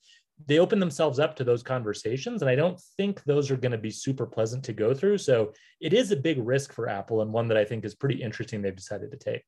they 0.46 0.58
open 0.58 0.78
themselves 0.78 1.18
up 1.18 1.34
to 1.36 1.44
those 1.44 1.62
conversations 1.62 2.42
and 2.42 2.50
i 2.50 2.54
don't 2.54 2.80
think 2.96 3.22
those 3.24 3.50
are 3.50 3.56
going 3.56 3.72
to 3.72 3.78
be 3.78 3.90
super 3.90 4.26
pleasant 4.26 4.64
to 4.64 4.72
go 4.72 4.94
through 4.94 5.18
so 5.18 5.52
it 5.80 5.92
is 5.92 6.10
a 6.10 6.16
big 6.16 6.38
risk 6.38 6.72
for 6.72 6.88
apple 6.88 7.22
and 7.22 7.32
one 7.32 7.48
that 7.48 7.56
i 7.56 7.64
think 7.64 7.84
is 7.84 7.94
pretty 7.94 8.22
interesting 8.22 8.62
they've 8.62 8.76
decided 8.76 9.10
to 9.10 9.16
take 9.16 9.42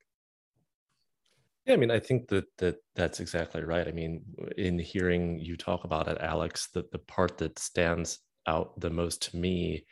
yeah 1.65 1.73
i 1.73 1.77
mean 1.77 1.91
i 1.91 1.99
think 1.99 2.27
that 2.27 2.45
that 2.57 2.75
that's 2.95 3.19
exactly 3.19 3.63
right 3.63 3.87
i 3.87 3.91
mean 3.91 4.21
in 4.57 4.77
hearing 4.77 5.39
you 5.39 5.55
talk 5.55 5.83
about 5.83 6.07
it 6.07 6.17
alex 6.19 6.67
the, 6.73 6.83
the 6.91 6.99
part 6.99 7.37
that 7.37 7.57
stands 7.57 8.19
out 8.47 8.79
the 8.79 8.89
most 8.89 9.31
to 9.31 9.37
me 9.37 9.85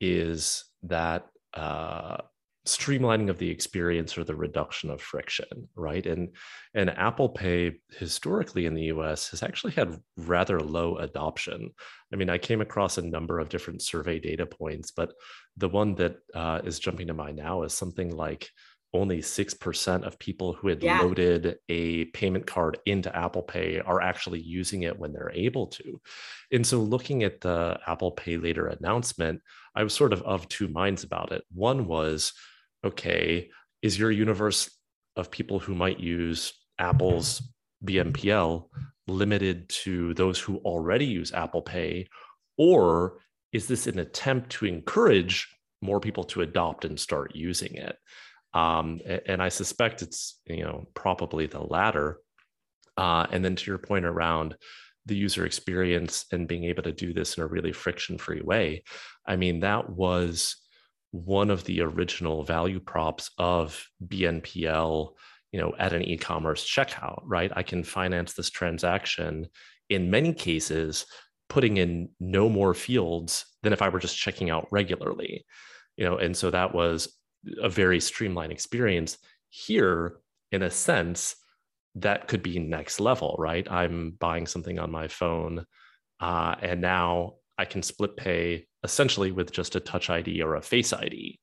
is 0.00 0.64
that 0.82 1.26
uh, 1.54 2.18
streamlining 2.66 3.30
of 3.30 3.38
the 3.38 3.48
experience 3.48 4.18
or 4.18 4.24
the 4.24 4.34
reduction 4.34 4.90
of 4.90 5.00
friction 5.00 5.68
right? 5.76 6.04
And 6.06 6.34
and 6.74 6.90
apple 6.90 7.28
pay 7.28 7.76
historically 7.98 8.66
in 8.66 8.74
the 8.74 8.86
us 8.86 9.30
has 9.30 9.42
actually 9.42 9.72
had 9.74 10.00
rather 10.16 10.60
low 10.60 10.96
adoption. 10.96 11.70
I 12.12 12.16
mean 12.16 12.28
i 12.28 12.38
came 12.38 12.60
across 12.60 12.98
a 12.98 13.02
number 13.02 13.38
of 13.38 13.48
different 13.48 13.82
survey 13.82 14.18
data 14.18 14.46
points 14.46 14.90
but 14.90 15.12
the 15.56 15.68
one 15.68 15.94
that 15.96 16.16
uh, 16.34 16.60
is 16.64 16.78
jumping 16.78 17.06
to 17.06 17.14
mind 17.14 17.36
now 17.36 17.62
is 17.62 17.72
something 17.72 18.14
like 18.14 18.50
only 18.96 19.18
6% 19.18 20.02
of 20.04 20.18
people 20.18 20.52
who 20.52 20.68
had 20.68 20.82
yeah. 20.82 21.00
loaded 21.00 21.58
a 21.68 22.06
payment 22.06 22.46
card 22.46 22.78
into 22.86 23.14
Apple 23.14 23.42
Pay 23.42 23.80
are 23.80 24.00
actually 24.00 24.40
using 24.40 24.82
it 24.82 24.98
when 24.98 25.12
they're 25.12 25.32
able 25.32 25.66
to. 25.68 26.00
And 26.52 26.66
so, 26.66 26.80
looking 26.80 27.22
at 27.22 27.40
the 27.40 27.78
Apple 27.86 28.12
Pay 28.12 28.36
later 28.36 28.66
announcement, 28.66 29.42
I 29.74 29.82
was 29.82 29.94
sort 29.94 30.12
of 30.12 30.22
of 30.22 30.48
two 30.48 30.68
minds 30.68 31.04
about 31.04 31.32
it. 31.32 31.44
One 31.52 31.86
was, 31.86 32.32
okay, 32.84 33.50
is 33.82 33.98
your 33.98 34.10
universe 34.10 34.70
of 35.16 35.30
people 35.30 35.58
who 35.58 35.74
might 35.74 36.00
use 36.00 36.52
Apple's 36.78 37.42
BNPL 37.84 38.68
limited 39.08 39.68
to 39.68 40.14
those 40.14 40.40
who 40.40 40.56
already 40.58 41.06
use 41.06 41.32
Apple 41.32 41.62
Pay? 41.62 42.08
Or 42.58 43.18
is 43.52 43.66
this 43.66 43.86
an 43.86 43.98
attempt 43.98 44.50
to 44.50 44.66
encourage 44.66 45.48
more 45.82 46.00
people 46.00 46.24
to 46.24 46.42
adopt 46.42 46.84
and 46.84 46.98
start 46.98 47.34
using 47.34 47.74
it? 47.74 47.96
Um, 48.56 49.00
and 49.26 49.42
I 49.42 49.50
suspect 49.50 50.00
it's 50.00 50.40
you 50.46 50.64
know 50.64 50.86
probably 50.94 51.46
the 51.46 51.62
latter. 51.62 52.18
Uh, 52.96 53.26
and 53.30 53.44
then 53.44 53.56
to 53.56 53.70
your 53.70 53.78
point 53.78 54.06
around 54.06 54.56
the 55.04 55.14
user 55.14 55.44
experience 55.44 56.24
and 56.32 56.48
being 56.48 56.64
able 56.64 56.82
to 56.82 56.92
do 56.92 57.12
this 57.12 57.36
in 57.36 57.42
a 57.42 57.46
really 57.46 57.72
friction-free 57.72 58.40
way, 58.40 58.82
I 59.26 59.36
mean 59.36 59.60
that 59.60 59.90
was 59.90 60.56
one 61.10 61.50
of 61.50 61.64
the 61.64 61.82
original 61.82 62.44
value 62.44 62.80
props 62.80 63.30
of 63.36 63.86
BNPL, 64.02 65.10
you 65.52 65.60
know, 65.60 65.74
at 65.78 65.92
an 65.92 66.02
e-commerce 66.02 66.66
checkout, 66.66 67.22
right? 67.24 67.52
I 67.54 67.62
can 67.62 67.84
finance 67.84 68.32
this 68.32 68.50
transaction 68.50 69.48
in 69.90 70.10
many 70.10 70.32
cases, 70.32 71.04
putting 71.48 71.76
in 71.76 72.08
no 72.18 72.48
more 72.48 72.74
fields 72.74 73.44
than 73.62 73.72
if 73.74 73.82
I 73.82 73.90
were 73.90 74.00
just 74.00 74.18
checking 74.18 74.50
out 74.50 74.66
regularly, 74.70 75.44
you 75.96 76.04
know, 76.06 76.16
and 76.16 76.34
so 76.34 76.50
that 76.50 76.74
was 76.74 77.16
a 77.60 77.68
very 77.68 78.00
streamlined 78.00 78.52
experience. 78.52 79.18
Here, 79.48 80.18
in 80.52 80.62
a 80.62 80.70
sense, 80.70 81.36
that 81.96 82.28
could 82.28 82.42
be 82.42 82.58
next 82.58 83.00
level, 83.00 83.36
right? 83.38 83.70
I'm 83.70 84.12
buying 84.18 84.46
something 84.46 84.78
on 84.78 84.90
my 84.90 85.08
phone, 85.08 85.64
uh, 86.20 86.54
and 86.60 86.80
now 86.80 87.34
I 87.58 87.64
can 87.64 87.82
split 87.82 88.16
pay 88.16 88.66
essentially 88.84 89.32
with 89.32 89.50
just 89.50 89.76
a 89.76 89.80
touch 89.80 90.10
ID 90.10 90.42
or 90.42 90.54
a 90.54 90.62
face 90.62 90.92
ID. 90.92 91.40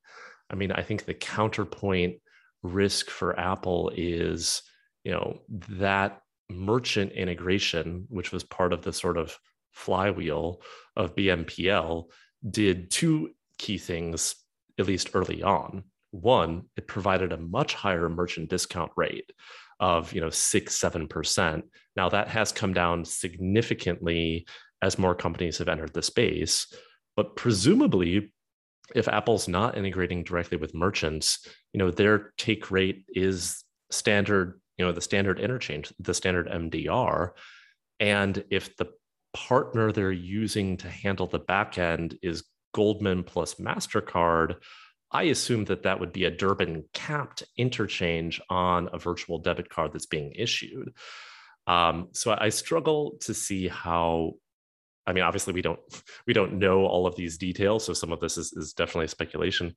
I 0.49 0.55
mean, 0.55 0.71
I 0.71 0.83
think 0.83 1.05
the 1.05 1.13
counterpoint 1.13 2.17
risk 2.61 3.09
for 3.09 3.37
Apple 3.39 3.91
is, 3.95 4.61
you 5.03 5.11
know, 5.11 5.39
that 5.69 6.21
merchant 6.49 7.11
integration, 7.11 8.05
which 8.09 8.31
was 8.31 8.43
part 8.43 8.73
of 8.73 8.83
the 8.83 8.93
sort 8.93 9.17
of 9.17 9.37
flywheel 9.71 10.61
of 10.95 11.15
BNPL 11.15 12.05
did 12.47 12.91
two 12.91 13.31
key 13.57 13.77
things, 13.77 14.35
at 14.79 14.87
least 14.87 15.11
early 15.13 15.41
on. 15.41 15.83
One, 16.13 16.65
it 16.77 16.87
provided 16.87 17.33
a 17.33 17.37
much 17.37 17.73
higher 17.73 18.07
merchant 18.07 18.49
discount 18.49 18.91
rate 18.95 19.31
of 19.79 20.13
you 20.13 20.21
know 20.21 20.29
six 20.29 20.75
seven 20.75 21.07
percent. 21.07 21.65
Now 21.95 22.09
that 22.09 22.27
has 22.27 22.51
come 22.51 22.73
down 22.73 23.03
significantly 23.03 24.45
as 24.81 24.99
more 24.99 25.15
companies 25.15 25.57
have 25.57 25.69
entered 25.69 25.93
the 25.93 26.03
space, 26.03 26.71
but 27.15 27.35
presumably 27.35 28.31
if 28.93 29.07
Apple's 29.07 29.47
not 29.47 29.77
integrating 29.77 30.23
directly 30.23 30.57
with 30.57 30.75
merchants, 30.75 31.47
you 31.71 31.79
know, 31.79 31.89
their 31.89 32.33
take 32.37 32.69
rate 32.69 33.05
is 33.09 33.63
standard, 33.91 34.59
you 34.77 34.85
know, 34.85 34.91
the 34.91 35.01
standard 35.01 35.39
interchange, 35.39 35.91
the 35.99 36.13
standard 36.13 36.47
MDR. 36.47 37.31
And 37.99 38.43
if 38.51 38.75
the 38.77 38.87
partner 39.33 39.91
they're 39.91 40.11
using 40.11 40.77
to 40.77 40.89
handle 40.89 41.27
the 41.27 41.39
backend 41.39 42.17
is 42.21 42.43
Goldman 42.73 43.23
plus 43.23 43.55
MasterCard, 43.55 44.57
I 45.13 45.23
assume 45.23 45.65
that 45.65 45.83
that 45.83 45.99
would 45.99 46.11
be 46.11 46.25
a 46.25 46.31
Durbin 46.31 46.85
capped 46.93 47.43
interchange 47.55 48.41
on 48.49 48.89
a 48.91 48.97
virtual 48.97 49.39
debit 49.39 49.69
card 49.69 49.93
that's 49.93 50.07
being 50.07 50.33
issued. 50.35 50.93
Um, 51.67 52.09
so 52.11 52.35
I 52.37 52.49
struggle 52.49 53.17
to 53.21 53.33
see 53.33 53.67
how 53.67 54.33
I 55.05 55.11
mean, 55.11 55.23
obviously 55.23 55.53
we 55.53 55.61
don't 55.61 55.79
we 56.27 56.33
don't 56.33 56.53
know 56.59 56.85
all 56.85 57.05
of 57.05 57.15
these 57.15 57.37
details, 57.37 57.85
so 57.85 57.93
some 57.93 58.11
of 58.11 58.19
this 58.19 58.37
is, 58.37 58.53
is 58.53 58.73
definitely 58.73 59.07
speculation. 59.07 59.75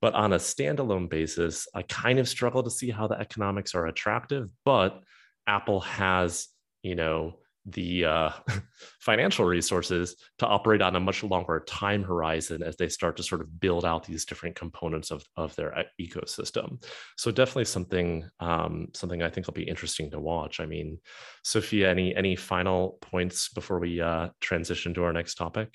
But 0.00 0.14
on 0.14 0.32
a 0.32 0.36
standalone 0.36 1.10
basis, 1.10 1.66
I 1.74 1.82
kind 1.82 2.20
of 2.20 2.28
struggle 2.28 2.62
to 2.62 2.70
see 2.70 2.90
how 2.90 3.08
the 3.08 3.18
economics 3.18 3.74
are 3.74 3.86
attractive. 3.86 4.48
But 4.64 5.00
Apple 5.48 5.80
has, 5.80 6.46
you 6.82 6.94
know, 6.94 7.38
the 7.66 8.04
uh, 8.04 8.30
financial 9.00 9.44
resources 9.44 10.16
to 10.38 10.46
operate 10.46 10.82
on 10.82 10.96
a 10.96 11.00
much 11.00 11.22
longer 11.22 11.64
time 11.66 12.02
horizon 12.02 12.62
as 12.62 12.76
they 12.76 12.88
start 12.88 13.16
to 13.16 13.22
sort 13.22 13.40
of 13.40 13.60
build 13.60 13.84
out 13.84 14.04
these 14.04 14.24
different 14.24 14.56
components 14.56 15.10
of, 15.10 15.24
of 15.36 15.54
their 15.56 15.84
ecosystem. 16.00 16.82
So 17.16 17.30
definitely 17.30 17.66
something 17.66 18.28
um, 18.40 18.88
something 18.94 19.22
I 19.22 19.30
think 19.30 19.46
will 19.46 19.54
be 19.54 19.68
interesting 19.68 20.10
to 20.10 20.20
watch. 20.20 20.60
I 20.60 20.66
mean, 20.66 20.98
Sophia, 21.42 21.90
any 21.90 22.14
any 22.14 22.36
final 22.36 22.98
points 23.00 23.48
before 23.48 23.78
we 23.78 24.00
uh, 24.00 24.28
transition 24.40 24.94
to 24.94 25.04
our 25.04 25.12
next 25.12 25.34
topic? 25.34 25.74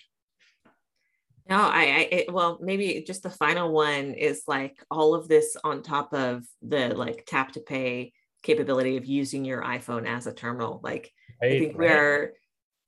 No, 1.50 1.58
I, 1.58 1.82
I 1.82 2.08
it, 2.12 2.34
well, 2.34 2.58
maybe 2.62 3.04
just 3.06 3.24
the 3.24 3.30
final 3.30 3.72
one 3.74 4.14
is 4.14 4.44
like 4.48 4.82
all 4.90 5.14
of 5.14 5.28
this 5.28 5.58
on 5.64 5.84
top 5.84 6.14
of 6.14 6.46
the 6.62 6.96
like 6.96 7.26
tap 7.28 7.52
to 7.54 7.60
pay 7.60 8.14
capability 8.44 8.98
of 8.98 9.06
using 9.06 9.46
your 9.46 9.64
iPhone 9.64 10.08
as 10.08 10.28
a 10.28 10.34
terminal. 10.34 10.80
Like 10.84 11.12
right, 11.42 11.54
I 11.54 11.60
think 11.60 11.78
right. 11.78 11.90
we're 11.90 12.34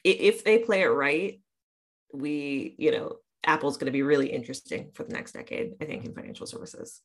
if 0.04 0.44
they 0.44 0.60
play 0.60 0.84
it 0.84 0.88
right, 0.88 1.42
we, 2.14 2.76
you 2.78 2.92
know, 2.92 3.16
Apple's 3.44 3.78
going 3.78 3.88
to 3.88 3.92
be 3.92 4.04
really 4.04 4.28
interesting 4.28 4.92
for 4.94 5.04
the 5.04 5.14
next 5.14 5.32
decade, 5.32 5.74
I 5.82 5.86
think, 5.86 6.06
in 6.06 6.14
financial 6.14 6.46
services. 6.46 7.02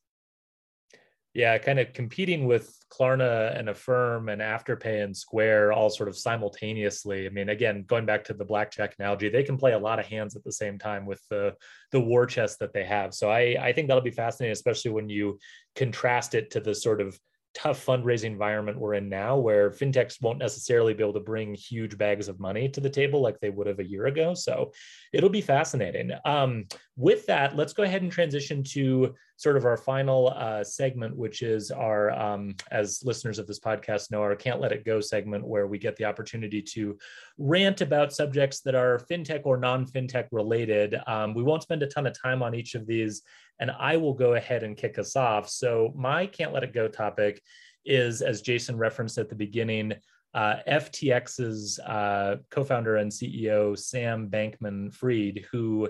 Yeah, 1.33 1.57
kind 1.59 1.79
of 1.79 1.93
competing 1.93 2.45
with 2.45 2.77
Klarna 2.91 3.57
and 3.57 3.69
Affirm 3.69 4.27
and 4.27 4.41
Afterpay 4.41 5.01
and 5.01 5.15
Square 5.15 5.71
all 5.71 5.89
sort 5.89 6.09
of 6.09 6.17
simultaneously. 6.17 7.25
I 7.25 7.29
mean, 7.29 7.47
again, 7.47 7.85
going 7.87 8.05
back 8.05 8.25
to 8.25 8.33
the 8.33 8.43
blackjack 8.43 8.95
analogy, 8.99 9.29
they 9.29 9.43
can 9.43 9.57
play 9.57 9.71
a 9.71 9.79
lot 9.79 9.97
of 9.97 10.05
hands 10.05 10.35
at 10.35 10.43
the 10.43 10.51
same 10.51 10.77
time 10.77 11.05
with 11.05 11.21
the 11.29 11.55
the 11.93 12.01
war 12.01 12.25
chest 12.25 12.59
that 12.59 12.73
they 12.73 12.83
have. 12.83 13.13
So 13.13 13.29
I 13.29 13.55
I 13.61 13.71
think 13.71 13.87
that'll 13.87 14.03
be 14.03 14.11
fascinating, 14.11 14.51
especially 14.51 14.91
when 14.91 15.07
you 15.07 15.39
contrast 15.75 16.35
it 16.35 16.51
to 16.51 16.59
the 16.59 16.75
sort 16.75 16.99
of 16.99 17.17
tough 17.53 17.85
fundraising 17.85 18.25
environment 18.25 18.79
we're 18.79 18.93
in 18.93 19.09
now 19.09 19.37
where 19.37 19.71
fintechs 19.71 20.21
won't 20.21 20.39
necessarily 20.39 20.93
be 20.93 21.03
able 21.03 21.13
to 21.13 21.19
bring 21.19 21.53
huge 21.53 21.97
bags 21.97 22.27
of 22.27 22.39
money 22.39 22.69
to 22.69 22.79
the 22.79 22.89
table 22.89 23.21
like 23.21 23.39
they 23.39 23.49
would 23.49 23.67
have 23.67 23.79
a 23.79 23.87
year 23.87 24.07
ago. 24.07 24.33
So 24.33 24.71
it'll 25.11 25.29
be 25.29 25.41
fascinating. 25.41 26.11
Um, 26.23 26.65
with 26.95 27.25
that 27.25 27.55
let's 27.55 27.73
go 27.73 27.83
ahead 27.83 28.01
and 28.01 28.11
transition 28.11 28.63
to 28.63 29.15
sort 29.41 29.57
of 29.57 29.65
our 29.65 29.77
final 29.77 30.33
uh, 30.35 30.63
segment 30.63 31.15
which 31.15 31.41
is 31.41 31.71
our 31.71 32.11
um, 32.11 32.55
as 32.71 33.03
listeners 33.03 33.39
of 33.39 33.47
this 33.47 33.59
podcast 33.59 34.11
know 34.11 34.21
our 34.21 34.35
can't 34.35 34.61
let 34.61 34.71
it 34.71 34.85
go 34.85 35.01
segment 35.01 35.45
where 35.45 35.67
we 35.67 35.77
get 35.77 35.95
the 35.95 36.05
opportunity 36.05 36.61
to 36.61 36.97
rant 37.37 37.81
about 37.81 38.13
subjects 38.13 38.61
that 38.61 38.75
are 38.75 39.01
fintech 39.09 39.41
or 39.45 39.57
non-fintech 39.57 40.27
related 40.31 40.95
um, 41.07 41.33
we 41.33 41.43
won't 41.43 41.63
spend 41.63 41.81
a 41.81 41.87
ton 41.87 42.05
of 42.05 42.21
time 42.21 42.43
on 42.43 42.53
each 42.53 42.75
of 42.75 42.85
these 42.85 43.23
and 43.61 43.71
I 43.71 43.95
will 43.95 44.13
go 44.13 44.33
ahead 44.33 44.63
and 44.63 44.75
kick 44.75 44.97
us 44.97 45.15
off. 45.15 45.47
So, 45.47 45.93
my 45.95 46.25
can't 46.25 46.51
let 46.51 46.63
it 46.63 46.73
go 46.73 46.87
topic 46.87 47.41
is, 47.85 48.21
as 48.21 48.41
Jason 48.41 48.75
referenced 48.75 49.17
at 49.19 49.29
the 49.29 49.35
beginning, 49.35 49.93
uh, 50.33 50.55
FTX's 50.67 51.79
uh, 51.79 52.37
co 52.49 52.63
founder 52.63 52.97
and 52.97 53.11
CEO, 53.11 53.77
Sam 53.77 54.29
Bankman 54.29 54.93
Fried, 54.93 55.45
who 55.51 55.89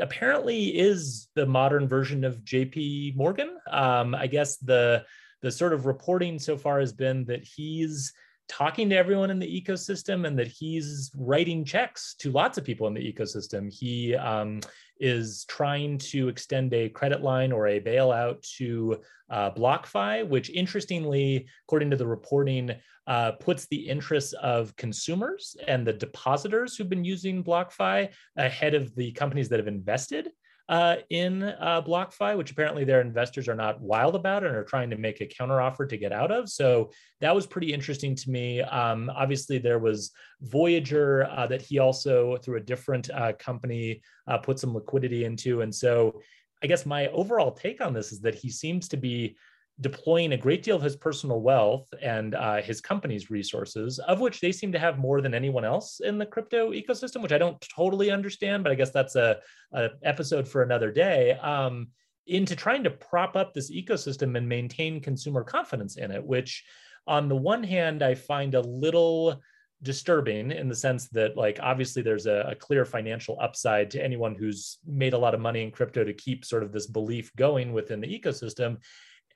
apparently 0.00 0.68
is 0.68 1.28
the 1.34 1.46
modern 1.46 1.88
version 1.88 2.24
of 2.24 2.38
JP 2.44 3.16
Morgan. 3.16 3.56
Um, 3.70 4.14
I 4.14 4.26
guess 4.26 4.56
the 4.56 5.04
the 5.42 5.52
sort 5.52 5.74
of 5.74 5.84
reporting 5.84 6.38
so 6.38 6.56
far 6.56 6.80
has 6.80 6.92
been 6.92 7.26
that 7.26 7.44
he's 7.44 8.14
talking 8.48 8.88
to 8.88 8.96
everyone 8.96 9.30
in 9.30 9.38
the 9.38 9.62
ecosystem 9.62 10.26
and 10.26 10.38
that 10.38 10.46
he's 10.46 11.10
writing 11.16 11.64
checks 11.64 12.14
to 12.18 12.30
lots 12.30 12.56
of 12.56 12.64
people 12.64 12.86
in 12.86 12.94
the 12.94 13.12
ecosystem. 13.12 13.72
He 13.72 14.14
um, 14.14 14.60
is 14.98 15.44
trying 15.48 15.98
to 15.98 16.28
extend 16.28 16.72
a 16.72 16.88
credit 16.88 17.22
line 17.22 17.52
or 17.52 17.66
a 17.68 17.80
bailout 17.80 18.40
to 18.56 19.00
uh, 19.30 19.50
BlockFi, 19.50 20.26
which 20.28 20.50
interestingly, 20.50 21.46
according 21.66 21.90
to 21.90 21.96
the 21.96 22.06
reporting, 22.06 22.70
uh, 23.06 23.32
puts 23.32 23.66
the 23.66 23.88
interests 23.88 24.32
of 24.34 24.74
consumers 24.76 25.56
and 25.66 25.86
the 25.86 25.92
depositors 25.92 26.76
who've 26.76 26.88
been 26.88 27.04
using 27.04 27.44
BlockFi 27.44 28.08
ahead 28.36 28.74
of 28.74 28.94
the 28.94 29.12
companies 29.12 29.48
that 29.48 29.58
have 29.58 29.68
invested 29.68 30.30
uh, 30.68 30.96
in 31.10 31.42
uh, 31.42 31.82
BlockFi, 31.82 32.36
which 32.36 32.50
apparently 32.50 32.84
their 32.84 33.00
investors 33.00 33.48
are 33.48 33.54
not 33.54 33.80
wild 33.80 34.14
about 34.14 34.44
and 34.44 34.56
are 34.56 34.64
trying 34.64 34.90
to 34.90 34.96
make 34.96 35.20
a 35.20 35.26
counteroffer 35.26 35.88
to 35.88 35.96
get 35.96 36.12
out 36.12 36.30
of. 36.30 36.48
So 36.48 36.90
that 37.20 37.34
was 37.34 37.46
pretty 37.46 37.72
interesting 37.72 38.14
to 38.14 38.30
me. 38.30 38.62
Um, 38.62 39.10
obviously, 39.14 39.58
there 39.58 39.78
was 39.78 40.12
Voyager 40.40 41.28
uh, 41.30 41.46
that 41.48 41.62
he 41.62 41.78
also, 41.78 42.36
through 42.38 42.56
a 42.56 42.60
different 42.60 43.10
uh, 43.10 43.32
company, 43.38 44.00
uh, 44.26 44.38
put 44.38 44.58
some 44.58 44.74
liquidity 44.74 45.24
into. 45.24 45.60
And 45.60 45.74
so 45.74 46.20
I 46.62 46.66
guess 46.66 46.86
my 46.86 47.08
overall 47.08 47.52
take 47.52 47.82
on 47.82 47.92
this 47.92 48.10
is 48.10 48.20
that 48.20 48.34
he 48.34 48.48
seems 48.48 48.88
to 48.88 48.96
be 48.96 49.36
deploying 49.80 50.32
a 50.32 50.36
great 50.36 50.62
deal 50.62 50.76
of 50.76 50.82
his 50.82 50.96
personal 50.96 51.40
wealth 51.40 51.92
and 52.00 52.34
uh, 52.34 52.62
his 52.62 52.80
company's 52.80 53.30
resources, 53.30 53.98
of 53.98 54.20
which 54.20 54.40
they 54.40 54.52
seem 54.52 54.70
to 54.70 54.78
have 54.78 54.98
more 54.98 55.20
than 55.20 55.34
anyone 55.34 55.64
else 55.64 56.00
in 56.00 56.16
the 56.16 56.26
crypto 56.26 56.70
ecosystem, 56.70 57.22
which 57.22 57.32
I 57.32 57.38
don't 57.38 57.60
totally 57.74 58.10
understand, 58.10 58.62
but 58.62 58.70
I 58.70 58.76
guess 58.76 58.90
that's 58.90 59.16
a, 59.16 59.38
a 59.72 59.90
episode 60.04 60.46
for 60.46 60.62
another 60.62 60.92
day. 60.92 61.32
Um, 61.32 61.88
into 62.26 62.56
trying 62.56 62.84
to 62.84 62.90
prop 62.90 63.36
up 63.36 63.52
this 63.52 63.70
ecosystem 63.70 64.36
and 64.36 64.48
maintain 64.48 65.00
consumer 65.00 65.42
confidence 65.42 65.96
in 65.96 66.10
it, 66.10 66.24
which 66.24 66.64
on 67.06 67.28
the 67.28 67.36
one 67.36 67.62
hand 67.62 68.02
I 68.02 68.14
find 68.14 68.54
a 68.54 68.60
little 68.60 69.42
disturbing 69.82 70.50
in 70.50 70.68
the 70.68 70.74
sense 70.74 71.08
that 71.08 71.36
like 71.36 71.58
obviously 71.62 72.00
there's 72.00 72.26
a, 72.26 72.48
a, 72.48 72.54
clear 72.54 72.86
financial 72.86 73.36
upside 73.38 73.90
to 73.90 74.02
anyone 74.02 74.34
who's 74.34 74.78
made 74.86 75.12
a 75.12 75.18
lot 75.18 75.34
of 75.34 75.40
money 75.40 75.62
in 75.62 75.70
crypto 75.70 76.02
to 76.04 76.14
keep 76.14 76.42
sort 76.42 76.62
of 76.62 76.72
this 76.72 76.86
belief 76.86 77.30
going 77.36 77.70
within 77.70 78.00
the 78.00 78.06
ecosystem 78.06 78.78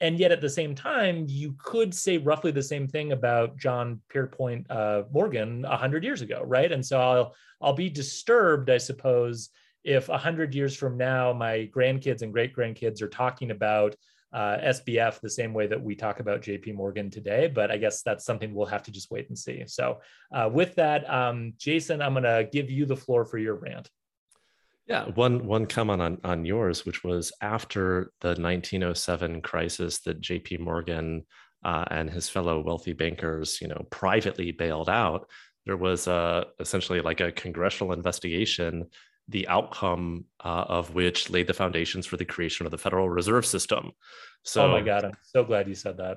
and 0.01 0.19
yet 0.19 0.33
at 0.33 0.41
the 0.41 0.49
same 0.49 0.75
time 0.75 1.25
you 1.29 1.55
could 1.59 1.95
say 1.95 2.19
roughly 2.19 2.51
the 2.51 2.63
same 2.63 2.87
thing 2.87 3.13
about 3.13 3.57
john 3.57 4.01
pierpont 4.09 4.69
uh, 4.71 5.03
morgan 5.13 5.63
100 5.63 6.05
years 6.05 6.23
ago 6.23 6.43
right 6.45 6.73
and 6.73 6.85
so 6.85 7.01
i'll 7.01 7.35
i'll 7.61 7.73
be 7.73 7.91
disturbed 7.91 8.71
i 8.71 8.79
suppose 8.79 9.51
if 9.85 10.09
100 10.09 10.55
years 10.55 10.77
from 10.77 10.97
now 10.97 11.33
my 11.33 11.69
grandkids 11.75 12.23
and 12.23 12.33
great 12.33 12.55
grandkids 12.55 13.01
are 13.03 13.09
talking 13.09 13.51
about 13.51 13.95
uh, 14.33 14.59
SBF 14.59 15.21
the 15.21 15.31
same 15.31 15.55
way 15.55 15.67
that 15.67 15.83
we 15.83 15.95
talk 15.95 16.21
about 16.21 16.43
JP 16.43 16.75
Morgan 16.75 17.11
today, 17.11 17.49
but 17.49 17.71
I 17.71 17.79
guess 17.79 18.03
that's 18.03 18.25
something 18.25 18.53
we'll 18.53 18.67
have 18.67 18.83
to 18.83 18.91
just 18.91 19.11
wait 19.11 19.29
and 19.29 19.39
see. 19.39 19.65
So, 19.67 20.01
uh, 20.33 20.51
with 20.53 20.75
that, 20.75 21.09
um, 21.09 21.55
Jason, 21.57 22.03
I'm 22.03 22.13
going 22.13 22.25
to 22.25 22.49
give 22.53 22.71
you 22.71 22.85
the 22.85 22.97
floor 22.97 23.25
for 23.25 23.39
your 23.39 23.55
rant. 23.55 23.89
Yeah, 24.89 25.05
one 25.15 25.47
one 25.47 25.67
comment 25.67 26.01
on 26.01 26.19
on 26.25 26.45
yours, 26.47 26.87
which 26.87 27.05
was 27.05 27.31
after 27.43 28.13
the 28.21 28.29
1907 28.29 29.43
crisis 29.43 30.01
that 30.01 30.21
J.P. 30.21 30.59
Morgan 30.59 31.27
uh, 31.63 31.85
and 31.91 32.09
his 32.09 32.29
fellow 32.29 32.61
wealthy 32.61 32.95
bankers, 32.95 33.61
you 33.61 33.69
know, 33.69 33.87
privately 33.91 34.51
bailed 34.51 34.89
out. 34.89 35.29
There 35.67 35.77
was 35.77 36.07
a 36.07 36.47
essentially 36.59 37.03
like 37.03 37.21
a 37.21 37.33
congressional 37.33 37.93
investigation 37.93 38.89
the 39.29 39.47
outcome 39.49 40.25
uh, 40.43 40.65
of 40.69 40.95
which 40.95 41.29
laid 41.29 41.47
the 41.47 41.55
foundations 41.55 42.07
for 42.07 42.17
the 42.17 42.25
creation 42.25 42.65
of 42.65 42.73
the 42.73 42.79
Federal 42.79 43.11
Reserve 43.11 43.45
System. 43.45 43.93
So, 44.43 44.65
oh 44.65 44.71
my 44.71 44.81
God, 44.81 45.05
I'm 45.05 45.13
so 45.23 45.45
glad 45.45 45.69
you 45.69 45.75
said 45.75 45.99
that. 45.99 46.17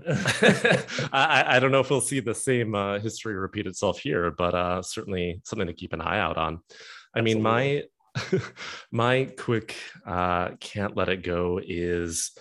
I, 1.11 1.57
I, 1.57 1.59
don't 1.59 1.71
know 1.71 1.81
if 1.81 1.89
we'll 1.89 1.99
see 1.99 2.21
the 2.21 2.33
same 2.33 2.73
uh, 2.73 2.99
history 2.99 3.35
repeat 3.35 3.67
itself 3.67 3.99
here, 3.99 4.31
but 4.31 4.55
uh, 4.55 4.81
certainly 4.81 5.41
something 5.43 5.67
to 5.67 5.73
keep 5.73 5.91
an 5.91 5.99
eye 5.99 6.19
out 6.19 6.37
on. 6.37 6.61
I 7.13 7.19
Absolutely. 7.19 7.33
mean, 7.33 7.43
my 7.43 7.83
my 8.91 9.25
quick 9.37 9.75
uh, 10.05 10.49
can't 10.59 10.95
let 10.97 11.09
it 11.09 11.23
go 11.23 11.59
is 11.65 12.31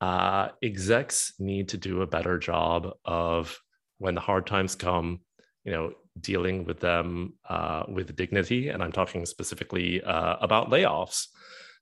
uh, 0.00 0.48
execs 0.62 1.32
need 1.38 1.68
to 1.70 1.76
do 1.76 2.02
a 2.02 2.06
better 2.06 2.38
job 2.38 2.92
of 3.04 3.58
when 3.98 4.14
the 4.14 4.20
hard 4.20 4.46
times 4.46 4.74
come, 4.74 5.20
you 5.64 5.72
know, 5.72 5.92
dealing 6.20 6.64
with 6.64 6.80
them 6.80 7.34
uh, 7.48 7.84
with 7.88 8.16
dignity. 8.16 8.68
And 8.68 8.82
I'm 8.82 8.92
talking 8.92 9.26
specifically 9.26 10.02
uh, 10.02 10.36
about 10.40 10.70
layoffs. 10.70 11.26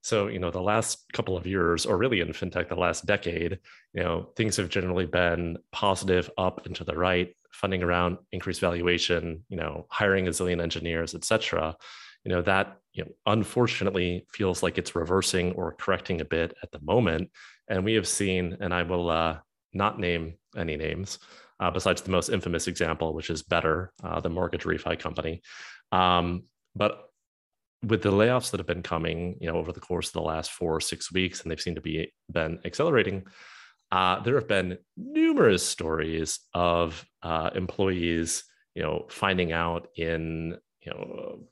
So, 0.03 0.28
you 0.28 0.38
know, 0.38 0.51
the 0.51 0.62
last 0.62 1.05
couple 1.12 1.36
of 1.36 1.47
years, 1.47 1.84
or 1.84 1.97
really 1.97 2.20
in 2.20 2.28
fintech, 2.28 2.68
the 2.68 2.76
last 2.76 3.07
decade, 3.07 3.59
you 3.92 4.03
know, 4.03 4.28
things 4.36 4.57
have 4.57 4.68
generally 4.68 5.07
been 5.07 5.59
positive 5.72 6.30
up 6.38 6.64
and 6.64 6.76
to 6.76 6.84
the 6.84 6.97
right, 6.97 7.34
funding 7.51 7.82
around 7.82 8.18
increased 8.32 8.61
valuation, 8.61 9.44
you 9.49 9.57
know, 9.57 9.86
hiring 9.90 10.28
a 10.28 10.30
zillion 10.30 10.62
engineers, 10.62 11.14
et 11.14 11.24
cetera. 11.24 11.76
You 12.27 12.33
know, 12.33 12.43
that, 12.43 12.79
you 12.93 13.05
know, 13.05 13.12
unfortunately 13.27 14.27
feels 14.33 14.61
like 14.64 14.79
it's 14.79 14.97
reversing 14.97 15.53
or 15.53 15.77
correcting 15.83 16.20
a 16.20 16.24
bit 16.24 16.55
at 16.61 16.72
the 16.72 16.81
moment. 16.81 17.31
And 17.68 17.85
we 17.85 17.95
have 17.95 18.09
seen, 18.09 18.57
and 18.59 18.74
I 18.74 18.83
will 18.83 19.09
uh, 19.09 19.39
not 19.72 20.01
name 20.01 20.35
any 20.57 20.77
names, 20.77 21.20
uh, 21.61 21.70
besides 21.70 22.03
the 22.03 22.11
most 22.11 22.29
infamous 22.29 22.66
example, 22.66 23.14
which 23.14 23.31
is 23.31 23.45
Better, 23.45 23.93
uh, 24.03 24.18
the 24.18 24.29
mortgage 24.29 24.64
refi 24.64 24.99
company. 24.99 25.41
Um, 25.93 26.47
but 26.74 27.11
with 27.85 28.03
the 28.03 28.11
layoffs 28.11 28.51
that 28.51 28.59
have 28.59 28.66
been 28.66 28.83
coming, 28.83 29.37
you 29.41 29.49
know, 29.49 29.57
over 29.57 29.70
the 29.70 29.87
course 29.89 30.09
of 30.09 30.14
the 30.14 30.22
last 30.22 30.51
four 30.51 30.74
or 30.74 30.81
six 30.81 31.12
weeks, 31.12 31.43
and 31.43 31.51
they've 31.51 31.61
seemed 31.61 31.77
to 31.77 31.83
be 31.83 32.12
been 32.33 32.59
accelerating, 32.64 33.24
uh, 33.93 34.18
there 34.24 34.35
have 34.35 34.49
been 34.49 34.79
numerous 34.97 35.64
stories 35.64 36.41
of 36.55 37.07
uh, 37.22 37.51
employees, 37.55 38.43
you 38.74 38.83
know, 38.83 39.07
finding 39.11 39.53
out 39.53 39.87
in, 39.97 40.57
you 40.85 40.91
know, 40.91 41.47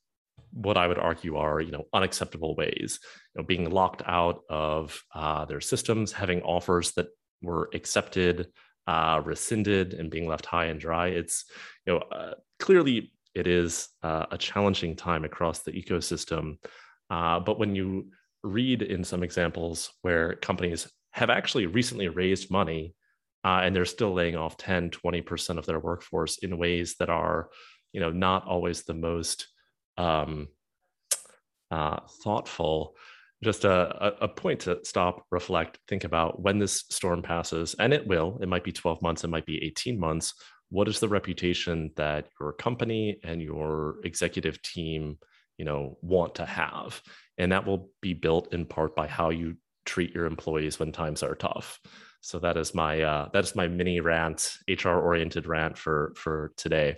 what 0.55 0.77
I 0.77 0.87
would 0.87 0.99
argue 0.99 1.37
are, 1.37 1.61
you 1.61 1.73
know, 1.73 1.85
unacceptable 1.93 2.55
ways, 2.55 3.01
you 3.35 3.43
know, 3.43 3.47
being 3.47 3.71
locked 3.71 4.03
out 4.07 4.43
of 4.49 4.99
uh, 5.15 5.45
their 5.45 5.61
systems, 5.61 6.13
having 6.13 6.43
offers 6.43 6.93
that 6.93 7.09
were 7.43 7.69
accepted 7.75 8.49
uh, 8.87 9.21
rescinded 9.25 9.95
and 9.95 10.11
being 10.11 10.27
left 10.29 10.47
high 10.47 10.67
and 10.67 10.81
dry. 10.81 11.09
It's 11.09 11.45
you 11.87 11.95
know 11.95 11.99
uh, 11.99 12.35
clearly 12.59 13.13
it 13.35 13.47
is 13.47 13.89
uh, 14.03 14.27
a 14.31 14.39
challenging 14.39 14.95
time 14.95 15.25
across 15.25 15.61
the 15.63 15.73
ecosystem. 15.73 16.59
Uh, 17.11 17.41
but 17.41 17.59
when 17.59 17.75
you 17.75 18.11
read 18.43 18.83
in 18.83 19.03
some 19.03 19.23
examples 19.23 19.91
where 20.03 20.35
companies 20.37 20.89
have 21.13 21.31
actually 21.31 21.67
recently 21.67 22.09
raised 22.09 22.51
money 22.51 22.95
uh, 23.45 23.61
and 23.63 23.75
they're 23.75 23.85
still 23.85 24.13
laying 24.13 24.37
off 24.37 24.57
10, 24.57 24.91
20% 24.91 25.59
of 25.59 25.67
their 25.67 25.81
workforce 25.81 26.39
in 26.39 26.59
ways 26.59 26.97
that 26.99 27.09
are, 27.09 27.49
you 27.93 28.01
know, 28.01 28.11
not 28.11 28.47
always 28.47 28.83
the 28.83 28.95
most 28.95 29.49
um, 29.97 30.49
uh, 31.71 32.01
thoughtful, 32.23 32.97
just 33.43 33.65
a, 33.65 34.15
a 34.23 34.29
point 34.29 34.61
to 34.61 34.79
stop, 34.85 35.25
reflect, 35.31 35.79
think 35.89 36.05
about 36.05 36.41
when 36.41 36.59
this 36.59 36.85
storm 36.91 37.23
passes, 37.23 37.75
and 37.79 37.93
it 37.93 38.07
will. 38.07 38.39
It 38.41 38.49
might 38.49 38.65
be 38.65 38.73
12 38.73 39.03
months, 39.03 39.25
it 39.25 39.29
might 39.29 39.47
be 39.47 39.63
18 39.65 39.99
months. 39.99 40.35
What 40.71 40.89
is 40.89 40.99
the 40.99 41.09
reputation 41.09 41.91
that 41.97 42.29
your 42.41 42.53
company 42.53 43.19
and 43.23 43.43
your 43.43 43.97
executive 44.05 44.61
team, 44.63 45.19
you 45.59 45.65
know, 45.65 45.99
want 46.01 46.37
to 46.37 46.47
have? 46.47 47.01
And 47.39 47.53
that 47.53 47.67
will 47.67 47.91
be 48.01 48.15
built 48.15 48.53
in 48.53 48.65
part 48.65 48.97
by 48.97 49.07
how 49.07 49.31
you 49.31 49.57
treat 49.85 50.15
your 50.15 50.27
employees 50.27 50.79
when 50.79 50.93
times 50.93 51.23
are 51.23 51.35
tough. 51.35 51.79
So 52.21 52.39
that 52.39 52.57
is 52.57 52.75
my 52.75 53.03
uh, 53.03 53.29
that 53.35 53.45
is 53.45 53.55
my 53.55 53.69
mini 53.69 54.01
rant, 54.01 54.57
HR 54.67 54.89
oriented 54.89 55.47
rant 55.47 55.77
for 55.77 56.15
for 56.17 56.53
today. 56.57 56.97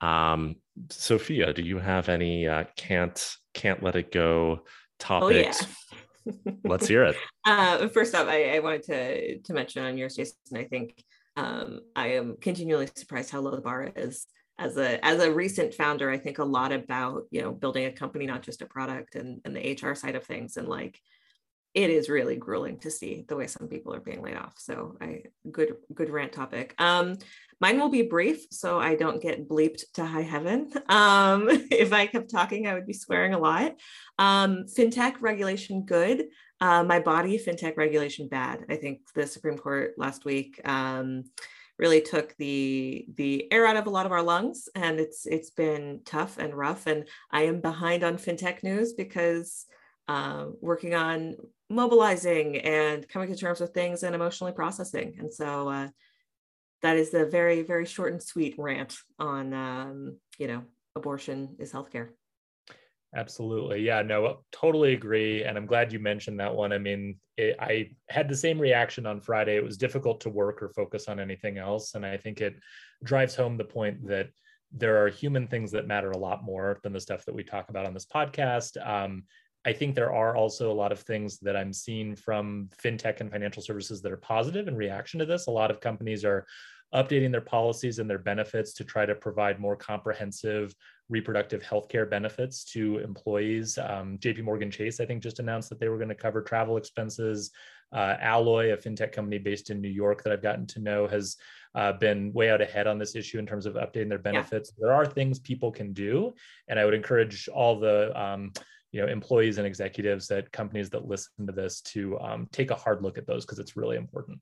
Um, 0.00 0.56
Sophia, 0.90 1.52
do 1.52 1.62
you 1.62 1.78
have 1.78 2.08
any 2.08 2.46
uh, 2.46 2.64
can't 2.76 3.36
can't 3.54 3.82
let 3.82 3.96
it 3.96 4.12
go 4.12 4.60
topics. 4.98 5.62
Oh, 5.62 6.32
yeah. 6.32 6.52
Let's 6.64 6.86
hear 6.86 7.04
it. 7.04 7.16
Uh, 7.46 7.86
first 7.86 8.12
off, 8.12 8.26
I, 8.26 8.56
I, 8.56 8.58
wanted 8.58 8.82
to 8.82 9.38
to 9.38 9.52
mention 9.52 9.84
on 9.84 9.96
yours, 9.96 10.16
Jason. 10.16 10.34
I 10.56 10.64
think 10.64 11.00
um, 11.36 11.78
I 11.94 12.08
am 12.14 12.36
continually 12.40 12.88
surprised 12.96 13.30
how 13.30 13.38
low 13.38 13.52
the 13.52 13.60
bar 13.60 13.88
is. 13.94 14.26
As 14.58 14.76
a 14.76 15.04
as 15.06 15.22
a 15.22 15.32
recent 15.32 15.74
founder, 15.74 16.10
I 16.10 16.18
think 16.18 16.38
a 16.40 16.44
lot 16.44 16.72
about 16.72 17.22
you 17.30 17.42
know 17.42 17.52
building 17.52 17.84
a 17.84 17.92
company, 17.92 18.26
not 18.26 18.42
just 18.42 18.62
a 18.62 18.66
product, 18.66 19.14
and 19.14 19.40
and 19.44 19.54
the 19.54 19.78
HR 19.80 19.94
side 19.94 20.16
of 20.16 20.24
things, 20.24 20.56
and 20.56 20.66
like 20.66 20.98
it 21.76 21.90
is 21.90 22.08
really 22.08 22.36
grueling 22.36 22.78
to 22.78 22.90
see 22.90 23.26
the 23.28 23.36
way 23.36 23.46
some 23.46 23.68
people 23.68 23.94
are 23.94 24.00
being 24.00 24.22
laid 24.22 24.38
off. 24.38 24.54
So 24.56 24.96
I 24.98 25.24
good 25.52 25.76
good 25.94 26.08
rant 26.08 26.32
topic. 26.32 26.74
Um, 26.78 27.18
mine 27.60 27.78
will 27.78 27.90
be 27.90 28.00
brief, 28.00 28.46
so 28.50 28.80
I 28.80 28.96
don't 28.96 29.20
get 29.20 29.46
bleeped 29.46 29.82
to 29.94 30.04
high 30.04 30.22
heaven. 30.22 30.72
Um, 30.88 31.48
if 31.70 31.92
I 31.92 32.06
kept 32.06 32.30
talking, 32.30 32.66
I 32.66 32.74
would 32.74 32.86
be 32.86 32.94
swearing 32.94 33.34
a 33.34 33.38
lot. 33.38 33.74
Um, 34.18 34.64
fintech 34.64 35.16
regulation 35.20 35.84
good. 35.84 36.26
Uh, 36.60 36.82
my 36.84 37.00
body 37.00 37.38
fintech 37.38 37.76
regulation 37.76 38.28
bad. 38.28 38.64
I 38.70 38.76
think 38.76 39.00
the 39.14 39.26
Supreme 39.26 39.58
Court 39.58 39.92
last 39.98 40.24
week 40.24 40.60
um, 40.64 41.24
really 41.78 42.00
took 42.00 42.34
the 42.38 43.04
the 43.16 43.52
air 43.52 43.66
out 43.66 43.76
of 43.76 43.86
a 43.86 43.90
lot 43.90 44.06
of 44.06 44.12
our 44.12 44.22
lungs, 44.22 44.68
and 44.74 44.98
it's 44.98 45.26
it's 45.26 45.50
been 45.50 46.00
tough 46.06 46.38
and 46.38 46.54
rough. 46.54 46.86
And 46.86 47.06
I 47.30 47.42
am 47.42 47.60
behind 47.60 48.02
on 48.02 48.16
fintech 48.16 48.62
news 48.62 48.94
because 48.94 49.66
uh, 50.08 50.46
working 50.60 50.94
on 50.94 51.36
mobilizing 51.68 52.58
and 52.58 53.08
coming 53.08 53.28
to 53.28 53.36
terms 53.36 53.60
with 53.60 53.74
things 53.74 54.02
and 54.02 54.14
emotionally 54.14 54.52
processing. 54.52 55.16
And 55.18 55.32
so 55.32 55.68
uh, 55.68 55.88
that 56.82 56.96
is 56.96 57.10
the 57.10 57.26
very, 57.26 57.62
very 57.62 57.86
short 57.86 58.12
and 58.12 58.22
sweet 58.22 58.54
rant 58.58 58.96
on, 59.18 59.52
um, 59.52 60.16
you 60.38 60.46
know, 60.46 60.62
abortion 60.94 61.56
is 61.58 61.72
healthcare. 61.72 62.08
Absolutely. 63.14 63.80
Yeah, 63.80 64.02
no, 64.02 64.40
totally 64.52 64.92
agree. 64.92 65.44
And 65.44 65.56
I'm 65.56 65.66
glad 65.66 65.92
you 65.92 65.98
mentioned 65.98 66.38
that 66.40 66.54
one. 66.54 66.72
I 66.72 66.78
mean, 66.78 67.16
it, 67.36 67.56
I 67.58 67.90
had 68.10 68.28
the 68.28 68.36
same 68.36 68.58
reaction 68.58 69.06
on 69.06 69.20
Friday. 69.20 69.56
It 69.56 69.64
was 69.64 69.78
difficult 69.78 70.20
to 70.22 70.28
work 70.28 70.62
or 70.62 70.68
focus 70.68 71.08
on 71.08 71.18
anything 71.18 71.56
else. 71.56 71.94
And 71.94 72.04
I 72.04 72.16
think 72.16 72.40
it 72.40 72.56
drives 73.04 73.34
home 73.34 73.56
the 73.56 73.64
point 73.64 74.06
that 74.08 74.28
there 74.72 75.02
are 75.02 75.08
human 75.08 75.46
things 75.46 75.70
that 75.70 75.86
matter 75.86 76.10
a 76.10 76.18
lot 76.18 76.44
more 76.44 76.78
than 76.82 76.92
the 76.92 77.00
stuff 77.00 77.24
that 77.24 77.34
we 77.34 77.42
talk 77.42 77.70
about 77.70 77.86
on 77.86 77.94
this 77.94 78.06
podcast. 78.06 78.76
Um, 78.86 79.24
I 79.66 79.72
think 79.72 79.96
there 79.96 80.12
are 80.12 80.36
also 80.36 80.70
a 80.70 80.72
lot 80.72 80.92
of 80.92 81.00
things 81.00 81.40
that 81.40 81.56
I'm 81.56 81.72
seeing 81.72 82.14
from 82.14 82.70
fintech 82.82 83.20
and 83.20 83.30
financial 83.30 83.60
services 83.60 84.00
that 84.00 84.12
are 84.12 84.16
positive 84.16 84.68
in 84.68 84.76
reaction 84.76 85.18
to 85.18 85.26
this. 85.26 85.48
A 85.48 85.50
lot 85.50 85.72
of 85.72 85.80
companies 85.80 86.24
are 86.24 86.46
updating 86.94 87.32
their 87.32 87.40
policies 87.40 87.98
and 87.98 88.08
their 88.08 88.20
benefits 88.20 88.72
to 88.74 88.84
try 88.84 89.04
to 89.04 89.14
provide 89.14 89.58
more 89.58 89.74
comprehensive 89.74 90.72
reproductive 91.08 91.62
healthcare 91.62 92.08
benefits 92.08 92.64
to 92.64 92.98
employees. 92.98 93.76
Um, 93.78 94.18
JP 94.18 94.44
Morgan 94.44 94.70
Chase, 94.70 95.00
I 95.00 95.06
think, 95.06 95.20
just 95.20 95.40
announced 95.40 95.68
that 95.70 95.80
they 95.80 95.88
were 95.88 95.98
going 95.98 96.08
to 96.08 96.14
cover 96.14 96.42
travel 96.42 96.76
expenses. 96.76 97.50
Uh, 97.92 98.16
Alloy, 98.20 98.72
a 98.72 98.76
fintech 98.76 99.12
company 99.12 99.38
based 99.38 99.70
in 99.70 99.80
New 99.80 99.88
York 99.88 100.22
that 100.22 100.32
I've 100.32 100.42
gotten 100.42 100.66
to 100.68 100.80
know, 100.80 101.08
has 101.08 101.36
uh, 101.74 101.92
been 101.92 102.32
way 102.32 102.50
out 102.50 102.60
ahead 102.60 102.86
on 102.86 102.98
this 102.98 103.16
issue 103.16 103.38
in 103.38 103.46
terms 103.46 103.66
of 103.66 103.74
updating 103.74 104.08
their 104.08 104.18
benefits. 104.18 104.72
Yeah. 104.76 104.86
There 104.86 104.94
are 104.94 105.06
things 105.06 105.38
people 105.38 105.70
can 105.72 105.92
do, 105.92 106.34
and 106.68 106.78
I 106.78 106.84
would 106.84 106.94
encourage 106.94 107.48
all 107.48 107.78
the 107.78 108.20
um, 108.20 108.52
you 108.96 109.02
know 109.02 109.08
employees 109.08 109.58
and 109.58 109.66
executives 109.66 110.30
at 110.30 110.50
companies 110.52 110.88
that 110.88 111.06
listen 111.06 111.46
to 111.46 111.52
this 111.52 111.82
to 111.82 112.18
um, 112.20 112.48
take 112.50 112.70
a 112.70 112.74
hard 112.74 113.02
look 113.02 113.18
at 113.18 113.26
those 113.26 113.44
because 113.44 113.58
it's 113.58 113.76
really 113.76 113.98
important. 113.98 114.40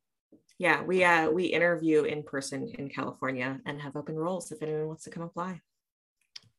Yeah 0.58 0.80
we 0.84 1.02
uh, 1.02 1.28
we 1.28 1.46
interview 1.46 2.04
in 2.04 2.22
person 2.22 2.72
in 2.78 2.88
california 2.88 3.58
and 3.66 3.80
have 3.80 3.96
open 3.96 4.14
roles 4.14 4.52
if 4.52 4.62
anyone 4.62 4.86
wants 4.86 5.02
to 5.04 5.10
come 5.10 5.24
apply. 5.24 5.60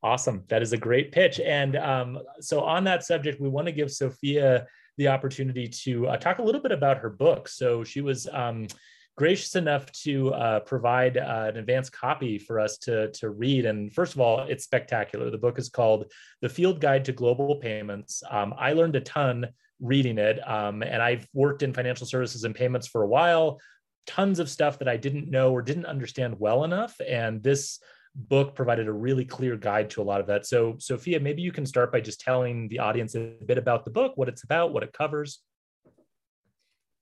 Awesome. 0.04 0.44
That 0.50 0.62
is 0.62 0.74
a 0.74 0.78
great 0.78 1.14
pitch. 1.14 1.40
And 1.40 1.78
um, 1.78 2.20
so 2.42 2.60
on 2.60 2.84
that 2.84 3.06
subject 3.06 3.40
we 3.40 3.48
want 3.48 3.68
to 3.68 3.72
give 3.72 3.90
sophia 3.90 4.68
the 4.98 5.08
opportunity 5.08 5.68
to 5.86 6.08
uh, 6.08 6.18
talk 6.18 6.40
a 6.40 6.44
little 6.44 6.62
bit 6.62 6.74
about 6.74 6.98
her 6.98 7.10
book. 7.10 7.48
So 7.48 7.86
she 7.86 8.02
was 8.02 8.28
um, 8.34 8.68
gracious 9.16 9.56
enough 9.56 9.90
to 9.92 10.34
uh, 10.34 10.60
provide 10.62 11.18
uh, 11.18 11.46
an 11.48 11.58
advanced 11.58 11.94
copy 11.94 12.38
for 12.38 12.60
us 12.60 12.78
to, 12.80 13.12
to 13.12 13.30
read. 13.30 13.66
And 13.66 13.94
first 13.94 14.14
of 14.14 14.20
all, 14.20 14.42
it's 14.42 14.66
spectacular. 14.66 15.30
The 15.30 15.38
book 15.38 15.58
is 15.58 15.70
called 15.70 16.12
The 16.42 16.50
Field 16.50 16.82
Guide 16.82 17.06
to 17.06 17.14
Global 17.14 17.56
Payments. 17.56 18.24
Um, 18.30 18.54
I 18.58 18.74
learned 18.74 18.96
a 18.98 19.02
ton 19.02 19.48
reading 19.80 20.18
it, 20.18 20.46
um, 20.48 20.84
and 20.84 21.02
I've 21.02 21.28
worked 21.34 21.64
in 21.64 21.74
financial 21.74 22.06
services 22.06 22.44
and 22.44 22.54
payments 22.54 22.88
for 22.88 23.04
a 23.04 23.08
while. 23.08 23.60
Tons 24.06 24.40
of 24.40 24.50
stuff 24.50 24.80
that 24.80 24.88
I 24.88 24.98
didn't 24.98 25.32
know 25.32 25.52
or 25.52 25.62
didn't 25.62 25.86
understand 25.86 26.40
well 26.40 26.64
enough. 26.64 27.00
And 27.08 27.42
this 27.42 27.80
book 28.16 28.56
provided 28.56 28.88
a 28.88 28.94
really 28.94 29.26
clear 29.26 29.58
guide 29.58 29.90
to 29.92 30.02
a 30.02 30.04
lot 30.04 30.22
of 30.22 30.28
that. 30.28 30.46
So, 30.46 30.76
Sophia, 30.78 31.20
maybe 31.20 31.42
you 31.42 31.52
can 31.52 31.66
start 31.66 31.92
by 31.92 32.02
just 32.02 32.22
telling 32.22 32.68
the 32.68 32.80
audience 32.80 33.16
a 33.16 33.34
bit 33.46 33.58
about 33.58 33.84
the 33.84 33.92
book, 33.92 34.14
what 34.16 34.30
it's 34.30 34.44
about, 34.44 34.74
what 34.74 34.84
it 34.84 34.94
covers. 34.94 35.40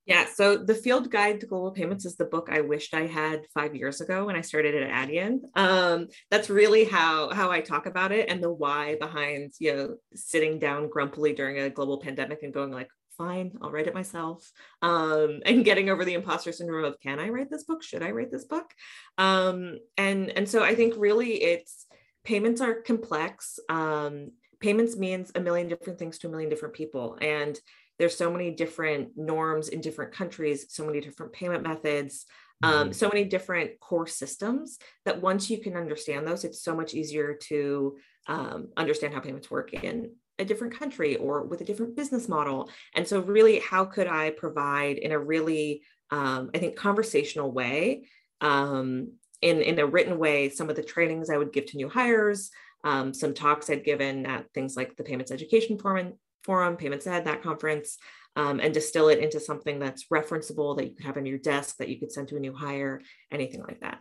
Yeah, 0.06 0.26
so 0.26 0.58
the 0.58 0.76
Field 0.76 1.10
Guide 1.10 1.40
to 1.40 1.46
Global 1.46 1.72
Payments 1.72 2.06
is 2.06 2.18
the 2.18 2.26
book 2.26 2.50
I 2.52 2.60
wished 2.60 2.94
I 2.94 3.08
had 3.08 3.46
five 3.54 3.74
years 3.74 4.02
ago 4.02 4.26
when 4.26 4.36
I 4.36 4.42
started 4.42 4.76
at 4.76 4.90
Adyen. 4.90 5.40
Um, 5.56 6.08
that's 6.30 6.50
really 6.50 6.84
how 6.84 7.30
how 7.34 7.52
I 7.52 7.62
talk 7.62 7.86
about 7.86 8.12
it 8.12 8.30
and 8.30 8.44
the 8.44 8.52
why 8.52 8.98
behind 9.00 9.54
you 9.60 9.74
know 9.74 9.96
sitting 10.14 10.60
down 10.60 10.90
grumpily 10.90 11.34
during 11.34 11.60
a 11.60 11.70
global 11.70 12.00
pandemic 12.00 12.44
and 12.44 12.54
going 12.54 12.72
like, 12.72 12.90
fine, 13.18 13.54
I'll 13.62 13.72
write 13.72 13.88
it 13.88 13.94
myself, 13.94 14.52
um, 14.82 15.40
and 15.46 15.64
getting 15.64 15.90
over 15.90 16.04
the 16.04 16.16
imposter 16.16 16.52
syndrome 16.52 16.84
of 16.84 17.00
can 17.00 17.20
I 17.20 17.30
write 17.30 17.50
this 17.50 17.64
book? 17.64 17.82
Should 17.82 18.04
I 18.04 18.12
write 18.12 18.32
this 18.32 18.46
book? 18.46 18.74
Um, 19.18 19.80
and 19.98 20.30
and 20.32 20.50
so 20.50 20.64
I 20.64 20.76
think 20.76 20.96
really 20.98 21.42
it's 21.42 21.86
payments 22.26 22.60
are 22.60 22.82
complex. 22.82 23.58
Um, 23.70 24.32
payments 24.60 24.98
means 24.98 25.32
a 25.36 25.40
million 25.40 25.70
different 25.70 26.00
things 26.00 26.18
to 26.20 26.28
a 26.28 26.32
million 26.32 26.50
different 26.50 26.74
people 26.74 27.18
and 27.22 27.60
there's 28.00 28.18
so 28.18 28.32
many 28.32 28.52
different 28.52 29.10
norms 29.16 29.70
in 29.70 29.82
different 29.82 30.12
countries 30.12 30.66
so 30.70 30.86
many 30.86 31.00
different 31.00 31.34
payment 31.34 31.64
methods 31.64 32.26
um, 32.62 32.74
mm-hmm. 32.74 32.92
so 32.92 33.10
many 33.10 33.26
different 33.26 33.80
core 33.80 34.08
systems 34.08 34.78
that 35.06 35.22
once 35.22 35.50
you 35.50 35.60
can 35.60 35.76
understand 35.76 36.26
those 36.28 36.44
it's 36.44 36.64
so 36.64 36.76
much 36.76 36.94
easier 36.94 37.34
to 37.34 37.96
um, 38.28 38.70
understand 38.78 39.14
how 39.14 39.20
payments 39.20 39.52
work 39.52 39.74
in 39.74 40.12
a 40.40 40.46
different 40.46 40.78
country 40.78 41.16
or 41.18 41.44
with 41.44 41.62
a 41.62 41.66
different 41.66 41.96
business 41.96 42.28
model 42.28 42.70
and 42.96 43.08
so 43.08 43.22
really 43.22 43.60
how 43.60 43.86
could 43.86 44.08
i 44.08 44.30
provide 44.32 44.98
in 44.98 45.12
a 45.12 45.20
really 45.20 45.82
um, 46.12 46.50
i 46.54 46.58
think 46.58 46.76
conversational 46.76 47.52
way 47.52 48.06
um, 48.42 49.12
in, 49.42 49.62
in 49.62 49.80
a 49.80 49.86
written 49.86 50.18
way 50.18 50.50
some 50.50 50.70
of 50.70 50.76
the 50.76 50.84
trainings 50.84 51.30
i 51.30 51.38
would 51.38 51.54
give 51.54 51.66
to 51.66 51.78
new 51.78 51.90
hires 51.90 52.50
um, 52.84 53.14
some 53.14 53.34
talks 53.34 53.70
I'd 53.70 53.86
given 53.86 54.26
at 54.26 54.52
things 54.54 54.76
like 54.76 54.96
the 54.96 55.04
Payments 55.04 55.32
Education 55.32 55.78
Forum, 55.78 56.14
Forum 56.44 56.76
Payments 56.78 57.08
Ed, 57.08 57.26
that 57.26 57.44
conference, 57.44 57.98
um, 58.36 58.60
and 58.60 58.74
distill 58.74 59.10
it 59.10 59.20
into 59.20 59.40
something 59.40 59.80
that's 59.80 60.08
referenceable 60.08 60.76
that 60.78 60.88
you 60.88 60.96
could 60.96 61.06
have 61.06 61.18
on 61.18 61.26
your 61.26 61.38
desk 61.38 61.78
that 61.78 61.90
you 61.90 62.00
could 62.00 62.12
send 62.12 62.28
to 62.30 62.38
a 62.38 62.40
new 62.40 62.54
hire, 62.54 63.02
anything 63.32 63.62
like 63.62 63.80
that. 63.82 64.00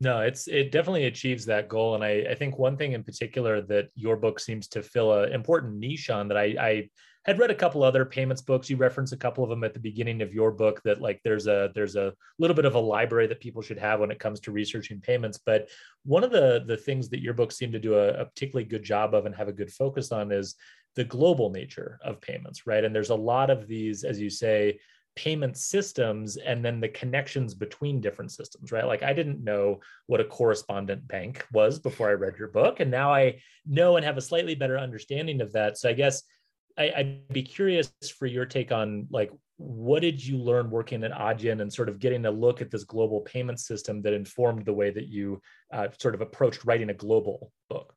No, 0.00 0.20
it's 0.20 0.46
it 0.46 0.70
definitely 0.70 1.06
achieves 1.06 1.44
that 1.46 1.68
goal, 1.68 1.96
and 1.96 2.04
I, 2.04 2.26
I 2.30 2.34
think 2.34 2.56
one 2.56 2.76
thing 2.76 2.92
in 2.92 3.02
particular 3.02 3.60
that 3.62 3.88
your 3.96 4.16
book 4.16 4.38
seems 4.38 4.68
to 4.68 4.82
fill 4.82 5.12
an 5.12 5.32
important 5.32 5.74
niche 5.74 6.08
on 6.08 6.28
that 6.28 6.36
I, 6.36 6.54
I 6.60 6.90
had 7.24 7.38
read 7.38 7.50
a 7.50 7.54
couple 7.54 7.82
other 7.82 8.04
payments 8.04 8.40
books. 8.40 8.70
You 8.70 8.76
reference 8.76 9.12
a 9.12 9.16
couple 9.16 9.42
of 9.42 9.50
them 9.50 9.64
at 9.64 9.74
the 9.74 9.80
beginning 9.80 10.22
of 10.22 10.32
your 10.32 10.52
book 10.52 10.80
that 10.84 11.00
like 11.00 11.20
there's 11.24 11.46
a 11.46 11.70
there's 11.74 11.96
a 11.96 12.14
little 12.38 12.54
bit 12.54 12.64
of 12.64 12.76
a 12.76 12.80
library 12.80 13.26
that 13.26 13.40
people 13.40 13.60
should 13.60 13.78
have 13.78 13.98
when 14.00 14.10
it 14.10 14.20
comes 14.20 14.40
to 14.40 14.52
researching 14.52 15.00
payments. 15.00 15.38
But 15.44 15.68
one 16.04 16.22
of 16.22 16.30
the 16.30 16.64
the 16.66 16.76
things 16.76 17.08
that 17.10 17.20
your 17.20 17.34
book 17.34 17.50
seemed 17.50 17.72
to 17.72 17.80
do 17.80 17.96
a, 17.96 18.20
a 18.20 18.24
particularly 18.24 18.68
good 18.68 18.84
job 18.84 19.14
of 19.14 19.26
and 19.26 19.34
have 19.34 19.48
a 19.48 19.52
good 19.52 19.72
focus 19.72 20.12
on 20.12 20.30
is 20.30 20.54
the 20.98 21.04
global 21.04 21.48
nature 21.48 22.00
of 22.02 22.20
payments, 22.20 22.66
right? 22.66 22.84
And 22.84 22.92
there's 22.92 23.10
a 23.10 23.14
lot 23.14 23.50
of 23.50 23.68
these, 23.68 24.02
as 24.02 24.20
you 24.20 24.28
say, 24.28 24.80
payment 25.14 25.56
systems 25.56 26.38
and 26.38 26.64
then 26.64 26.80
the 26.80 26.88
connections 26.88 27.54
between 27.54 28.00
different 28.00 28.32
systems, 28.32 28.72
right? 28.72 28.84
Like 28.84 29.04
I 29.04 29.12
didn't 29.12 29.44
know 29.44 29.78
what 30.08 30.20
a 30.20 30.24
correspondent 30.24 31.06
bank 31.06 31.46
was 31.52 31.78
before 31.78 32.08
I 32.08 32.14
read 32.14 32.36
your 32.36 32.48
book. 32.48 32.80
And 32.80 32.90
now 32.90 33.14
I 33.14 33.40
know 33.64 33.94
and 33.94 34.04
have 34.04 34.16
a 34.16 34.20
slightly 34.20 34.56
better 34.56 34.76
understanding 34.76 35.40
of 35.40 35.52
that. 35.52 35.78
So 35.78 35.88
I 35.88 35.92
guess 35.92 36.24
I, 36.76 36.90
would 36.96 37.32
be 37.32 37.44
curious 37.44 37.92
for 38.18 38.26
your 38.26 38.44
take 38.44 38.72
on 38.72 39.06
like 39.08 39.30
what 39.56 40.02
did 40.02 40.24
you 40.24 40.36
learn 40.36 40.68
working 40.68 41.04
at 41.04 41.12
Adyen 41.12 41.62
and 41.62 41.72
sort 41.72 41.88
of 41.88 42.00
getting 42.00 42.26
a 42.26 42.30
look 42.30 42.60
at 42.60 42.72
this 42.72 42.82
global 42.82 43.20
payment 43.20 43.60
system 43.60 44.02
that 44.02 44.14
informed 44.14 44.64
the 44.64 44.74
way 44.74 44.90
that 44.90 45.06
you 45.06 45.40
uh, 45.72 45.88
sort 46.00 46.16
of 46.16 46.22
approached 46.22 46.64
writing 46.64 46.90
a 46.90 46.94
global 46.94 47.52
book? 47.70 47.94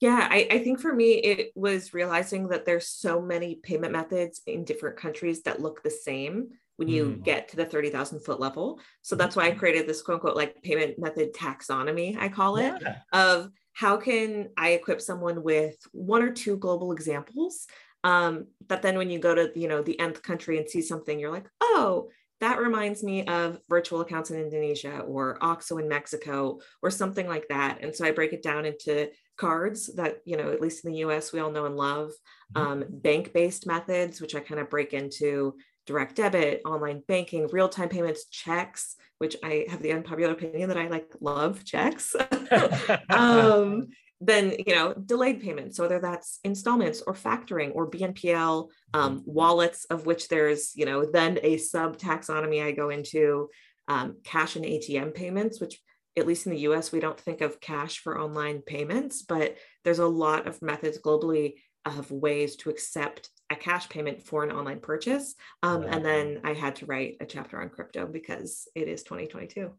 Yeah, 0.00 0.26
I, 0.30 0.48
I, 0.50 0.58
think 0.58 0.80
for 0.80 0.92
me, 0.92 1.12
it 1.12 1.52
was 1.54 1.94
realizing 1.94 2.48
that 2.48 2.66
there's 2.66 2.88
so 2.88 3.22
many 3.22 3.54
payment 3.54 3.92
methods 3.92 4.42
in 4.46 4.64
different 4.64 4.96
countries 4.96 5.42
that 5.42 5.62
look 5.62 5.82
the 5.82 5.90
same 5.90 6.48
when 6.76 6.88
you 6.88 7.06
mm. 7.06 7.22
get 7.22 7.48
to 7.48 7.56
the 7.56 7.64
30,000 7.64 8.20
foot 8.20 8.40
level. 8.40 8.80
So 9.02 9.14
that's 9.16 9.36
why 9.36 9.46
I 9.46 9.52
created 9.52 9.86
this 9.86 10.02
quote 10.02 10.16
unquote 10.16 10.36
like 10.36 10.62
payment 10.62 10.98
method 10.98 11.32
taxonomy, 11.32 12.18
I 12.18 12.28
call 12.28 12.56
it, 12.56 12.74
yeah. 12.82 12.96
of 13.12 13.50
how 13.72 13.96
can 13.96 14.50
I 14.56 14.70
equip 14.70 15.00
someone 15.00 15.42
with 15.42 15.76
one 15.92 16.22
or 16.22 16.32
two 16.32 16.56
global 16.56 16.92
examples 16.92 17.66
um, 18.02 18.46
that 18.68 18.82
then 18.82 18.98
when 18.98 19.10
you 19.10 19.18
go 19.18 19.34
to 19.34 19.50
you 19.58 19.66
know 19.66 19.82
the 19.82 19.98
nth 19.98 20.22
country 20.22 20.58
and 20.58 20.68
see 20.68 20.82
something, 20.82 21.18
you're 21.18 21.30
like, 21.30 21.48
oh, 21.60 22.10
that 22.40 22.60
reminds 22.60 23.02
me 23.02 23.24
of 23.24 23.58
virtual 23.68 24.02
accounts 24.02 24.30
in 24.30 24.38
Indonesia 24.38 24.98
or 25.00 25.38
OXXO 25.40 25.80
in 25.80 25.88
Mexico 25.88 26.60
or 26.82 26.90
something 26.90 27.26
like 27.26 27.48
that. 27.48 27.78
And 27.80 27.94
so 27.94 28.04
I 28.04 28.10
break 28.10 28.32
it 28.32 28.42
down 28.42 28.66
into 28.66 29.08
cards 29.36 29.94
that, 29.94 30.18
you 30.24 30.36
know, 30.36 30.50
at 30.50 30.60
least 30.60 30.84
in 30.84 30.92
the 30.92 30.98
US, 30.98 31.32
we 31.32 31.40
all 31.40 31.50
know 31.50 31.66
and 31.66 31.76
love, 31.76 32.12
mm-hmm. 32.56 32.66
um, 32.66 32.84
bank 32.88 33.32
based 33.32 33.66
methods, 33.66 34.20
which 34.20 34.34
I 34.34 34.40
kind 34.40 34.60
of 34.60 34.70
break 34.70 34.92
into 34.92 35.56
direct 35.86 36.16
debit, 36.16 36.62
online 36.64 37.02
banking, 37.06 37.48
real 37.48 37.68
time 37.68 37.88
payments, 37.88 38.26
checks, 38.26 38.96
which 39.18 39.36
I 39.44 39.66
have 39.68 39.82
the 39.82 39.92
unpopular 39.92 40.32
opinion 40.32 40.68
that 40.68 40.78
I 40.78 40.88
like 40.88 41.12
love 41.20 41.64
checks. 41.64 42.14
um, 43.10 43.88
then 44.20 44.54
you 44.66 44.74
know 44.74 44.94
delayed 44.94 45.42
payments 45.42 45.78
whether 45.78 45.98
that's 45.98 46.38
installments 46.44 47.02
or 47.06 47.14
factoring 47.14 47.72
or 47.74 47.90
bnpl 47.90 48.68
um, 48.94 49.22
wallets 49.26 49.84
of 49.86 50.06
which 50.06 50.28
there's 50.28 50.74
you 50.76 50.86
know 50.86 51.04
then 51.04 51.38
a 51.42 51.56
sub 51.56 51.98
taxonomy 51.98 52.62
i 52.62 52.70
go 52.70 52.90
into 52.90 53.48
um, 53.88 54.16
cash 54.24 54.56
and 54.56 54.64
atm 54.64 55.14
payments 55.14 55.60
which 55.60 55.80
at 56.16 56.26
least 56.26 56.46
in 56.46 56.52
the 56.52 56.58
us 56.58 56.92
we 56.92 57.00
don't 57.00 57.20
think 57.20 57.40
of 57.40 57.60
cash 57.60 57.98
for 57.98 58.20
online 58.20 58.60
payments 58.60 59.22
but 59.22 59.56
there's 59.84 59.98
a 59.98 60.06
lot 60.06 60.46
of 60.46 60.62
methods 60.62 60.98
globally 60.98 61.54
of 61.86 62.10
ways 62.10 62.56
to 62.56 62.70
accept 62.70 63.28
a 63.50 63.56
cash 63.56 63.88
payment 63.88 64.22
for 64.22 64.42
an 64.42 64.50
online 64.50 64.80
purchase. 64.80 65.34
Um, 65.62 65.82
and 65.82 66.04
then 66.04 66.40
i 66.44 66.54
had 66.54 66.76
to 66.76 66.86
write 66.86 67.18
a 67.20 67.26
chapter 67.26 67.60
on 67.60 67.68
crypto 67.68 68.06
because 68.06 68.68
it 68.74 68.88
is 68.88 69.02
2022 69.02 69.70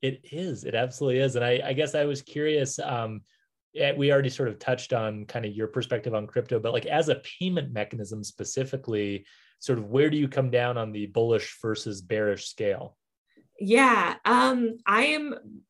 it 0.00 0.26
is. 0.32 0.64
It 0.64 0.74
absolutely 0.74 1.20
is. 1.20 1.36
And 1.36 1.44
i, 1.44 1.60
I 1.64 1.72
guess 1.72 1.94
i 1.94 2.04
was 2.04 2.22
curious 2.22 2.78
um, 2.78 3.20
we 3.96 4.12
already 4.12 4.30
sort 4.30 4.48
of 4.48 4.58
touched 4.58 4.92
on 4.92 5.24
kind 5.24 5.44
of 5.44 5.52
your 5.52 5.66
perspective 5.66 6.14
on 6.14 6.26
crypto, 6.26 6.60
but 6.60 6.72
like 6.72 6.86
as 6.86 7.08
a 7.08 7.22
payment 7.38 7.72
mechanism 7.72 8.22
specifically, 8.22 9.24
sort 9.60 9.78
of 9.78 9.86
where 9.86 10.10
do 10.10 10.16
you 10.16 10.28
come 10.28 10.50
down 10.50 10.76
on 10.76 10.92
the 10.92 11.06
bullish 11.06 11.56
versus 11.62 12.02
bearish 12.02 12.48
scale? 12.48 12.96
Yeah, 13.58 14.16
um, 14.24 14.78
I 14.86 15.04
am 15.04 15.62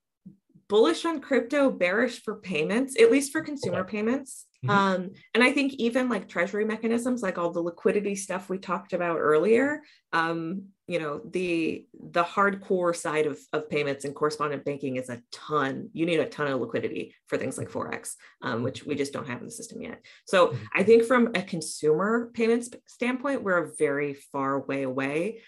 bullish 0.72 1.04
on 1.04 1.20
crypto, 1.20 1.70
bearish 1.70 2.22
for 2.22 2.36
payments, 2.36 2.98
at 2.98 3.12
least 3.12 3.30
for 3.30 3.42
consumer 3.42 3.80
okay. 3.80 3.98
payments. 3.98 4.46
Mm-hmm. 4.64 4.70
Um, 4.70 5.10
and 5.34 5.44
I 5.44 5.52
think 5.52 5.74
even 5.74 6.08
like 6.08 6.30
treasury 6.30 6.64
mechanisms, 6.64 7.22
like 7.22 7.36
all 7.36 7.50
the 7.50 7.60
liquidity 7.60 8.14
stuff 8.14 8.48
we 8.48 8.56
talked 8.56 8.94
about 8.94 9.18
earlier, 9.18 9.82
um, 10.14 10.68
you 10.86 10.98
know, 10.98 11.20
the 11.30 11.86
the 11.92 12.24
hardcore 12.24 12.96
side 12.96 13.26
of, 13.26 13.38
of 13.52 13.68
payments 13.68 14.06
and 14.06 14.14
correspondent 14.14 14.64
banking 14.64 14.96
is 14.96 15.10
a 15.10 15.20
ton. 15.30 15.90
You 15.92 16.06
need 16.06 16.20
a 16.20 16.26
ton 16.26 16.46
of 16.46 16.58
liquidity 16.58 17.14
for 17.26 17.36
things 17.36 17.58
like 17.58 17.68
Forex, 17.68 18.14
um, 18.40 18.62
which 18.62 18.82
we 18.82 18.94
just 18.94 19.12
don't 19.12 19.28
have 19.28 19.40
in 19.40 19.44
the 19.44 19.50
system 19.50 19.82
yet. 19.82 20.00
So 20.26 20.48
mm-hmm. 20.48 20.64
I 20.74 20.84
think 20.84 21.04
from 21.04 21.32
a 21.34 21.42
consumer 21.42 22.30
payments 22.32 22.70
standpoint, 22.86 23.42
we're 23.42 23.64
a 23.64 23.72
very 23.78 24.14
far 24.14 24.60
way 24.60 24.84
away. 24.84 25.42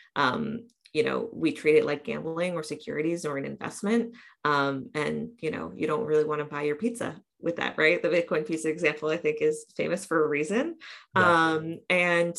You 0.94 1.02
know 1.02 1.28
we 1.32 1.52
treat 1.52 1.76
it 1.76 1.84
like 1.84 2.04
gambling 2.04 2.54
or 2.54 2.62
securities 2.62 3.26
or 3.26 3.36
an 3.36 3.44
investment 3.44 4.14
um, 4.44 4.90
and 4.94 5.30
you 5.40 5.50
know 5.50 5.72
you 5.76 5.86
don't 5.86 6.06
really 6.06 6.24
want 6.24 6.38
to 6.38 6.46
buy 6.46 6.62
your 6.62 6.76
pizza 6.76 7.20
with 7.44 7.56
that, 7.56 7.76
right? 7.76 8.02
The 8.02 8.08
Bitcoin 8.08 8.46
pizza 8.46 8.68
example, 8.68 9.10
I 9.10 9.18
think, 9.18 9.38
is 9.40 9.66
famous 9.76 10.04
for 10.04 10.24
a 10.24 10.28
reason. 10.28 10.76
Yeah. 11.14 11.52
Um, 11.52 11.78
and 11.90 12.36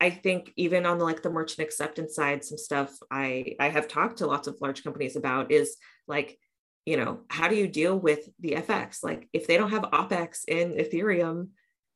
I 0.00 0.10
think 0.10 0.52
even 0.56 0.84
on 0.84 0.98
the 0.98 1.04
like 1.04 1.22
the 1.22 1.30
merchant 1.30 1.66
acceptance 1.66 2.14
side, 2.16 2.44
some 2.44 2.58
stuff 2.58 2.94
I 3.10 3.54
I 3.60 3.68
have 3.68 3.88
talked 3.88 4.18
to 4.18 4.26
lots 4.26 4.48
of 4.48 4.60
large 4.60 4.82
companies 4.82 5.16
about 5.16 5.52
is 5.52 5.76
like, 6.06 6.38
you 6.84 6.96
know, 6.96 7.20
how 7.28 7.48
do 7.48 7.54
you 7.54 7.68
deal 7.68 7.98
with 7.98 8.28
the 8.40 8.52
FX? 8.52 9.02
Like 9.02 9.28
if 9.32 9.46
they 9.46 9.56
don't 9.56 9.70
have 9.70 9.82
OPEX 9.82 10.44
in 10.48 10.72
Ethereum, 10.72 11.48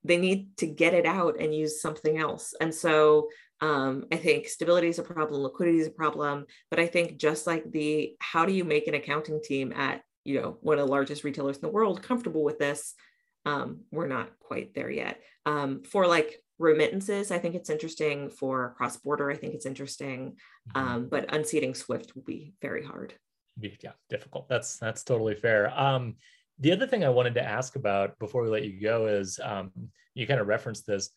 they 0.04 0.16
need 0.16 0.56
to 0.58 0.66
get 0.66 0.94
it 0.94 1.06
out 1.06 1.40
and 1.40 1.54
use 1.54 1.82
something 1.82 2.18
else. 2.18 2.54
And 2.60 2.74
so 2.74 3.28
um, 3.60 4.06
I 4.12 4.16
think 4.16 4.46
stability 4.46 4.88
is 4.88 4.98
a 4.98 5.02
problem, 5.02 5.42
liquidity 5.42 5.78
is 5.78 5.88
a 5.88 5.92
problem, 5.92 6.46
but 6.70 6.78
I 6.78 6.86
think 6.86 7.16
just 7.16 7.46
like 7.46 7.70
the 7.70 8.14
how 8.20 8.44
do 8.44 8.52
you 8.52 8.64
make 8.64 8.86
an 8.86 8.94
accounting 8.94 9.40
team 9.42 9.72
at 9.72 10.02
you 10.24 10.40
know 10.40 10.58
one 10.60 10.78
of 10.78 10.86
the 10.86 10.90
largest 10.90 11.24
retailers 11.24 11.56
in 11.56 11.62
the 11.62 11.68
world 11.68 12.02
comfortable 12.02 12.44
with 12.44 12.58
this? 12.58 12.94
Um, 13.44 13.80
we're 13.90 14.06
not 14.06 14.30
quite 14.40 14.74
there 14.74 14.90
yet. 14.90 15.20
Um, 15.46 15.82
for 15.82 16.06
like 16.06 16.42
remittances 16.60 17.30
i 17.30 17.38
think 17.38 17.54
it's 17.54 17.70
interesting. 17.70 18.30
For 18.30 18.74
cross 18.76 18.96
border 18.96 19.30
i 19.30 19.36
think 19.36 19.54
it's 19.54 19.66
interesting. 19.66 20.36
Mm-hmm. 20.70 20.88
um, 20.88 21.08
but 21.08 21.32
unseating 21.34 21.74
swift 21.74 22.14
will 22.14 22.24
be 22.24 22.54
very 22.62 22.84
hard. 22.84 23.14
Yeah 23.60 23.92
difficult. 24.08 24.48
That's 24.48 24.78
that's 24.78 25.02
totally 25.02 25.34
fair. 25.34 25.76
Um, 25.78 26.14
the 26.60 26.72
other 26.72 26.86
thing 26.86 27.04
i 27.04 27.08
wanted 27.08 27.34
to 27.34 27.42
ask 27.42 27.74
about 27.74 28.18
before 28.20 28.42
we 28.42 28.50
let 28.50 28.64
you 28.64 28.80
go 28.80 29.06
is 29.06 29.40
um, 29.42 29.72
you 30.14 30.28
kind 30.28 30.40
of 30.40 30.46
referenced 30.46 30.86
this 30.86 31.10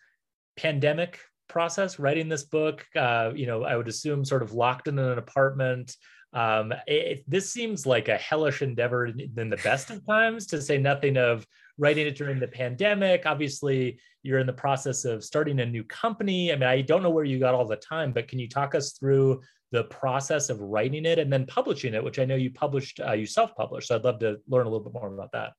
pandemic 0.56 1.20
process 1.52 1.99
writing 1.99 2.30
this 2.30 2.43
book 2.43 2.86
uh, 2.95 3.32
you 3.36 3.45
know 3.45 3.64
i 3.64 3.76
would 3.76 3.88
assume 3.88 4.26
sort 4.26 4.41
of 4.41 4.54
locked 4.54 4.88
in 4.88 4.97
an 4.97 5.18
apartment 5.18 5.95
um, 6.34 6.74
it, 6.88 7.24
this 7.28 7.52
seems 7.52 7.86
like 7.86 8.08
a 8.08 8.18
hellish 8.18 8.62
endeavor 8.62 9.08
in 9.08 9.49
the 9.49 9.60
best 9.64 9.89
of 9.89 10.06
times, 10.06 10.47
to 10.47 10.62
say 10.62 10.78
nothing 10.78 11.18
of 11.18 11.45
writing 11.78 12.08
it 12.08 12.16
during 12.16 12.39
the 12.39 12.47
pandemic. 12.47 13.26
Obviously, 13.26 13.99
you're 14.24 14.39
in 14.39 14.47
the 14.47 14.54
process 14.54 15.04
of 15.04 15.24
starting 15.24 15.60
a 15.60 15.66
new 15.66 15.84
company. 15.84 16.52
I 16.52 16.56
mean, 16.56 16.70
I 16.70 16.82
don't 16.82 17.04
know 17.04 17.10
where 17.10 17.26
you 17.26 17.39
got 17.39 17.54
all 17.56 17.66
the 17.66 17.76
time, 17.76 18.14
but 18.14 18.28
can 18.28 18.39
you 18.39 18.47
talk 18.47 18.76
us 18.76 18.93
through 18.93 19.41
the 19.72 19.86
process 19.86 20.49
of 20.49 20.60
writing 20.60 21.06
it 21.06 21.18
and 21.18 21.32
then 21.32 21.45
publishing 21.45 21.93
it, 21.93 22.04
which 22.04 22.20
I 22.20 22.26
know 22.26 22.36
you 22.36 22.52
published, 22.52 22.99
uh, 22.99 23.14
you 23.14 23.26
self-published. 23.26 23.88
So 23.88 23.95
I'd 23.95 24.04
love 24.04 24.20
to 24.20 24.38
learn 24.47 24.68
a 24.68 24.70
little 24.70 24.84
bit 24.84 24.93
more 24.93 25.14
about 25.14 25.32
that. 25.32 25.54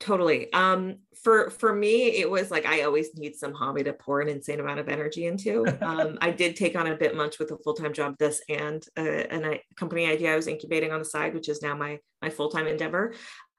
Totally. 0.00 0.50
Um, 0.54 0.96
for 1.22 1.50
for 1.50 1.74
me, 1.74 2.16
it 2.16 2.28
was 2.28 2.50
like 2.50 2.64
I 2.64 2.82
always 2.82 3.14
need 3.14 3.36
some 3.36 3.52
hobby 3.52 3.84
to 3.84 3.92
pour 3.92 4.22
an 4.22 4.28
insane 4.28 4.58
amount 4.58 4.80
of 4.80 4.88
energy 4.88 5.26
into. 5.26 5.66
Um, 5.82 6.18
I 6.20 6.30
did 6.30 6.56
take 6.56 6.76
on 6.76 6.86
a 6.86 6.96
bit 6.96 7.16
much 7.16 7.38
with 7.38 7.50
a 7.50 7.58
full 7.58 7.74
time 7.74 7.92
job, 7.92 8.16
this 8.18 8.40
and 8.48 8.82
uh, 8.96 9.02
and 9.02 9.44
a 9.44 9.60
company 9.76 10.06
idea 10.06 10.32
I 10.32 10.36
was 10.36 10.46
incubating 10.46 10.92
on 10.92 10.98
the 10.98 11.04
side, 11.04 11.34
which 11.34 11.48
is 11.48 11.62
now 11.62 11.76
my 11.76 11.98
my 12.22 12.30
full 12.30 12.48
time 12.48 12.66
endeavor. 12.66 13.12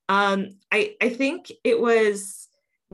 Um, 0.10 0.58
I 0.72 0.96
I 1.00 1.10
think 1.10 1.52
it 1.64 1.80
was 1.80 2.48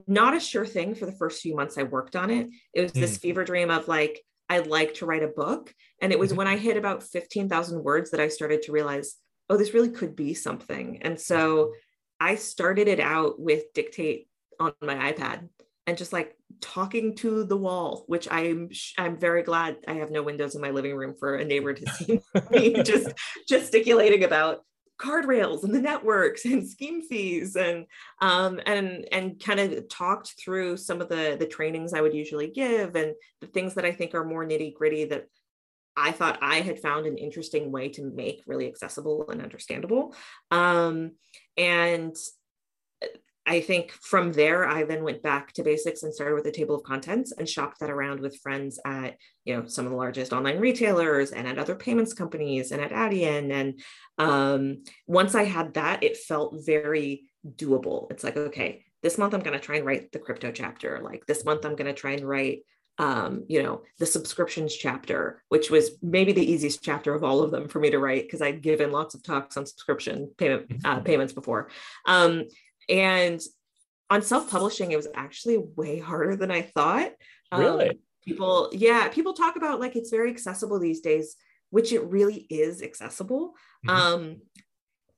not 0.07 0.35
a 0.35 0.39
sure 0.39 0.65
thing 0.65 0.95
for 0.95 1.05
the 1.05 1.11
first 1.13 1.41
few 1.41 1.55
months 1.55 1.77
I 1.77 1.83
worked 1.83 2.15
on 2.15 2.29
it. 2.29 2.49
It 2.73 2.81
was 2.81 2.91
mm. 2.91 2.99
this 2.99 3.17
fever 3.17 3.43
dream 3.43 3.69
of 3.69 3.87
like 3.87 4.21
I'd 4.49 4.67
like 4.67 4.95
to 4.95 5.05
write 5.05 5.23
a 5.23 5.27
book, 5.27 5.73
and 6.01 6.11
it 6.11 6.19
was 6.19 6.29
mm-hmm. 6.29 6.39
when 6.39 6.47
I 6.47 6.57
hit 6.57 6.75
about 6.75 7.03
fifteen 7.03 7.47
thousand 7.47 7.83
words 7.83 8.11
that 8.11 8.19
I 8.19 8.27
started 8.27 8.63
to 8.63 8.73
realize, 8.73 9.15
oh, 9.49 9.57
this 9.57 9.73
really 9.73 9.91
could 9.91 10.15
be 10.15 10.33
something. 10.33 11.01
And 11.03 11.19
so 11.19 11.71
I 12.19 12.35
started 12.35 12.87
it 12.87 12.99
out 12.99 13.39
with 13.39 13.73
dictate 13.73 14.27
on 14.59 14.73
my 14.81 15.11
iPad 15.11 15.49
and 15.85 15.97
just 15.97 16.13
like 16.13 16.35
talking 16.59 17.15
to 17.15 17.43
the 17.45 17.57
wall, 17.57 18.03
which 18.07 18.27
I'm 18.29 18.69
I'm 18.97 19.17
very 19.17 19.43
glad 19.43 19.77
I 19.87 19.93
have 19.93 20.11
no 20.11 20.23
windows 20.23 20.55
in 20.55 20.61
my 20.61 20.71
living 20.71 20.95
room 20.95 21.15
for 21.17 21.35
a 21.35 21.45
neighbor 21.45 21.73
to 21.73 21.91
see 21.93 22.19
me 22.51 22.83
just 22.83 23.13
gesticulating 23.47 24.23
about 24.23 24.61
card 24.97 25.25
rails 25.25 25.63
and 25.63 25.73
the 25.73 25.81
networks 25.81 26.43
and 26.45 26.67
scheme 26.67 27.01
fees 27.01 27.55
and 27.55 27.85
um, 28.19 28.59
and 28.65 29.07
and 29.11 29.39
kind 29.39 29.59
of 29.59 29.87
talked 29.87 30.33
through 30.43 30.75
some 30.75 31.01
of 31.01 31.09
the 31.09 31.37
the 31.39 31.45
trainings 31.45 31.93
I 31.93 32.01
would 32.01 32.13
usually 32.13 32.47
give 32.47 32.95
and 32.95 33.13
the 33.41 33.47
things 33.47 33.75
that 33.75 33.85
I 33.85 33.91
think 33.91 34.13
are 34.13 34.25
more 34.25 34.45
nitty 34.45 34.73
gritty 34.73 35.05
that 35.05 35.27
I 35.95 36.11
thought 36.11 36.37
I 36.41 36.61
had 36.61 36.79
found 36.79 37.07
an 37.07 37.17
interesting 37.17 37.71
way 37.71 37.89
to 37.89 38.03
make 38.03 38.43
really 38.45 38.67
accessible 38.67 39.29
and 39.29 39.41
understandable. 39.41 40.13
Um, 40.51 41.13
and 41.57 42.15
I 43.47 43.61
think 43.61 43.91
from 43.91 44.33
there, 44.33 44.67
I 44.67 44.83
then 44.83 45.05
went 45.05 45.23
back 45.23 45.53
to 45.53 45.63
basics 45.63 46.03
and 46.03 46.13
started 46.13 46.35
with 46.35 46.45
a 46.47 46.51
table 46.51 46.75
of 46.75 46.83
contents 46.83 47.31
and 47.31 47.47
shopped 47.47 47.79
that 47.79 47.89
around 47.89 48.19
with 48.19 48.41
friends 48.41 48.77
at, 48.83 49.15
you 49.45 49.55
know, 49.55 49.65
some 49.67 49.85
of 49.85 49.91
the 49.91 49.97
largest 49.97 50.33
online 50.33 50.59
retailers 50.59 51.31
and 51.31 51.47
at 51.47 51.57
other 51.57 51.75
payments 51.75 52.13
companies 52.13 52.73
and 52.73 52.81
at 52.81 52.91
Adyen. 52.91 53.53
And 53.53 53.81
um, 54.17 54.83
once 55.07 55.33
I 55.33 55.43
had 55.43 55.75
that, 55.75 56.03
it 56.03 56.17
felt 56.17 56.57
very 56.65 57.23
doable. 57.47 58.11
It's 58.11 58.25
like, 58.25 58.35
okay, 58.35 58.83
this 59.01 59.17
month 59.17 59.33
I'm 59.33 59.43
going 59.43 59.57
to 59.57 59.65
try 59.65 59.77
and 59.77 59.85
write 59.85 60.11
the 60.11 60.19
crypto 60.19 60.51
chapter. 60.51 60.99
Like 61.01 61.25
this 61.25 61.45
month 61.45 61.65
I'm 61.65 61.77
going 61.77 61.93
to 61.93 61.93
try 61.93 62.11
and 62.11 62.27
write 62.27 62.63
um, 62.99 63.43
you 63.47 63.61
know, 63.61 63.83
the 63.99 64.05
subscriptions 64.05 64.75
chapter, 64.75 65.43
which 65.49 65.69
was 65.69 65.91
maybe 66.01 66.31
the 66.31 66.51
easiest 66.51 66.83
chapter 66.83 67.13
of 67.13 67.23
all 67.23 67.43
of 67.43 67.51
them 67.51 67.67
for 67.67 67.79
me 67.79 67.91
to 67.91 67.99
write 67.99 68.23
because 68.23 68.41
I'd 68.41 68.61
given 68.61 68.91
lots 68.91 69.13
of 69.13 69.23
talks 69.23 69.55
on 69.55 69.65
subscription 69.65 70.31
payment 70.37 70.65
uh, 70.83 70.95
mm-hmm. 70.95 71.03
payments 71.03 71.33
before. 71.33 71.69
Um, 72.05 72.45
and 72.89 73.41
on 74.09 74.21
self-publishing, 74.21 74.91
it 74.91 74.95
was 74.95 75.07
actually 75.13 75.57
way 75.57 75.99
harder 75.99 76.35
than 76.35 76.49
I 76.49 76.63
thought. 76.63 77.11
Um, 77.51 77.61
really? 77.61 77.99
People, 78.25 78.69
yeah, 78.73 79.07
people 79.09 79.33
talk 79.33 79.55
about 79.57 79.79
like 79.79 79.95
it's 79.95 80.09
very 80.09 80.31
accessible 80.31 80.79
these 80.79 81.01
days, 81.01 81.35
which 81.69 81.93
it 81.93 82.03
really 82.03 82.47
is 82.49 82.81
accessible. 82.81 83.53
Mm-hmm. 83.85 83.89
Um, 83.89 84.41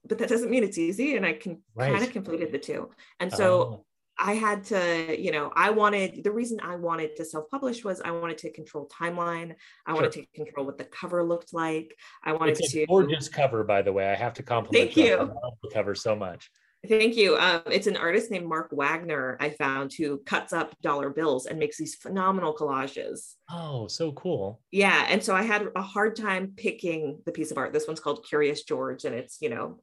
but 0.06 0.18
that 0.18 0.30
doesn't 0.30 0.50
mean 0.50 0.64
it's 0.64 0.78
easy. 0.78 1.16
And 1.16 1.26
I 1.26 1.34
can 1.34 1.62
right. 1.76 1.94
kind 1.94 2.04
of 2.04 2.12
conflated 2.12 2.52
the 2.52 2.58
two. 2.60 2.90
And 3.20 3.32
so 3.32 3.62
oh. 3.62 3.86
I 4.20 4.34
had 4.34 4.66
to, 4.66 5.16
you 5.18 5.32
know, 5.32 5.52
I 5.56 5.70
wanted 5.70 6.24
the 6.24 6.32
reason 6.32 6.60
I 6.62 6.76
wanted 6.76 7.16
to 7.16 7.26
self-publish 7.26 7.86
was 7.86 8.02
I 8.02 8.12
wanted 8.12 8.38
to 8.40 8.52
control 8.52 8.90
timeline. 8.90 9.56
I 9.86 9.92
sure. 9.92 9.96
wanted 9.96 10.12
to 10.12 10.26
control 10.36 10.66
what 10.66 10.78
the 10.78 10.84
cover 10.84 11.24
looked 11.24 11.54
like. 11.54 11.96
I 12.24 12.34
wanted 12.34 12.60
it's 12.60 12.72
to 12.74 12.86
gorgeous 12.86 13.30
cover, 13.30 13.64
by 13.64 13.82
the 13.82 13.94
way. 13.94 14.12
I 14.12 14.16
have 14.16 14.34
to 14.34 14.44
compliment 14.44 14.94
Thank 14.94 14.98
you. 14.98 15.16
I 15.16 15.22
love 15.22 15.54
the 15.64 15.70
cover 15.74 15.96
so 15.96 16.16
much. 16.16 16.52
Thank 16.88 17.18
you. 17.18 17.36
Um, 17.38 17.62
it's 17.66 17.88
an 17.88 17.98
artist 17.98 18.32
named 18.32 18.48
Mark 18.48 18.70
Wagner, 18.72 19.36
I 19.42 19.50
found, 19.50 19.92
who 19.94 20.20
cuts 20.20 20.54
up 20.54 20.80
dollar 20.82 21.10
bills 21.10 21.46
and 21.46 21.60
makes 21.60 21.78
these 21.78 21.96
phenomenal 21.96 22.54
collages. 22.54 23.34
Oh, 23.52 23.88
so 23.88 24.14
cool. 24.14 24.62
Yeah. 24.72 25.06
And 25.10 25.22
so 25.22 25.36
I 25.36 25.42
had 25.42 25.68
a 25.76 25.82
hard 25.82 26.16
time 26.16 26.54
picking 26.56 27.22
the 27.26 27.34
piece 27.34 27.52
of 27.52 27.58
art. 27.58 27.74
This 27.74 27.86
one's 27.86 28.00
called 28.00 28.26
Curious 28.26 28.64
George, 28.64 29.04
and 29.04 29.14
it's, 29.14 29.40
you 29.42 29.50
know, 29.50 29.82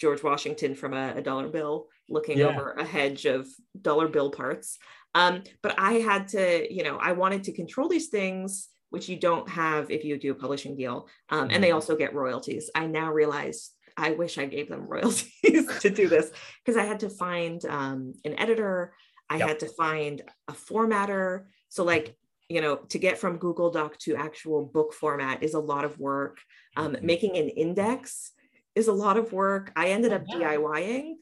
George 0.00 0.22
Washington 0.22 0.74
from 0.74 0.92
a, 0.92 1.14
a 1.16 1.22
dollar 1.22 1.48
bill 1.48 1.86
looking 2.08 2.38
yeah. 2.38 2.46
over 2.46 2.72
a 2.72 2.84
hedge 2.84 3.24
of 3.26 3.46
dollar 3.80 4.08
bill 4.08 4.30
parts. 4.30 4.78
Um, 5.14 5.42
but 5.62 5.78
I 5.78 5.94
had 5.94 6.28
to, 6.28 6.72
you 6.72 6.82
know, 6.82 6.98
I 6.98 7.12
wanted 7.12 7.44
to 7.44 7.52
control 7.52 7.88
these 7.88 8.08
things, 8.08 8.68
which 8.90 9.08
you 9.08 9.16
don't 9.16 9.48
have 9.48 9.90
if 9.90 10.04
you 10.04 10.18
do 10.18 10.32
a 10.32 10.34
publishing 10.34 10.76
deal. 10.76 11.08
Um, 11.30 11.48
and 11.50 11.62
they 11.62 11.68
mm-hmm. 11.68 11.76
also 11.76 11.96
get 11.96 12.14
royalties. 12.14 12.70
I 12.74 12.86
now 12.86 13.12
realize 13.12 13.70
I 13.96 14.12
wish 14.12 14.38
I 14.38 14.46
gave 14.46 14.68
them 14.68 14.86
royalties 14.88 15.78
to 15.80 15.90
do 15.90 16.08
this 16.08 16.30
because 16.64 16.76
I 16.76 16.84
had 16.84 17.00
to 17.00 17.10
find 17.10 17.64
um, 17.66 18.14
an 18.24 18.38
editor. 18.38 18.92
I 19.30 19.38
yep. 19.38 19.48
had 19.48 19.60
to 19.60 19.68
find 19.68 20.22
a 20.48 20.52
formatter. 20.52 21.44
So, 21.68 21.84
like, 21.84 22.16
you 22.48 22.60
know, 22.60 22.76
to 22.76 22.98
get 22.98 23.18
from 23.18 23.38
Google 23.38 23.70
Doc 23.70 23.96
to 24.00 24.16
actual 24.16 24.64
book 24.66 24.92
format 24.92 25.42
is 25.42 25.54
a 25.54 25.60
lot 25.60 25.84
of 25.84 25.98
work. 25.98 26.38
Um, 26.76 26.92
mm-hmm. 26.92 27.06
Making 27.06 27.36
an 27.36 27.48
index 27.48 28.32
is 28.74 28.88
a 28.88 28.92
lot 28.92 29.16
of 29.16 29.32
work. 29.32 29.72
I 29.76 29.88
ended 29.88 30.12
up 30.12 30.22
yeah. 30.26 30.56
DIYing. 30.56 31.14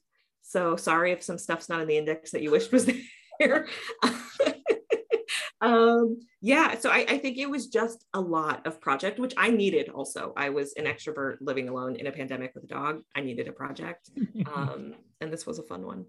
So 0.43 0.77
sorry 0.77 1.13
if 1.13 1.23
some 1.23 1.39
stuff's 1.39 1.69
not 1.69 1.81
in 1.81 1.89
the 1.89 1.97
index 1.97 2.33
that 2.33 2.43
you 2.43 2.51
wished 2.51 2.73
was 2.73 2.91
there. 3.41 3.67
um, 5.61 6.21
yeah, 6.41 6.79
so 6.79 6.91
I, 6.91 7.07
I, 7.09 7.19
think 7.19 7.39
it 7.39 7.49
was 7.49 7.69
just 7.69 8.05
a 8.15 8.21
lot 8.21 8.67
of 8.67 8.81
project, 8.81 9.19
which 9.19 9.35
I 9.37 9.51
needed 9.51 9.89
also. 9.89 10.33
I 10.37 10.51
was 10.51 10.73
an 10.75 10.87
extrovert 10.87 11.37
living 11.41 11.69
alone 11.69 11.97
in 11.97 12.09
a 12.09 12.13
pandemic 12.13 12.53
with 12.55 12.65
a 12.65 12.67
dog. 12.67 13.03
I 13.15 13.21
needed 13.21 13.49
a 13.49 13.53
project. 13.53 14.11
Um, 14.55 14.95
and 15.21 15.33
this 15.33 15.47
was 15.47 15.59
a 15.59 15.63
fun 15.63 15.87
one. 15.87 16.05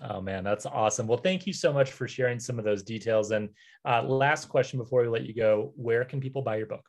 Oh 0.00 0.20
man, 0.20 0.44
that's 0.44 0.66
awesome. 0.66 1.06
Well, 1.06 1.18
thank 1.18 1.46
you 1.46 1.52
so 1.52 1.72
much 1.72 1.90
for 1.92 2.06
sharing 2.06 2.38
some 2.38 2.58
of 2.58 2.64
those 2.64 2.82
details. 2.82 3.32
And 3.32 3.48
uh, 3.84 4.02
last 4.02 4.48
question 4.48 4.78
before 4.78 5.02
we 5.02 5.08
let 5.08 5.24
you 5.24 5.34
go, 5.34 5.72
where 5.74 6.04
can 6.04 6.20
people 6.20 6.42
buy 6.42 6.56
your 6.56 6.66
book? 6.66 6.84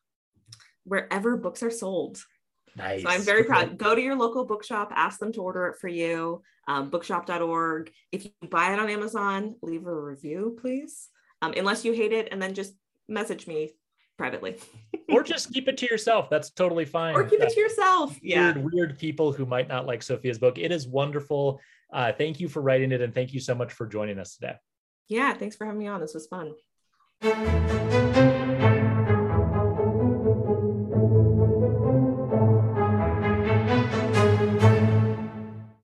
Wherever 0.84 1.36
books 1.36 1.64
are 1.64 1.72
sold. 1.72 2.22
Nice. 2.78 3.02
So 3.02 3.10
I'm 3.10 3.22
very 3.22 3.44
proud. 3.44 3.78
Go 3.78 3.96
to 3.96 4.02
your 4.02 4.16
local 4.16 4.46
bookshop, 4.46 4.92
ask 4.96 5.20
them 5.20 5.34
to 5.34 5.42
order 5.42 5.68
it 5.68 5.78
for 5.80 5.88
you. 5.88 6.44
Um, 6.68 6.90
bookshop.org. 6.90 7.92
If 8.12 8.26
you 8.26 8.32
buy 8.50 8.74
it 8.74 8.80
on 8.80 8.90
Amazon, 8.90 9.56
leave 9.62 9.88
a 9.88 10.00
review, 10.00 10.58
please. 10.62 11.10
Um, 11.42 11.54
unless 11.58 11.84
you 11.86 11.94
hate 11.94 12.14
it, 12.14 12.30
and 12.32 12.42
then 12.42 12.54
just 12.54 12.74
message 13.08 13.48
me 13.48 13.72
privately. 14.18 14.58
or 15.10 15.24
just 15.24 15.54
keep 15.54 15.68
it 15.68 15.78
to 15.78 15.88
yourself. 15.90 16.30
That's 16.30 16.52
totally 16.52 16.86
fine. 16.86 17.16
Or 17.16 17.24
keep 17.24 17.42
it 17.42 17.50
to 17.50 17.60
yourself. 17.60 18.18
Yeah. 18.22 18.54
Weird, 18.54 18.74
weird 18.74 19.00
people 19.00 19.32
who 19.32 19.46
might 19.46 19.68
not 19.68 19.86
like 19.86 20.04
Sophia's 20.04 20.38
book. 20.38 20.58
It 20.58 20.72
is 20.72 20.88
wonderful. 20.88 21.60
Uh, 21.92 22.12
thank 22.12 22.40
you 22.40 22.48
for 22.48 22.62
writing 22.62 22.92
it, 22.92 23.02
and 23.02 23.14
thank 23.14 23.34
you 23.34 23.40
so 23.40 23.56
much 23.56 23.74
for 23.74 23.88
joining 23.88 24.20
us 24.20 24.36
today. 24.36 24.56
Yeah, 25.08 25.34
thanks 25.34 25.56
for 25.56 25.66
having 25.66 25.80
me 25.80 25.88
on. 25.88 26.02
This 26.02 26.14
was 26.14 26.28
fun. 26.28 26.54